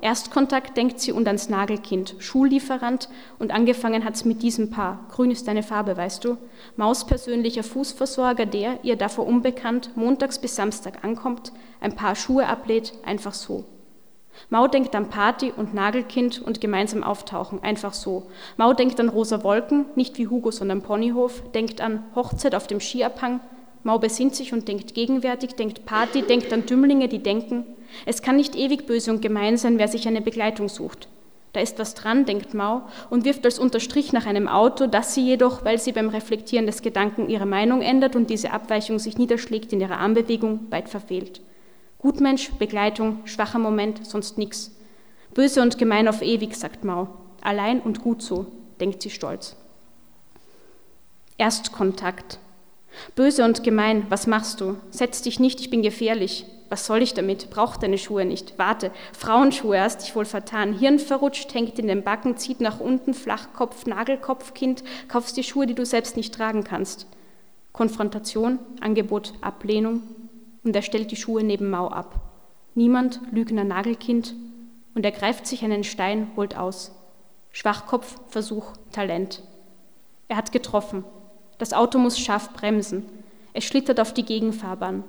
Erstkontakt 0.00 0.76
denkt 0.76 1.00
sie 1.00 1.12
und 1.12 1.26
ans 1.26 1.48
Nagelkind, 1.48 2.16
Schullieferant 2.18 3.08
und 3.38 3.52
angefangen 3.52 4.04
hat's 4.04 4.26
mit 4.26 4.42
diesem 4.42 4.68
Paar. 4.68 5.06
Grün 5.10 5.30
ist 5.30 5.48
deine 5.48 5.62
Farbe, 5.62 5.96
weißt 5.96 6.24
du? 6.24 6.36
Maus 6.76 7.06
persönlicher 7.06 7.62
Fußversorger, 7.62 8.44
der, 8.44 8.84
ihr 8.84 8.96
davor 8.96 9.26
unbekannt, 9.26 9.96
montags 9.96 10.38
bis 10.38 10.56
Samstag 10.56 11.04
ankommt, 11.04 11.52
ein 11.80 11.96
paar 11.96 12.16
Schuhe 12.16 12.46
ablädt, 12.46 12.92
einfach 13.06 13.32
so. 13.32 13.64
Mau 14.50 14.66
denkt 14.66 14.94
an 14.94 15.08
Party 15.08 15.52
und 15.56 15.74
Nagelkind 15.74 16.42
und 16.42 16.60
gemeinsam 16.60 17.02
auftauchen, 17.02 17.62
einfach 17.62 17.94
so. 17.94 18.26
Mau 18.56 18.72
denkt 18.72 19.00
an 19.00 19.08
rosa 19.08 19.42
Wolken, 19.42 19.86
nicht 19.96 20.18
wie 20.18 20.28
Hugo, 20.28 20.50
sondern 20.50 20.82
Ponyhof, 20.82 21.42
denkt 21.52 21.80
an 21.80 22.04
Hochzeit 22.14 22.54
auf 22.54 22.66
dem 22.66 22.80
Skiabhang. 22.80 23.40
Mau 23.82 23.98
besinnt 23.98 24.34
sich 24.34 24.52
und 24.52 24.66
denkt 24.68 24.94
gegenwärtig, 24.94 25.56
denkt 25.56 25.84
Party, 25.84 26.22
denkt 26.22 26.52
an 26.52 26.66
Dümmlinge, 26.66 27.08
die 27.08 27.22
denken. 27.22 27.64
Es 28.06 28.22
kann 28.22 28.36
nicht 28.36 28.56
ewig 28.56 28.86
böse 28.86 29.10
und 29.10 29.22
gemein 29.22 29.56
sein, 29.56 29.78
wer 29.78 29.88
sich 29.88 30.08
eine 30.08 30.22
Begleitung 30.22 30.68
sucht. 30.68 31.08
Da 31.52 31.60
ist 31.60 31.78
was 31.78 31.94
dran, 31.94 32.24
denkt 32.24 32.52
Mau 32.52 32.82
und 33.10 33.24
wirft 33.24 33.44
als 33.44 33.60
Unterstrich 33.60 34.12
nach 34.12 34.26
einem 34.26 34.48
Auto, 34.48 34.88
das 34.88 35.14
sie 35.14 35.24
jedoch, 35.24 35.64
weil 35.64 35.78
sie 35.78 35.92
beim 35.92 36.08
Reflektieren 36.08 36.66
des 36.66 36.82
Gedanken 36.82 37.28
ihre 37.28 37.46
Meinung 37.46 37.80
ändert 37.80 38.16
und 38.16 38.28
diese 38.28 38.50
Abweichung 38.50 38.98
sich 38.98 39.18
niederschlägt 39.18 39.72
in 39.72 39.80
ihrer 39.80 39.98
Armbewegung, 39.98 40.66
weit 40.70 40.88
verfehlt. 40.88 41.40
Gutmensch, 42.04 42.50
Begleitung, 42.58 43.22
schwacher 43.24 43.58
Moment, 43.58 44.06
sonst 44.06 44.36
nix. 44.36 44.70
Böse 45.32 45.62
und 45.62 45.78
gemein 45.78 46.06
auf 46.06 46.20
ewig, 46.20 46.54
sagt 46.54 46.84
Mau. 46.84 47.08
Allein 47.40 47.80
und 47.80 48.02
gut 48.02 48.20
so, 48.20 48.44
denkt 48.78 49.00
sie 49.00 49.08
stolz. 49.08 49.56
Erstkontakt. 51.38 52.38
Böse 53.14 53.42
und 53.42 53.64
gemein, 53.64 54.04
was 54.10 54.26
machst 54.26 54.60
du? 54.60 54.76
Setz 54.90 55.22
dich 55.22 55.40
nicht, 55.40 55.60
ich 55.60 55.70
bin 55.70 55.80
gefährlich. 55.80 56.44
Was 56.68 56.84
soll 56.84 57.00
ich 57.00 57.14
damit? 57.14 57.48
Brauch 57.48 57.78
deine 57.78 57.96
Schuhe 57.96 58.26
nicht. 58.26 58.58
Warte, 58.58 58.90
Frauenschuhe 59.14 59.80
hast 59.80 60.02
dich 60.02 60.14
wohl 60.14 60.26
vertan. 60.26 60.74
Hirn 60.74 60.98
verrutscht, 60.98 61.54
hängt 61.54 61.78
in 61.78 61.88
den 61.88 62.04
Backen, 62.04 62.36
zieht 62.36 62.60
nach 62.60 62.80
unten, 62.80 63.14
Flachkopf, 63.14 63.86
Nagelkopf, 63.86 64.52
Kind, 64.52 64.84
kaufst 65.08 65.38
die 65.38 65.42
Schuhe, 65.42 65.66
die 65.66 65.74
du 65.74 65.86
selbst 65.86 66.18
nicht 66.18 66.34
tragen 66.34 66.64
kannst. 66.64 67.06
Konfrontation, 67.72 68.58
Angebot, 68.82 69.32
Ablehnung, 69.40 70.02
und 70.64 70.74
er 70.74 70.82
stellt 70.82 71.10
die 71.10 71.16
Schuhe 71.16 71.44
neben 71.44 71.70
Mau 71.70 71.88
ab. 71.88 72.20
Niemand, 72.74 73.20
Lügner 73.30 73.64
Nagelkind, 73.64 74.34
und 74.94 75.04
er 75.04 75.12
greift 75.12 75.46
sich 75.46 75.64
einen 75.64 75.84
Stein, 75.84 76.32
holt 76.36 76.56
aus. 76.56 76.92
Schwachkopf, 77.52 78.18
Versuch, 78.28 78.72
Talent. 78.90 79.42
Er 80.28 80.36
hat 80.36 80.52
getroffen. 80.52 81.04
Das 81.58 81.72
Auto 81.72 81.98
muss 81.98 82.18
scharf 82.18 82.52
bremsen. 82.52 83.04
Es 83.52 83.64
schlittert 83.64 84.00
auf 84.00 84.12
die 84.12 84.24
Gegenfahrbahn. 84.24 85.04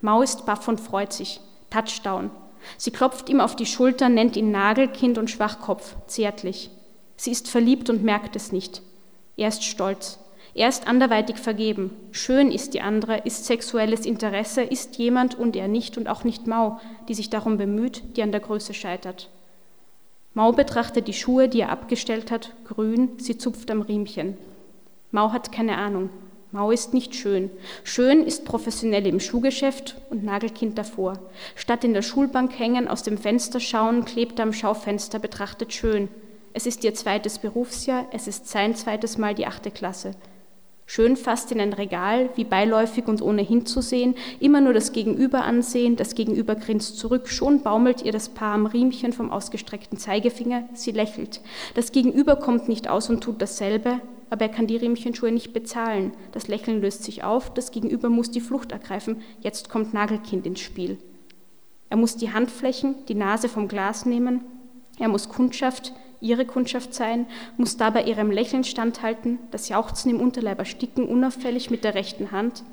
Mau 0.00 0.22
ist 0.22 0.46
baff 0.46 0.68
und 0.68 0.80
freut 0.80 1.12
sich. 1.12 1.40
Touchdown. 1.70 2.30
Sie 2.76 2.90
klopft 2.90 3.28
ihm 3.28 3.40
auf 3.40 3.56
die 3.56 3.66
Schulter, 3.66 4.08
nennt 4.08 4.36
ihn 4.36 4.50
Nagelkind 4.50 5.18
und 5.18 5.30
Schwachkopf, 5.30 5.96
zärtlich. 6.06 6.70
Sie 7.16 7.30
ist 7.30 7.48
verliebt 7.48 7.90
und 7.90 8.04
merkt 8.04 8.36
es 8.36 8.52
nicht. 8.52 8.82
Er 9.36 9.48
ist 9.48 9.64
stolz. 9.64 10.18
Er 10.58 10.68
ist 10.68 10.88
anderweitig 10.88 11.36
vergeben. 11.36 11.92
Schön 12.10 12.50
ist 12.50 12.74
die 12.74 12.80
andere, 12.80 13.18
ist 13.18 13.44
sexuelles 13.44 14.04
Interesse, 14.04 14.60
ist 14.60 14.98
jemand 14.98 15.38
und 15.38 15.54
er 15.54 15.68
nicht 15.68 15.96
und 15.96 16.08
auch 16.08 16.24
nicht 16.24 16.48
Mau, 16.48 16.80
die 17.08 17.14
sich 17.14 17.30
darum 17.30 17.58
bemüht, 17.58 18.02
die 18.16 18.24
an 18.24 18.32
der 18.32 18.40
Größe 18.40 18.74
scheitert. 18.74 19.30
Mau 20.34 20.50
betrachtet 20.50 21.06
die 21.06 21.12
Schuhe, 21.12 21.48
die 21.48 21.60
er 21.60 21.70
abgestellt 21.70 22.32
hat, 22.32 22.54
grün, 22.64 23.10
sie 23.18 23.38
zupft 23.38 23.70
am 23.70 23.82
Riemchen. 23.82 24.36
Mau 25.12 25.30
hat 25.30 25.52
keine 25.52 25.76
Ahnung. 25.76 26.10
Mau 26.50 26.72
ist 26.72 26.92
nicht 26.92 27.14
schön. 27.14 27.52
Schön 27.84 28.24
ist 28.24 28.44
professionell 28.44 29.06
im 29.06 29.20
Schuhgeschäft 29.20 29.94
und 30.10 30.24
Nagelkind 30.24 30.76
davor. 30.76 31.20
Statt 31.54 31.84
in 31.84 31.94
der 31.94 32.02
Schulbank 32.02 32.58
hängen, 32.58 32.88
aus 32.88 33.04
dem 33.04 33.16
Fenster 33.16 33.60
schauen, 33.60 34.04
klebt 34.04 34.40
am 34.40 34.52
Schaufenster, 34.52 35.20
betrachtet 35.20 35.72
schön. 35.72 36.08
Es 36.52 36.66
ist 36.66 36.82
ihr 36.82 36.94
zweites 36.94 37.38
Berufsjahr, 37.38 38.06
es 38.10 38.26
ist 38.26 38.48
sein 38.48 38.74
zweites 38.74 39.18
Mal 39.18 39.36
die 39.36 39.46
achte 39.46 39.70
Klasse 39.70 40.16
schön 40.88 41.16
fast 41.16 41.52
in 41.52 41.60
ein 41.60 41.74
Regal, 41.74 42.30
wie 42.34 42.44
beiläufig 42.44 43.06
und 43.08 43.20
ohne 43.20 43.42
hinzusehen, 43.42 44.14
immer 44.40 44.62
nur 44.62 44.72
das 44.72 44.92
Gegenüber 44.92 45.44
ansehen, 45.44 45.96
das 45.96 46.14
Gegenüber 46.14 46.54
grinst 46.54 46.98
zurück, 46.98 47.28
schon 47.28 47.60
baumelt 47.60 48.02
ihr 48.02 48.10
das 48.10 48.30
Paar 48.30 48.54
am 48.54 48.64
Riemchen 48.64 49.12
vom 49.12 49.30
ausgestreckten 49.30 49.98
Zeigefinger, 49.98 50.66
sie 50.72 50.92
lächelt. 50.92 51.42
Das 51.74 51.92
Gegenüber 51.92 52.36
kommt 52.36 52.68
nicht 52.68 52.88
aus 52.88 53.10
und 53.10 53.22
tut 53.22 53.42
dasselbe, 53.42 54.00
aber 54.30 54.46
er 54.46 54.48
kann 54.48 54.66
die 54.66 54.78
Riemchenschuhe 54.78 55.30
nicht 55.30 55.52
bezahlen. 55.52 56.12
Das 56.32 56.48
Lächeln 56.48 56.80
löst 56.80 57.04
sich 57.04 57.22
auf, 57.22 57.52
das 57.52 57.70
Gegenüber 57.70 58.08
muss 58.08 58.30
die 58.30 58.40
Flucht 58.40 58.72
ergreifen, 58.72 59.20
jetzt 59.40 59.68
kommt 59.68 59.92
Nagelkind 59.92 60.46
ins 60.46 60.60
Spiel. 60.60 60.96
Er 61.90 61.98
muss 61.98 62.16
die 62.16 62.32
Handflächen, 62.32 62.94
die 63.08 63.14
Nase 63.14 63.50
vom 63.50 63.68
Glas 63.68 64.06
nehmen, 64.06 64.40
er 64.98 65.08
muss 65.08 65.28
Kundschaft, 65.28 65.92
ihre 66.20 66.44
Kundschaft 66.44 66.94
sein, 66.94 67.26
muss 67.56 67.76
dabei 67.76 68.04
ihrem 68.04 68.30
Lächeln 68.30 68.64
standhalten, 68.64 69.38
das 69.50 69.68
Jauchzen 69.68 70.10
im 70.10 70.20
Unterleib 70.20 70.58
ersticken, 70.58 71.06
unauffällig 71.06 71.70
mit 71.70 71.84
der 71.84 71.94
rechten 71.94 72.32
Hand. 72.32 72.64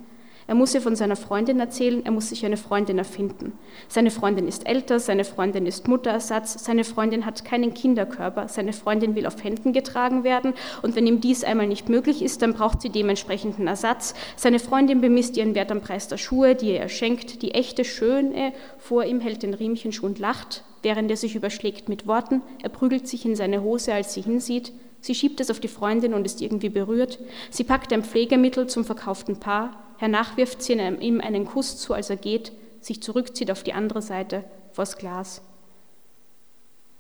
Er 0.48 0.54
muss 0.54 0.76
ihr 0.76 0.82
von 0.82 0.96
seiner 0.96 1.16
Freundin 1.16 1.60
erzählen, 1.60 2.06
er 2.06 2.12
muss 2.12 2.30
sich 2.30 2.46
eine 2.46 2.58
Freundin 2.58 3.00
erfinden. 3.00 3.54
Seine 3.88 4.12
Freundin 4.12 4.48
ist 4.48 4.68
älter, 4.68 5.00
seine 5.00 5.26
Freundin 5.26 5.66
ist 5.66 5.88
Mutterersatz, 5.88 6.64
seine 6.64 6.84
Freundin 6.84 7.26
hat 7.26 7.46
keinen 7.46 7.74
Kinderkörper, 7.74 8.48
seine 8.48 8.72
Freundin 8.72 9.16
will 9.16 9.26
auf 9.26 9.44
Händen 9.44 9.74
getragen 9.74 10.24
werden 10.24 10.54
und 10.84 10.96
wenn 10.96 11.08
ihm 11.08 11.20
dies 11.20 11.44
einmal 11.44 11.66
nicht 11.66 11.90
möglich 11.90 12.22
ist, 12.22 12.44
dann 12.44 12.54
braucht 12.54 12.84
sie 12.84 12.90
dementsprechenden 12.90 13.66
Ersatz. 13.66 14.14
Seine 14.36 14.60
Freundin 14.60 15.02
bemisst 15.02 15.36
ihren 15.36 15.56
Wert 15.56 15.72
am 15.72 15.82
Preis 15.82 16.08
der 16.08 16.18
Schuhe, 16.18 16.54
die 16.54 16.74
er 16.74 16.90
schenkt, 16.90 17.42
die 17.42 17.56
echte 17.56 17.84
Schöne 17.84 18.54
vor 18.78 19.04
ihm 19.04 19.22
hält 19.22 19.42
den 19.42 19.56
Riemchenschuh 19.56 20.06
und 20.06 20.20
lacht, 20.20 20.64
während 20.84 21.10
er 21.10 21.18
sich 21.18 21.36
überschlägt 21.36 21.90
mit 21.90 22.06
Worten, 22.06 22.44
er 22.62 22.70
prügelt 22.70 23.08
sich 23.08 23.26
in 23.26 23.36
seine 23.36 23.64
Hose, 23.64 23.96
als 23.96 24.14
sie 24.14 24.22
hinsieht, 24.22 24.74
sie 25.02 25.16
schiebt 25.16 25.40
es 25.40 25.50
auf 25.50 25.60
die 25.60 25.68
Freundin 25.68 26.14
und 26.14 26.24
ist 26.24 26.40
irgendwie 26.40 26.70
berührt, 26.70 27.18
sie 27.50 27.64
packt 27.64 27.92
ein 27.92 28.04
Pflegemittel 28.04 28.68
zum 28.68 28.86
verkauften 28.86 29.40
Paar, 29.40 29.85
hernach 29.98 30.38
wirft 30.38 30.62
sie 30.62 30.74
ihm 30.74 31.22
einen 31.22 31.46
Kuss 31.46 31.78
zu, 31.78 31.94
als 31.94 32.10
er 32.10 32.18
geht, 32.18 32.52
sich 32.82 33.02
zurückzieht 33.02 33.52
auf 33.52 33.64
die 33.64 33.74
andere 33.74 34.02
Seite, 34.02 34.44
vors 34.72 34.98
Glas. 34.98 35.42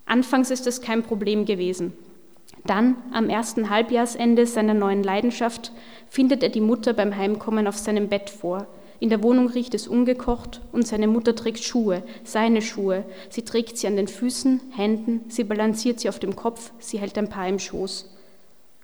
Anfangs 0.06 0.52
ist 0.52 0.68
es 0.68 0.82
kein 0.82 1.04
Problem 1.04 1.46
gewesen. 1.46 1.94
Dann, 2.66 2.96
am 3.12 3.30
ersten 3.30 3.70
Halbjahrsende 3.70 4.46
seiner 4.46 4.74
neuen 4.74 5.04
Leidenschaft, 5.04 5.72
findet 6.10 6.44
er 6.44 6.50
die 6.50 6.62
Mutter 6.62 6.94
beim 6.94 7.16
Heimkommen 7.16 7.68
auf 7.68 7.78
seinem 7.78 8.08
Bett 8.08 8.30
vor, 8.30 8.68
in 9.00 9.10
der 9.10 9.22
Wohnung 9.24 9.50
riecht 9.50 9.74
es 9.74 9.88
ungekocht 9.88 10.62
und 10.72 10.88
seine 10.88 11.08
Mutter 11.08 11.36
trägt 11.36 11.64
Schuhe, 11.64 12.04
seine 12.24 12.62
Schuhe. 12.62 13.04
Sie 13.30 13.44
trägt 13.44 13.78
sie 13.78 13.88
an 13.88 13.98
den 13.98 14.08
Füßen, 14.08 14.62
Händen, 14.72 15.26
sie 15.28 15.44
balanciert 15.44 16.00
sie 16.00 16.10
auf 16.10 16.20
dem 16.20 16.36
Kopf, 16.36 16.72
sie 16.80 17.00
hält 17.00 17.18
ein 17.18 17.30
Paar 17.30 17.48
im 17.48 17.60
Schoß. 17.60 18.10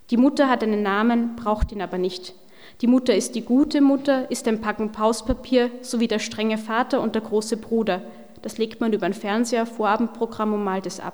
Die 0.09 0.18
Mutter 0.18 0.49
hat 0.49 0.64
einen 0.64 0.84
Namen, 0.84 1.38
braucht 1.38 1.72
ihn 1.72 1.82
aber 1.82 1.97
nicht. 1.97 2.36
Die 2.82 2.88
Mutter 2.88 3.15
ist 3.15 3.36
die 3.36 3.43
gute 3.43 3.79
Mutter, 3.79 4.32
ist 4.32 4.47
ein 4.47 4.59
Packen 4.59 4.91
Pauspapier 4.91 5.69
sowie 5.82 6.07
der 6.07 6.17
strenge 6.17 6.57
Vater 6.57 6.99
und 6.99 7.13
der 7.13 7.21
große 7.21 7.57
Bruder. 7.57 8.01
Das 8.41 8.57
legt 8.57 8.82
man 8.82 8.91
über 8.91 9.05
ein 9.05 9.13
Fernseher, 9.13 9.67
Vorabendprogramm 9.67 10.53
und 10.53 10.63
malt 10.63 10.88
es 10.88 10.99
ab. 10.99 11.13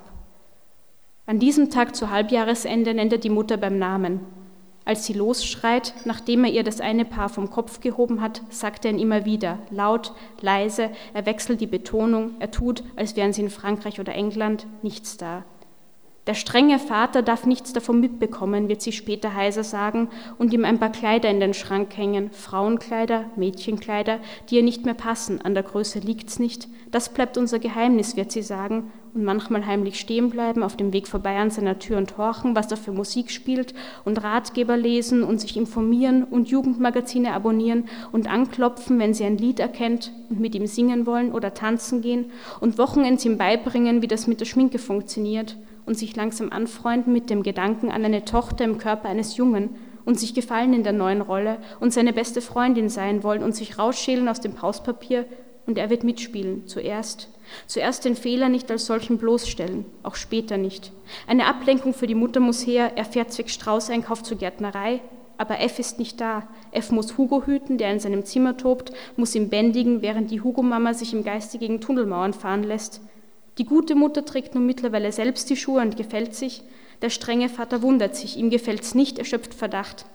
An 1.26 1.39
diesem 1.39 1.70
Tag 1.70 1.93
zu 1.93 2.09
Halbjahresende 2.09 2.93
nennt 2.93 3.11
er 3.11 3.18
die 3.18 3.30
Mutter 3.30 3.57
beim 3.57 3.78
Namen. 3.78 4.22
Als 4.86 5.05
sie 5.05 5.11
losschreit, 5.11 5.93
nachdem 6.05 6.45
er 6.45 6.51
ihr 6.51 6.63
das 6.63 6.80
eine 6.80 7.03
Paar 7.03 7.28
vom 7.28 7.49
Kopf 7.49 7.82
gehoben 7.82 8.22
hat, 8.22 8.41
sagt 8.49 8.86
er 8.86 8.91
ihn 8.91 8.99
immer 8.99 9.26
wieder, 9.26 9.59
laut, 9.70 10.13
leise, 10.39 10.91
er 11.13 11.26
wechselt 11.26 11.59
die 11.59 11.68
Betonung, 11.68 12.36
er 12.39 12.51
tut, 12.51 12.82
als 12.95 13.18
wären 13.18 13.34
sie 13.34 13.41
in 13.41 13.49
Frankreich 13.49 13.99
oder 13.99 14.15
England, 14.15 14.65
nichts 14.84 15.18
da. 15.18 15.43
Der 16.28 16.34
strenge 16.34 16.78
Vater 16.78 17.21
darf 17.21 17.45
nichts 17.45 17.71
davon 17.71 18.01
mitbekommen, 18.01 18.67
wird 18.67 18.82
sie 18.82 18.91
später 18.91 19.34
heiser 19.34 19.63
sagen 19.63 20.09
und 20.38 20.53
ihm 20.53 20.65
ein 20.65 20.78
paar 20.78 20.91
Kleider 20.91 21.30
in 21.30 21.39
den 21.39 21.53
Schrank 21.53 21.95
hängen, 21.95 22.32
Frauenkleider, 22.32 23.32
Mädchenkleider, 23.38 24.19
die 24.49 24.57
ihr 24.57 24.63
nicht 24.63 24.84
mehr 24.84 24.93
passen, 24.93 25.39
an 25.39 25.53
der 25.53 25.63
Größe 25.63 25.99
liegt's 25.99 26.38
nicht. 26.38 26.67
Das 26.91 27.13
bleibt 27.13 27.38
unser 27.38 27.59
Geheimnis, 27.59 28.17
wird 28.17 28.34
sie 28.34 28.41
sagen 28.41 28.91
und 29.13 29.23
manchmal 29.23 29.65
heimlich 29.65 30.01
stehen 30.01 30.30
bleiben, 30.30 30.63
auf 30.63 30.75
dem 30.75 30.91
Weg 30.91 31.07
vorbei 31.07 31.38
an 31.38 31.49
seiner 31.49 31.80
Tür 31.80 31.97
und 31.97 32.17
horchen, 32.17 32.57
was 32.57 32.69
er 32.71 32.78
für 32.78 32.91
Musik 32.91 33.32
spielt 33.32 33.73
und 34.03 34.21
Ratgeber 34.21 34.75
lesen 34.75 35.23
und 35.23 35.39
sich 35.39 35.55
informieren 35.55 36.25
und 36.25 36.49
Jugendmagazine 36.49 37.32
abonnieren 37.32 37.86
und 38.11 38.30
anklopfen, 38.30 38.99
wenn 38.99 39.13
sie 39.13 39.23
ein 39.23 39.38
Lied 39.38 39.61
erkennt 39.61 40.11
und 40.30 40.41
mit 40.41 40.55
ihm 40.55 40.67
singen 40.67 41.05
wollen 41.05 41.32
oder 41.32 41.53
tanzen 41.53 42.01
gehen 42.01 42.32
und 42.59 42.78
Wochenends 42.78 43.23
ihm 43.23 43.38
beibringen, 43.38 44.01
wie 44.01 44.07
das 44.07 44.28
mit 44.28 44.41
der 44.41 44.45
Schminke 44.45 44.78
funktioniert 44.78 45.55
und 45.88 45.98
sich 45.98 46.16
langsam 46.16 46.52
anfreunden 46.52 47.12
mit 47.12 47.32
dem 47.32 47.42
Gedanken 47.42 47.90
an 47.90 48.06
eine 48.06 48.26
Tochter 48.26 48.66
im 48.66 48.78
Körper 48.78 49.10
eines 49.10 49.38
Jungen 49.38 49.70
und 50.06 50.20
sich 50.20 50.36
gefallen 50.36 50.74
in 50.74 50.84
der 50.84 50.94
neuen 50.94 51.22
Rolle 51.22 51.58
und 51.80 51.92
seine 51.92 52.14
beste 52.14 52.42
Freundin 52.42 52.90
sein 52.90 53.24
wollen 53.24 53.42
und 53.42 53.56
sich 53.56 53.80
rausschälen 53.80 54.28
aus 54.28 54.42
dem 54.42 54.54
Pauspapier 54.54 55.26
und 55.66 55.78
er 55.78 55.90
wird 55.90 56.04
mitspielen, 56.04 56.68
zuerst. 56.68 57.30
Zuerst 57.66 58.06
den 58.06 58.16
Fehler 58.16 58.50
nicht 58.50 58.70
als 58.70 58.86
solchen 58.86 59.18
bloßstellen, 59.18 59.86
auch 60.04 60.16
später 60.16 60.58
nicht. 60.58 60.92
Eine 61.26 61.46
Ablenkung 61.46 61.94
für 61.94 62.08
die 62.08 62.16
Mutter 62.16 62.40
muss 62.40 62.66
her, 62.66 62.94
er 62.96 63.06
fährt 63.06 63.32
zwecks 63.32 63.54
Straußeinkauf 63.54 64.24
zur 64.24 64.38
Gärtnerei, 64.38 65.02
aber 65.38 65.60
F 65.60 65.80
ist 65.80 66.00
nicht 66.00 66.20
da. 66.20 66.48
F 66.72 66.92
muss 66.92 67.18
Hugo 67.18 67.44
hüten, 67.46 67.78
der 67.78 67.92
in 67.92 68.00
seinem 68.00 68.26
Zimmer 68.26 68.58
tobt, 68.58 68.92
muss 69.16 69.36
ihn 69.36 69.50
bändigen, 69.50 70.02
während 70.02 70.32
die 70.32 70.42
Hugo-Mama 70.42 70.94
sich 70.94 71.14
im 71.14 71.24
Geiste 71.24 71.60
gegen 71.60 71.80
Tunnelmauern 71.80 72.34
fahren 72.34 72.64
lässt. 72.64 73.02
Die 73.58 73.66
gute 73.66 73.95
Mutter 73.95 74.24
trägt 74.24 74.53
nun 74.53 74.66
mittlerweile 74.66 75.12
selbst 75.12 75.49
die 75.49 75.58
Schuhe 75.58 75.82
und 75.82 75.97
gefällt 75.97 76.36
sich. 76.36 76.62
Der 77.01 77.10
strenge 77.10 77.49
Vater 77.49 77.82
wundert 77.82 78.16
sich, 78.16 78.38
ihm 78.38 78.49
gefällt's 78.49 78.93
nicht, 78.93 79.18
er 79.18 79.26
schöpft 79.26 79.53
Verdacht. 79.53 80.05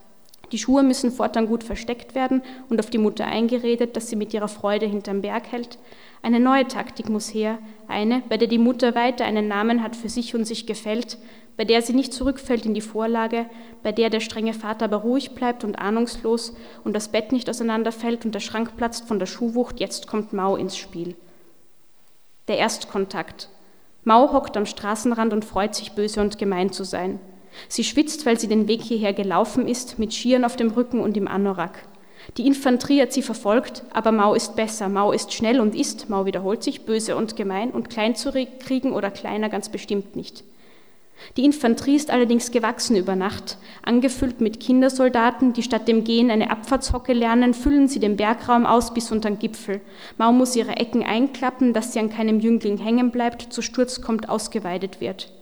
Die 0.53 0.59
Schuhe 0.59 0.83
müssen 0.83 1.11
fortan 1.11 1.47
gut 1.47 1.65
versteckt 1.65 2.15
werden 2.15 2.43
und 2.69 2.79
auf 2.79 2.91
die 2.91 2.99
Mutter 2.99 3.25
eingeredet, 3.25 3.97
dass 3.97 4.11
sie 4.11 4.17
mit 4.17 4.35
ihrer 4.35 4.49
Freude 4.49 4.87
hinterm 4.87 5.23
Berg 5.23 5.51
hält. 5.51 5.79
Eine 6.21 6.41
neue 6.41 6.69
Taktik 6.69 7.09
muss 7.09 7.33
her, 7.33 7.59
eine, 7.89 8.23
bei 8.29 8.37
der 8.37 8.49
die 8.49 8.59
Mutter 8.59 8.95
weiter 8.95 9.25
einen 9.25 9.49
Namen 9.49 9.83
hat 9.83 9.97
für 9.97 10.11
sich 10.11 10.35
und 10.35 10.45
sich 10.45 10.67
gefällt, 10.67 11.17
bei 11.57 11.65
der 11.65 11.83
sie 11.83 11.95
nicht 11.95 12.13
zurückfällt 12.13 12.67
in 12.67 12.75
die 12.75 12.81
Vorlage, 12.81 13.47
bei 13.83 13.93
der 13.93 14.11
der 14.11 14.21
strenge 14.21 14.53
Vater 14.53 14.85
aber 14.85 14.99
ruhig 14.99 15.33
bleibt 15.33 15.65
und 15.65 15.79
ahnungslos 15.79 16.55
und 16.85 16.95
das 16.95 17.09
Bett 17.09 17.33
nicht 17.33 17.49
auseinanderfällt 17.49 18.25
und 18.25 18.35
der 18.35 18.41
Schrank 18.41 18.77
platzt 18.77 19.09
von 19.09 19.19
der 19.19 19.27
Schuhwucht, 19.27 19.81
jetzt 19.81 20.07
kommt 20.07 20.33
Mau 20.33 20.57
ins 20.57 20.77
Spiel. 20.77 21.17
Der 22.49 22.59
Erstkontakt. 22.59 23.49
Mau 24.03 24.33
hockt 24.33 24.57
am 24.57 24.67
Straßenrand 24.67 25.33
und 25.33 25.45
freut 25.45 25.77
sich, 25.77 25.93
böse 25.93 26.21
und 26.21 26.39
gemein 26.39 26.73
zu 26.73 26.83
sein. 26.83 27.21
Sie 27.69 27.85
schwitzt, 27.85 28.27
weil 28.27 28.39
sie 28.41 28.49
den 28.49 28.67
Weg 28.67 28.83
hierher 28.83 29.13
gelaufen 29.13 29.69
ist, 29.69 30.01
mit 30.01 30.13
Skiern 30.13 30.45
auf 30.45 30.57
dem 30.57 30.73
Rücken 30.73 30.99
und 30.99 31.17
im 31.17 31.29
Anorak. 31.29 31.87
Die 32.37 32.47
Infanterie 32.47 33.01
hat 33.03 33.13
sie 33.13 33.23
verfolgt, 33.23 33.85
aber 33.93 34.11
Mau 34.11 34.35
ist 34.35 34.57
besser. 34.57 34.89
Mau 34.89 35.13
ist 35.13 35.33
schnell 35.33 35.61
und 35.61 35.77
ist, 35.77 36.09
Mau 36.09 36.25
wiederholt 36.25 36.65
sich, 36.65 36.85
böse 36.85 37.17
und 37.17 37.37
gemein 37.37 37.71
und 37.71 37.91
klein 37.91 38.17
zu 38.17 38.33
kriegen 38.33 38.93
oder 38.93 39.13
kleiner 39.13 39.49
ganz 39.49 39.69
bestimmt 39.69 40.17
nicht. 40.17 40.43
Die 41.37 41.45
Infanterie 41.45 41.97
ist 41.97 42.11
allerdings 42.11 42.51
gewachsen 42.51 42.97
über 42.97 43.17
Nacht. 43.17 43.59
Angefüllt 43.83 44.41
mit 44.41 44.61
Kindersoldaten, 44.61 45.53
die 45.53 45.63
statt 45.63 45.89
dem 45.89 46.05
Gehen 46.05 46.31
eine 46.31 46.51
Abfahrtshocke 46.51 47.13
lernen, 47.13 47.55
füllen 47.55 47.89
sie 47.89 48.01
den 48.01 48.17
Bergraum 48.17 48.67
aus 48.67 48.93
bis 48.93 49.11
unter 49.11 49.31
den 49.31 49.39
Gipfel. 49.39 49.81
Mau 50.19 50.33
muss 50.33 50.57
ihre 50.57 50.77
Ecken 50.77 51.03
einklappen, 51.03 51.73
dass 51.73 51.93
sie 51.93 52.01
an 52.01 52.11
keinem 52.11 52.41
Jüngling 52.41 52.79
hängen 52.79 53.11
bleibt, 53.11 53.53
zu 53.53 53.63
Sturz 53.63 54.01
kommt, 54.01 54.29
ausgeweidet 54.29 55.01
wird. 55.01 55.33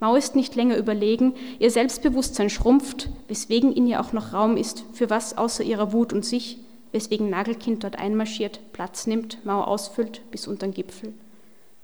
Mau 0.00 0.14
ist 0.14 0.36
nicht 0.36 0.54
länger 0.54 0.76
überlegen, 0.76 1.34
ihr 1.58 1.70
Selbstbewusstsein 1.70 2.50
schrumpft, 2.50 3.08
weswegen 3.26 3.72
in 3.72 3.86
ihr 3.86 4.00
auch 4.00 4.12
noch 4.12 4.32
Raum 4.32 4.56
ist, 4.56 4.84
für 4.92 5.10
was 5.10 5.36
außer 5.36 5.64
ihrer 5.64 5.92
Wut 5.92 6.12
und 6.12 6.24
sich, 6.24 6.58
weswegen 6.92 7.30
Nagelkind 7.30 7.82
dort 7.82 7.98
einmarschiert, 7.98 8.60
Platz 8.72 9.06
nimmt, 9.06 9.44
Mau 9.44 9.60
ausfüllt 9.60 10.22
bis 10.30 10.46
unter 10.46 10.66
den 10.68 10.74
Gipfel. 10.74 11.12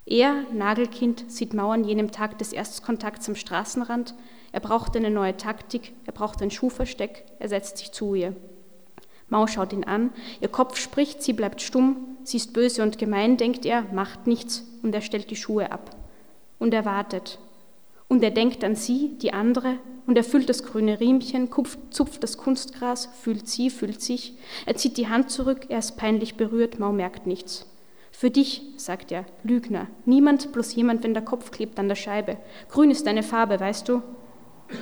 Er, 0.06 0.44
Nagelkind, 0.52 1.30
sieht 1.30 1.54
Mau 1.54 1.70
an 1.70 1.84
jenem 1.84 2.10
Tag 2.10 2.36
des 2.38 2.52
Erstkontakts 2.52 3.28
am 3.28 3.36
Straßenrand. 3.36 4.14
Er 4.52 4.60
braucht 4.60 4.96
eine 4.96 5.10
neue 5.10 5.36
Taktik, 5.36 5.94
er 6.04 6.12
braucht 6.12 6.42
ein 6.42 6.50
Schuhversteck, 6.50 7.24
er 7.38 7.48
setzt 7.48 7.78
sich 7.78 7.90
zu 7.90 8.14
ihr. 8.14 8.36
Mau 9.28 9.46
schaut 9.46 9.72
ihn 9.72 9.84
an, 9.84 10.10
ihr 10.42 10.48
Kopf 10.48 10.76
spricht, 10.76 11.22
sie 11.22 11.32
bleibt 11.32 11.62
stumm, 11.62 12.16
sie 12.22 12.36
ist 12.36 12.52
böse 12.52 12.82
und 12.82 12.98
gemein, 12.98 13.38
denkt 13.38 13.64
er, 13.64 13.82
macht 13.92 14.26
nichts 14.26 14.64
und 14.82 14.94
er 14.94 15.00
stellt 15.00 15.30
die 15.30 15.36
Schuhe 15.36 15.72
ab. 15.72 15.96
Und 16.58 16.74
er 16.74 16.84
wartet. 16.84 17.38
Und 18.06 18.22
er 18.22 18.30
denkt 18.30 18.62
an 18.62 18.76
sie, 18.76 19.16
die 19.18 19.32
andere, 19.32 19.78
und 20.06 20.18
er 20.18 20.24
füllt 20.24 20.50
das 20.50 20.62
grüne 20.62 21.00
Riemchen, 21.00 21.48
zupft 21.90 22.22
das 22.22 22.36
Kunstgras, 22.36 23.08
fühlt 23.22 23.48
sie, 23.48 23.70
fühlt 23.70 24.02
sich. 24.02 24.36
Er 24.66 24.76
zieht 24.76 24.98
die 24.98 25.08
Hand 25.08 25.30
zurück, 25.30 25.66
er 25.70 25.78
ist 25.78 25.96
peinlich 25.96 26.34
berührt, 26.34 26.78
Mau 26.78 26.92
merkt 26.92 27.26
nichts. 27.26 27.66
Für 28.16 28.30
dich, 28.30 28.62
sagt 28.76 29.10
er, 29.10 29.26
Lügner, 29.42 29.88
niemand 30.04 30.52
bloß 30.52 30.76
jemand, 30.76 31.02
wenn 31.02 31.14
der 31.14 31.24
Kopf 31.24 31.50
klebt 31.50 31.80
an 31.80 31.88
der 31.88 31.96
Scheibe. 31.96 32.36
Grün 32.68 32.92
ist 32.92 33.08
deine 33.08 33.24
Farbe, 33.24 33.58
weißt 33.58 33.88
du? 33.88 34.02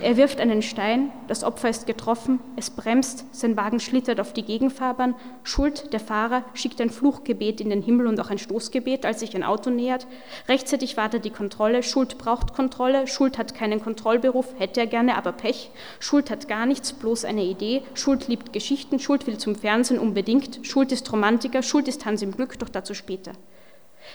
Er 0.00 0.16
wirft 0.16 0.40
einen 0.40 0.62
Stein, 0.62 1.10
das 1.26 1.42
Opfer 1.42 1.68
ist 1.68 1.86
getroffen, 1.86 2.38
es 2.56 2.70
bremst, 2.70 3.24
sein 3.32 3.56
Wagen 3.56 3.80
schlittert 3.80 4.20
auf 4.20 4.32
die 4.32 4.44
Gegenfahrbahn. 4.44 5.14
Schuld, 5.42 5.92
der 5.92 6.00
Fahrer, 6.00 6.44
schickt 6.54 6.80
ein 6.80 6.90
Fluchgebet 6.90 7.60
in 7.60 7.68
den 7.68 7.82
Himmel 7.82 8.06
und 8.06 8.18
auch 8.20 8.30
ein 8.30 8.38
Stoßgebet, 8.38 9.04
als 9.04 9.20
sich 9.20 9.34
ein 9.34 9.42
Auto 9.42 9.70
nähert. 9.70 10.06
Rechtzeitig 10.48 10.96
wartet 10.96 11.24
die 11.24 11.30
Kontrolle. 11.30 11.82
Schuld 11.82 12.16
braucht 12.16 12.54
Kontrolle. 12.54 13.06
Schuld 13.08 13.38
hat 13.38 13.54
keinen 13.54 13.82
Kontrollberuf, 13.82 14.54
hätte 14.58 14.80
er 14.80 14.86
gerne, 14.86 15.16
aber 15.16 15.32
Pech. 15.32 15.70
Schuld 15.98 16.30
hat 16.30 16.48
gar 16.48 16.64
nichts, 16.64 16.92
bloß 16.92 17.24
eine 17.24 17.44
Idee. 17.44 17.82
Schuld 17.94 18.28
liebt 18.28 18.52
Geschichten. 18.52 19.00
Schuld 19.00 19.26
will 19.26 19.38
zum 19.38 19.56
Fernsehen 19.56 19.98
unbedingt. 19.98 20.60
Schuld 20.64 20.92
ist 20.92 21.12
Romantiker. 21.12 21.62
Schuld 21.62 21.88
ist 21.88 22.06
Hans 22.06 22.22
im 22.22 22.32
Glück, 22.32 22.58
doch 22.58 22.68
dazu 22.68 22.94
später. 22.94 23.32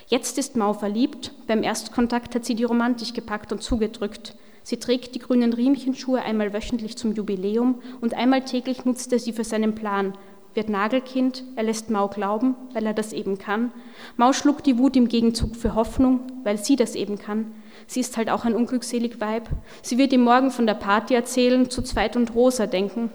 Jetzt 0.08 0.38
ist 0.38 0.56
Mau 0.56 0.74
verliebt. 0.74 1.34
Beim 1.46 1.64
Erstkontakt 1.64 2.36
hat 2.36 2.46
sie 2.46 2.56
die 2.56 2.64
Romantik 2.64 3.14
gepackt 3.14 3.52
und 3.52 3.62
zugedrückt. 3.62 4.36
Sie 4.68 4.76
trägt 4.76 5.16
die 5.16 5.20
grünen 5.20 5.54
Riemchenschuhe 5.54 6.22
einmal 6.22 6.52
wöchentlich 6.52 6.98
zum 6.98 7.14
Jubiläum 7.14 7.76
und 8.02 8.14
einmal 8.14 8.44
täglich 8.44 8.84
nutzt 8.84 9.14
er 9.14 9.20
sie 9.20 9.32
für 9.32 9.46
seinen 9.46 9.76
Plan. 9.76 10.12
Wird 10.56 10.68
Nagelkind, 10.68 11.46
er 11.56 11.64
lässt 11.64 11.90
Mau 11.90 12.10
glauben, 12.10 12.54
weil 12.74 12.86
er 12.86 12.94
das 12.94 13.14
eben 13.14 13.38
kann. 13.38 13.72
Mau 14.18 14.34
schluckt 14.34 14.66
die 14.66 14.78
Wut 14.78 14.98
im 14.98 15.08
Gegenzug 15.08 15.56
für 15.56 15.74
Hoffnung, 15.74 16.20
weil 16.44 16.58
sie 16.58 16.76
das 16.76 16.96
eben 16.96 17.18
kann. 17.18 17.54
Sie 17.86 18.02
ist 18.02 18.18
halt 18.18 18.30
auch 18.30 18.44
ein 18.44 18.56
unglückselig 18.56 19.22
Weib. 19.22 19.48
Sie 19.84 19.98
wird 19.98 20.12
ihm 20.12 20.24
morgen 20.24 20.52
von 20.52 20.68
der 20.68 20.74
Party 20.74 21.14
erzählen, 21.14 21.70
zu 21.70 21.82
zweit 21.82 22.18
und 22.18 22.36
Rosa 22.36 22.68
denken. 22.68 23.10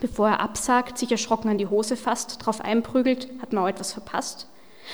Bevor 0.00 0.28
er 0.28 0.40
absagt, 0.40 0.96
sich 0.96 1.12
erschrocken 1.12 1.50
an 1.50 1.58
die 1.58 1.66
Hose 1.66 1.98
fasst, 1.98 2.38
drauf 2.46 2.62
einprügelt, 2.62 3.28
hat 3.42 3.52
Mau 3.52 3.66
etwas 3.66 3.92
verpasst. 3.92 4.48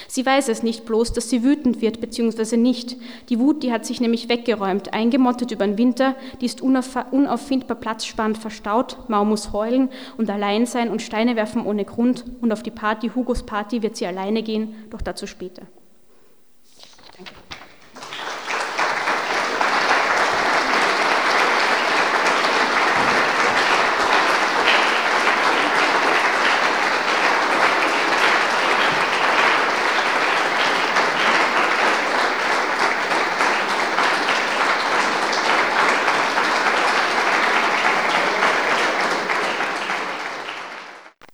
Sie 0.08 0.24
weiß 0.24 0.48
es 0.48 0.62
nicht 0.62 0.84
bloß, 0.84 1.12
dass 1.12 1.30
sie 1.30 1.42
wütend 1.42 1.80
wird, 1.80 2.00
beziehungsweise 2.00 2.56
nicht. 2.56 2.96
Die 3.28 3.38
Wut, 3.38 3.62
die 3.62 3.72
hat 3.72 3.84
sich 3.84 4.00
nämlich 4.00 4.28
weggeräumt, 4.28 4.92
eingemottet 4.92 5.50
über 5.50 5.66
den 5.66 5.78
Winter, 5.78 6.14
die 6.40 6.46
ist 6.46 6.62
unauffindbar 6.62 7.76
platzsparend 7.76 8.38
verstaut, 8.38 8.96
Mau 9.08 9.24
muss 9.24 9.52
heulen 9.52 9.90
und 10.16 10.30
allein 10.30 10.66
sein 10.66 10.90
und 10.90 11.02
Steine 11.02 11.36
werfen 11.36 11.64
ohne 11.64 11.84
Grund 11.84 12.24
und 12.40 12.52
auf 12.52 12.62
die 12.62 12.70
Party, 12.70 13.10
Hugos 13.14 13.44
Party, 13.44 13.82
wird 13.82 13.96
sie 13.96 14.06
alleine 14.06 14.42
gehen, 14.42 14.74
doch 14.90 15.02
dazu 15.02 15.26
später. 15.26 15.62